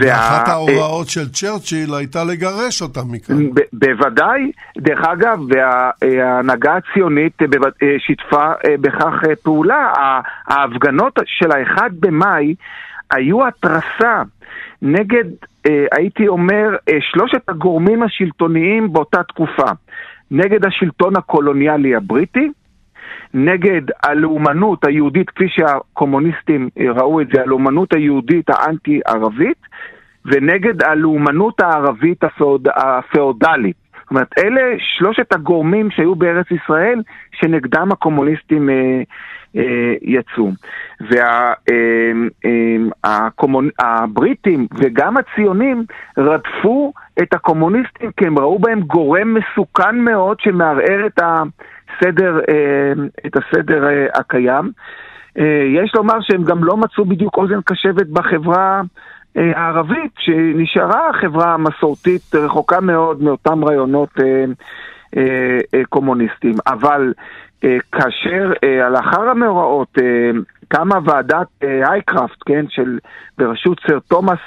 ואחת 0.00 0.48
וה- 0.48 0.52
ההוראות 0.52 1.08
של 1.08 1.28
צ'רצ'יל 1.28 1.94
הייתה 1.94 2.24
לגרש 2.24 2.82
אותם 2.82 3.12
מכאן. 3.12 3.50
ב- 3.54 3.60
בוודאי, 3.72 4.52
דרך 4.78 5.00
אגב, 5.12 5.38
וההנהגה 5.48 6.76
הציונית 6.76 7.42
אה, 7.42 7.46
שיתפה 7.98 8.52
אה, 8.52 8.74
בכך 8.80 9.14
אה, 9.28 9.36
פעולה. 9.42 9.92
ההפגנות 10.48 11.12
של 11.26 11.50
האחד 11.52 11.90
במאי 12.00 12.54
היו 13.10 13.46
התרסה 13.46 14.22
נגד, 14.82 15.24
הייתי 15.92 16.28
אומר, 16.28 16.68
שלושת 17.00 17.48
הגורמים 17.48 18.02
השלטוניים 18.02 18.92
באותה 18.92 19.22
תקופה. 19.22 19.70
נגד 20.30 20.64
השלטון 20.64 21.16
הקולוניאלי 21.16 21.94
הבריטי, 21.96 22.50
נגד 23.34 23.82
הלאומנות 24.02 24.84
היהודית, 24.84 25.30
כפי 25.30 25.48
שהקומוניסטים 25.48 26.68
אה, 26.78 26.92
ראו 26.92 27.20
את 27.20 27.26
זה, 27.34 27.42
הלאומנות 27.42 27.94
היהודית 27.94 28.50
האנטי-ערבית, 28.50 29.58
ונגד 30.24 30.82
הלאומנות 30.82 31.60
הערבית 31.60 32.24
הפאוד, 32.24 32.68
הפאודלית. 32.76 33.76
זאת 34.02 34.10
אומרת, 34.10 34.38
אלה 34.38 34.62
שלושת 34.78 35.32
הגורמים 35.32 35.90
שהיו 35.90 36.14
בארץ 36.14 36.46
ישראל, 36.50 37.02
שנגדם 37.32 37.92
הקומוניסטים 37.92 38.70
אה, 38.70 39.02
אה, 39.56 39.94
יצאו. 40.02 40.50
והבריטים 43.74 44.60
אה, 44.60 44.66
אה, 44.82 44.86
וגם 44.86 45.16
הציונים 45.16 45.84
רדפו 46.18 46.92
את 47.22 47.34
הקומוניסטים 47.34 48.10
כי 48.16 48.26
הם 48.26 48.38
ראו 48.38 48.58
בהם 48.58 48.80
גורם 48.80 49.34
מסוכן 49.34 49.98
מאוד 49.98 50.40
שמערער 50.40 51.06
את 51.06 51.18
הסדר, 51.92 52.40
אה, 52.48 52.92
את 53.26 53.36
הסדר 53.36 53.88
אה, 53.88 54.06
הקיים. 54.14 54.70
אה, 55.38 55.62
יש 55.82 55.94
לומר 55.94 56.20
שהם 56.20 56.44
גם 56.44 56.64
לא 56.64 56.76
מצאו 56.76 57.04
בדיוק 57.04 57.36
אוזן 57.36 57.60
קשבת 57.64 58.06
בחברה 58.06 58.80
הערבית, 59.34 60.12
שנשארה 60.18 61.10
חברה 61.20 61.56
מסורתית 61.56 62.34
רחוקה 62.34 62.80
מאוד 62.80 63.22
מאותם 63.22 63.64
רעיונות 63.64 64.10
קומוניסטיים. 65.88 66.54
אבל 66.66 67.12
כאשר 67.92 68.52
לאחר 68.90 69.28
המאורעות 69.28 69.98
קמה 70.68 70.98
ועדת 71.04 71.46
אייקראפט, 71.62 72.42
כן, 72.46 72.64
של, 72.68 72.98
בראשות 73.38 73.80
סר 73.86 73.98
תומאס 73.98 74.38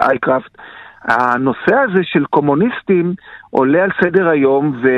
אייקראפט, 0.00 0.58
הנושא 1.04 1.74
הזה 1.74 2.00
של 2.02 2.24
קומוניסטים 2.24 3.14
עולה 3.50 3.82
על 3.82 3.90
סדר 4.02 4.28
היום, 4.28 4.80
ו... 4.82 4.88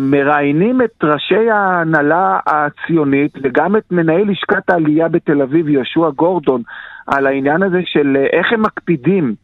מראיינים 0.00 0.82
את 0.82 1.04
ראשי 1.04 1.50
ההנהלה 1.50 2.38
הציונית 2.46 3.32
וגם 3.42 3.76
את 3.76 3.92
מנהל 3.92 4.30
לשכת 4.30 4.70
העלייה 4.70 5.08
בתל 5.08 5.42
אביב, 5.42 5.68
יהושע 5.68 6.10
גורדון, 6.10 6.62
על 7.06 7.26
העניין 7.26 7.62
הזה 7.62 7.80
של 7.84 8.16
איך 8.32 8.52
הם 8.52 8.62
מקפידים 8.62 9.34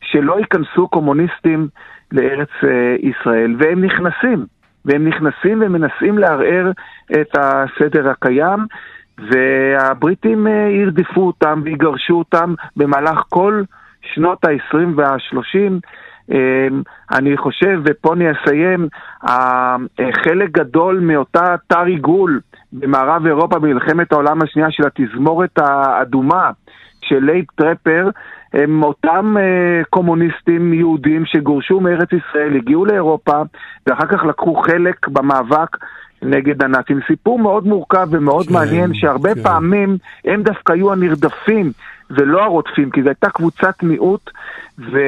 שלא 0.00 0.38
ייכנסו 0.38 0.88
קומוניסטים 0.88 1.68
לארץ 2.12 2.48
אה, 2.64 2.96
ישראל, 3.00 3.56
והם 3.58 3.84
נכנסים, 3.84 4.46
והם 4.84 5.08
נכנסים 5.08 5.62
ומנסים 5.62 6.18
לערער 6.18 6.70
את 7.12 7.36
הסדר 7.38 8.08
הקיים, 8.08 8.60
והבריטים 9.18 10.46
אה, 10.46 10.68
ירדפו 10.70 11.26
אותם 11.26 11.60
ויגרשו 11.64 12.14
אותם 12.14 12.54
במהלך 12.76 13.22
כל 13.28 13.62
שנות 14.14 14.44
ה-20 14.44 14.78
וה-30. 14.96 15.72
אמ, 16.30 16.82
אני 17.12 17.36
חושב, 17.36 17.80
ופה 17.84 18.14
אני 18.14 18.24
אסיים, 18.32 18.88
חלק 20.24 20.50
גדול 20.50 21.00
מאותה 21.00 21.54
רשת 21.66 21.84
ריגול 21.84 22.40
במערב 22.72 23.26
אירופה 23.26 23.58
במלחמת 23.58 24.12
העולם 24.12 24.42
השנייה 24.42 24.70
של 24.70 24.82
התזמורת 24.86 25.58
האדומה 25.58 26.50
של 27.00 27.18
לייב 27.24 27.44
טרפר, 27.54 28.10
הם 28.54 28.82
אותם 28.82 29.36
אה, 29.36 29.84
קומוניסטים 29.90 30.72
יהודים 30.72 31.22
שגורשו 31.26 31.80
מארץ 31.80 32.08
ישראל, 32.12 32.56
הגיעו 32.56 32.84
לאירופה 32.84 33.42
ואחר 33.86 34.06
כך 34.06 34.24
לקחו 34.24 34.54
חלק 34.54 35.08
במאבק 35.08 35.76
נגד 36.22 36.62
הנאצים. 36.62 37.00
סיפור 37.06 37.38
מאוד 37.38 37.66
מורכב 37.66 38.08
ומאוד 38.10 38.46
כן, 38.46 38.52
מעניין, 38.52 38.94
שהרבה 38.94 39.34
כן. 39.34 39.42
פעמים 39.42 39.96
הם 40.24 40.42
דווקא 40.42 40.72
היו 40.72 40.92
הנרדפים 40.92 41.72
ולא 42.10 42.42
הרודפים, 42.42 42.90
כי 42.90 43.02
זו 43.02 43.08
הייתה 43.08 43.30
קבוצת 43.30 43.82
מיעוט, 43.82 44.30
ו... 44.78 44.98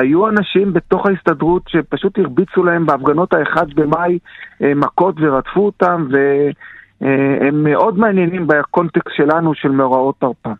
היו 0.00 0.28
אנשים 0.28 0.72
בתוך 0.72 1.06
ההסתדרות 1.06 1.62
שפשוט 1.68 2.18
הרביצו 2.18 2.64
להם 2.64 2.86
בהפגנות 2.86 3.32
האחד 3.32 3.66
במאי 3.74 4.18
אה, 4.62 4.74
מכות 4.74 5.14
ורדפו 5.20 5.66
אותם, 5.66 6.06
והם 6.10 7.64
מאוד 7.64 7.98
מעניינים 7.98 8.46
בקונטקסט 8.46 9.16
שלנו 9.16 9.54
של 9.54 9.68
מאורעות 9.68 10.14
תרפ"א. 10.20 10.52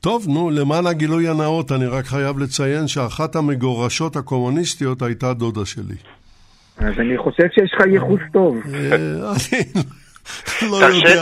טוב, 0.00 0.26
נו, 0.28 0.50
למען 0.50 0.86
הגילוי 0.86 1.28
הנאות, 1.28 1.72
אני 1.72 1.86
רק 1.86 2.04
חייב 2.04 2.38
לציין 2.38 2.88
שאחת 2.88 3.36
המגורשות 3.36 4.16
הקומוניסטיות 4.16 5.02
הייתה 5.02 5.34
דודה 5.34 5.64
שלי. 5.64 5.96
אז 6.78 6.94
אני 6.98 7.18
חושב 7.18 7.44
שיש 7.54 7.74
לך 7.74 7.86
ייחוס 7.86 8.20
טוב. 8.32 8.56
לא 10.70 10.78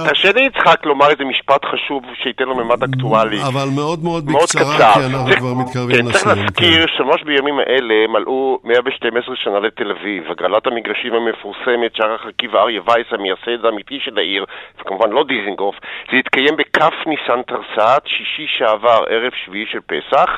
תרשה 0.08 0.32
לי 0.32 0.46
יצחק 0.46 0.86
לומר 0.86 1.10
איזה 1.10 1.24
משפט 1.24 1.64
חשוב 1.64 2.02
שייתן 2.22 2.44
לו 2.44 2.54
ממד 2.54 2.82
אקטואלי. 2.82 3.42
אבל 3.42 3.68
מאוד 3.74 4.04
מאוד 4.04 4.26
בקצרה, 4.26 4.94
כי 4.94 5.00
אנחנו 5.00 5.36
כבר 5.38 5.54
מתקרבים 5.54 5.90
לסיום. 5.90 6.12
צריך 6.12 6.26
להזכיר 6.26 6.86
כן. 6.86 6.92
שממש 6.96 7.22
בימים 7.22 7.58
האלה 7.58 7.94
מלאו 8.08 8.58
112 8.64 9.36
שנה 9.36 9.60
לתל 9.60 9.90
אביב. 9.90 10.30
הגרלת 10.30 10.66
המגרשים 10.66 11.14
המפורסמת 11.14 11.96
שערך 11.96 12.26
עקיבא 12.26 12.60
אריה 12.60 12.80
וייס, 12.86 13.06
המייסד 13.10 13.64
האמיתי 13.64 13.98
של 14.04 14.18
העיר, 14.18 14.44
וכמובן 14.80 15.10
לא 15.10 15.24
דיזינגוף, 15.24 15.76
זה 16.10 16.16
התקיים 16.16 16.56
בכ' 16.56 17.06
ניסן 17.06 17.42
תרס"ט, 17.42 18.06
שישי 18.06 18.46
שעבר, 18.58 19.00
ערב 19.08 19.32
שביעי 19.44 19.66
של 19.72 19.80
פסח, 19.86 20.30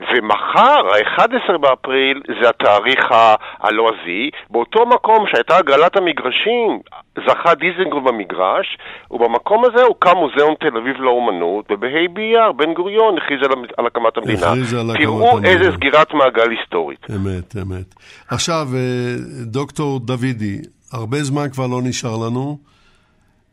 ומחר, 0.00 0.82
ה-11 0.92 1.58
באפריל, 1.58 2.22
זה 2.40 2.48
התאריך 2.48 3.14
הלועזי. 3.60 4.30
באותו 4.50 4.86
מקום 4.86 5.26
שהייתה 5.26 5.56
הגרלת 5.56 5.96
המגרשים, 5.96 6.80
זכה 7.26 7.54
דיזנגוף 7.54 8.04
במגרש, 8.10 8.78
ובמקום 9.10 9.64
הזה 9.64 9.82
הוקם 9.82 10.16
מוזיאון 10.16 10.54
תל 10.60 10.76
אביב 10.76 10.96
לאומנות, 10.96 11.64
ובה' 11.70 12.08
באייר 12.12 12.52
בן 12.52 12.74
גוריון 12.74 13.18
הכריז 13.18 13.40
על, 13.42 13.64
על 13.76 13.86
הקמת 13.86 14.16
המדינה. 14.16 14.46
הכריז 14.46 14.74
על 14.74 14.90
הקמת 14.90 15.02
תראו 15.02 15.30
המדינה. 15.30 15.52
איזה 15.52 15.76
סגירת 15.76 16.14
מעגל 16.14 16.50
היסטורית. 16.50 17.06
אמת, 17.10 17.56
אמת. 17.62 17.94
עכשיו, 18.28 18.66
אה, 18.74 19.14
דוקטור 19.44 20.00
דוידי, 20.00 20.58
הרבה 20.92 21.22
זמן 21.22 21.50
כבר 21.50 21.66
לא 21.66 21.80
נשאר 21.82 22.16
לנו, 22.26 22.58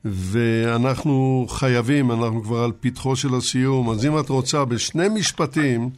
ואנחנו 0.06 1.46
חייבים, 1.50 2.12
אנחנו 2.12 2.44
כבר 2.44 2.64
על 2.64 2.72
פתחו 2.80 3.16
של 3.16 3.28
הסיום, 3.38 3.90
אז 3.90 4.06
אם 4.06 4.20
את 4.20 4.30
רוצה, 4.30 4.66
בשני 4.66 5.10
משפטים, 5.10 5.90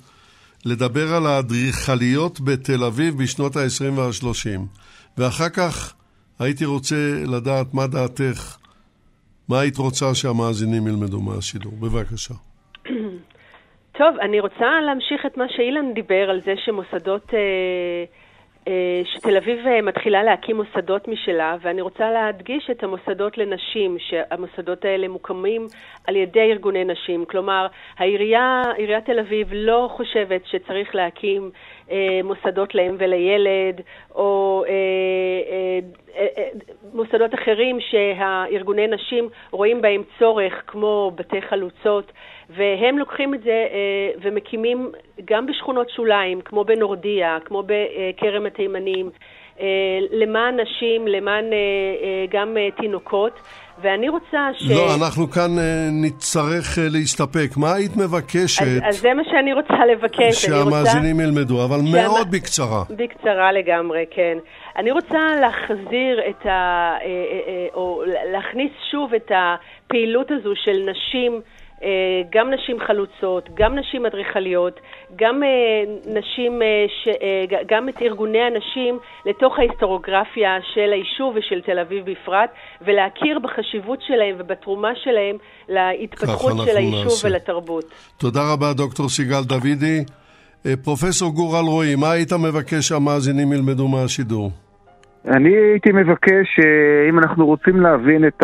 לדבר 0.66 1.14
על 1.16 1.28
האדריכליות 1.28 2.41
בתל 2.41 2.84
אביב 2.84 3.24
בשנות 3.24 3.55
ה-20 3.55 3.91
וה-30, 3.95 4.60
ואחר 5.18 5.49
כך 5.49 5.93
הייתי 6.39 6.65
רוצה 6.65 6.95
לדעת 7.27 7.73
מה 7.73 7.87
דעתך, 7.87 8.57
מה 9.49 9.59
היית 9.59 9.77
רוצה 9.77 10.15
שהמאזינים 10.15 10.87
ילמדו 10.87 11.21
מהשידור. 11.21 11.73
בבקשה. 11.81 12.33
טוב, 13.99 14.15
אני 14.21 14.39
רוצה 14.39 14.81
להמשיך 14.85 15.25
את 15.25 15.37
מה 15.37 15.45
שאילן 15.49 15.93
דיבר 15.93 16.29
על 16.29 16.41
זה 16.45 16.53
שמוסדות... 16.65 17.33
אה, 17.33 18.05
שתל 19.03 19.38
אביב 19.38 19.68
אה, 19.68 19.82
מתחילה 19.82 20.24
להקים 20.24 20.55
מוסדות 20.55 21.07
משלה, 21.07 21.55
ואני 21.62 21.82
רוצה 21.82 22.12
להדגיש 22.12 22.70
את 22.70 22.84
המוסדות 22.84 23.38
לנשים, 23.38 23.97
שהמוסדות 23.99 24.86
האלה 24.86 25.07
מוקמים 25.07 25.68
על 26.07 26.16
ידי 26.16 26.51
ארגוני 26.51 26.84
נשים. 26.84 27.26
כלומר, 27.26 27.68
העירייה, 27.97 28.64
עיריית 28.78 29.05
תל 29.05 29.20
אביב 29.20 29.47
לא 29.51 29.89
חושבת 29.91 30.41
שצריך 30.45 30.95
להקים 30.95 31.51
אה, 31.91 32.20
מוסדות 32.24 32.76
לאם 32.76 32.95
ולילד, 32.99 33.82
או 34.16 34.64
אה, 34.68 34.74
אה, 35.51 35.80
אה, 36.16 36.28
אה, 36.38 36.49
מוסדות 36.93 37.34
אחרים 37.34 37.78
שהארגוני 37.80 38.88
נשים 38.88 39.30
רואים 39.51 39.82
בהם 39.82 40.03
צורך, 40.20 40.53
כמו 40.68 41.12
בתי 41.16 41.41
חלוצות, 41.41 42.12
והם 42.49 42.97
לוקחים 42.97 43.33
את 43.33 43.43
זה 43.43 43.49
אה, 43.49 44.11
ומקימים 44.21 44.91
גם 45.25 45.45
בשכונות 45.45 45.89
שוליים, 45.89 46.41
כמו 46.41 46.63
בנורדיה, 46.63 47.37
כמו 47.45 47.63
בכרם 47.63 48.45
התימנים, 48.45 49.09
אה, 49.59 49.65
למען 50.11 50.59
נשים, 50.59 51.07
למען 51.07 51.45
אה, 51.53 52.25
גם 52.31 52.57
תינוקות. 52.77 53.39
ואני 53.81 54.09
רוצה 54.09 54.49
ש... 54.53 54.71
לא, 54.71 54.95
אנחנו 54.99 55.29
כאן 55.29 55.51
נצטרך 56.01 56.77
להסתפק. 56.91 57.57
מה 57.57 57.73
היית 57.73 57.91
מבקשת? 57.97 58.61
אז, 58.61 58.79
אז 58.83 58.99
זה 58.99 59.13
מה 59.13 59.23
שאני 59.31 59.53
רוצה 59.53 59.85
לבקש. 59.91 60.45
שהמאזינים 60.45 61.15
רוצה... 61.15 61.23
ילמדו, 61.23 61.65
אבל 61.65 61.77
שהמ... 61.77 61.91
מאוד 61.91 62.31
בקצרה. 62.31 62.83
בקצרה 62.89 63.51
לגמרי, 63.51 64.05
כן. 64.11 64.37
אני 64.75 64.91
רוצה 64.91 65.19
להחזיר 65.41 66.21
את 66.29 66.45
ה... 66.45 66.91
או 67.73 68.03
להכניס 68.31 68.71
שוב 68.91 69.13
את 69.13 69.31
הפעילות 69.35 70.31
הזו 70.31 70.53
של 70.55 70.89
נשים 70.91 71.41
גם 72.32 72.51
נשים 72.53 72.77
חלוצות, 72.88 73.49
גם 73.53 73.75
נשים 73.75 74.05
אדריכליות, 74.05 74.80
גם 75.15 75.43
אה, 75.43 75.49
נשים, 76.13 76.61
אה, 76.61 76.86
ש... 76.88 77.07
גם 77.67 77.89
את 77.89 78.01
ארגוני 78.01 78.41
הנשים 78.41 78.99
לתוך 79.25 79.59
ההיסטוריוגרפיה 79.59 80.57
של 80.73 80.93
היישוב 80.93 81.36
ושל 81.36 81.61
תל 81.61 81.80
אביב 81.80 82.11
בפרט, 82.11 82.49
ולהכיר 82.82 83.39
בחשיבות 83.39 83.99
שלהם 84.01 84.36
ובתרומה 84.39 84.91
שלהם 84.95 85.36
להתפתחות 85.69 86.53
של 86.65 86.77
היישוב 86.77 87.03
נעשה. 87.03 87.27
ולתרבות. 87.27 87.86
תודה 88.17 88.41
רבה, 88.53 88.73
דוקטור 88.73 89.09
סיגל 89.09 89.43
דוידי. 89.43 90.03
פרופסור 90.84 91.34
גור 91.34 91.59
אלרועי, 91.59 91.95
מה 91.95 92.11
היית 92.11 92.34
מבקש 92.34 92.88
שהמאזינים 92.88 93.53
ילמדו 93.53 93.88
מהשידור? 93.88 94.51
אני 95.27 95.49
הייתי 95.71 95.91
מבקש, 95.91 96.59
אם 97.09 97.19
אנחנו 97.19 97.45
רוצים 97.45 97.82
להבין 97.82 98.27
את 98.27 98.43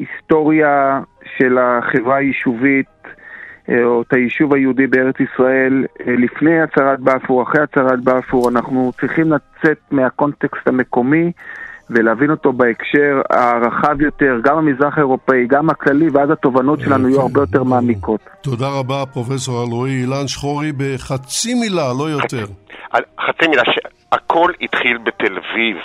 ההיסטוריה 0.00 1.00
של 1.38 1.58
החברה 1.58 2.16
היישובית 2.16 2.86
אה, 3.68 3.84
או 3.84 4.02
את 4.02 4.12
היישוב 4.12 4.54
היהודי 4.54 4.86
בארץ 4.86 5.14
ישראל 5.20 5.84
אה, 6.00 6.14
לפני 6.16 6.60
הצהרת 6.62 7.00
בלפור, 7.00 7.42
אחרי 7.42 7.62
הצהרת 7.62 8.00
בלפור, 8.00 8.48
אנחנו 8.48 8.92
צריכים 9.00 9.32
לצאת 9.32 9.78
מהקונטקסט 9.90 10.68
המקומי 10.68 11.32
ולהבין 11.90 12.30
אותו 12.30 12.52
בהקשר 12.52 13.20
הרחב 13.30 14.00
יותר, 14.00 14.38
גם 14.44 14.58
המזרח 14.58 14.96
האירופאי, 14.96 15.46
גם 15.46 15.70
הכללי, 15.70 16.08
ואז 16.12 16.30
התובנות 16.30 16.80
שלנו 16.80 17.08
יהיו 17.08 17.20
הרבה 17.20 17.40
יותר 17.40 17.64
מעמיקות. 17.64 18.20
תודה 18.40 18.68
רבה, 18.68 19.06
פרופסור 19.12 19.64
אלרועי. 19.64 20.00
אילן 20.00 20.26
שחורי 20.26 20.72
בחצי 20.72 21.54
מילה, 21.54 21.92
לא 21.98 22.10
יותר. 22.10 22.44
חצי 23.20 23.48
מילה, 23.48 23.62
שהכל 23.64 24.52
התחיל 24.62 24.98
בתל 24.98 25.32
אביב. 25.38 25.76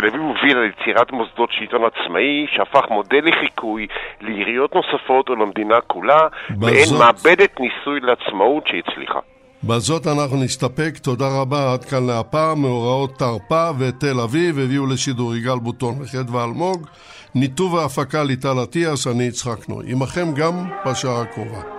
תל 0.00 0.06
אביב 0.06 0.20
הובילה 0.20 0.60
ליצירת 0.60 1.12
מוסדות 1.12 1.50
שלטון 1.52 1.80
עצמאי, 1.84 2.46
שהפך 2.56 2.90
מודל 2.90 3.24
לחיקוי 3.28 3.86
לעיריות 4.20 4.74
נוספות 4.74 5.30
ולמדינה 5.30 5.80
כולה, 5.86 6.20
מעין 6.56 6.88
מעבדת 6.98 7.60
ניסוי 7.60 8.00
לעצמאות 8.00 8.64
שהצליחה. 8.66 9.18
בזאת 9.64 10.06
אנחנו 10.06 10.36
נסתפק, 10.44 10.98
תודה 11.02 11.24
רבה, 11.40 11.72
עד 11.72 11.84
כאן 11.84 12.06
להפעם, 12.06 12.62
מאורעות 12.62 13.10
תרפ"א 13.18 13.70
ותל 13.78 14.20
אביב 14.24 14.58
הביאו 14.58 14.86
לשידור 14.86 15.36
יגאל 15.36 15.58
בוטון 15.58 15.94
וחדווה 16.02 16.44
אלמוג, 16.44 16.86
ניתוב 17.34 17.74
והפקה 17.74 18.24
ליטל 18.24 18.62
אטיאס, 18.64 19.06
אני 19.06 19.24
יצחק 19.24 19.68
נוי. 19.68 19.84
עמכם 19.92 20.34
גם 20.36 20.54
בשעה 20.86 21.22
הקרובה. 21.22 21.77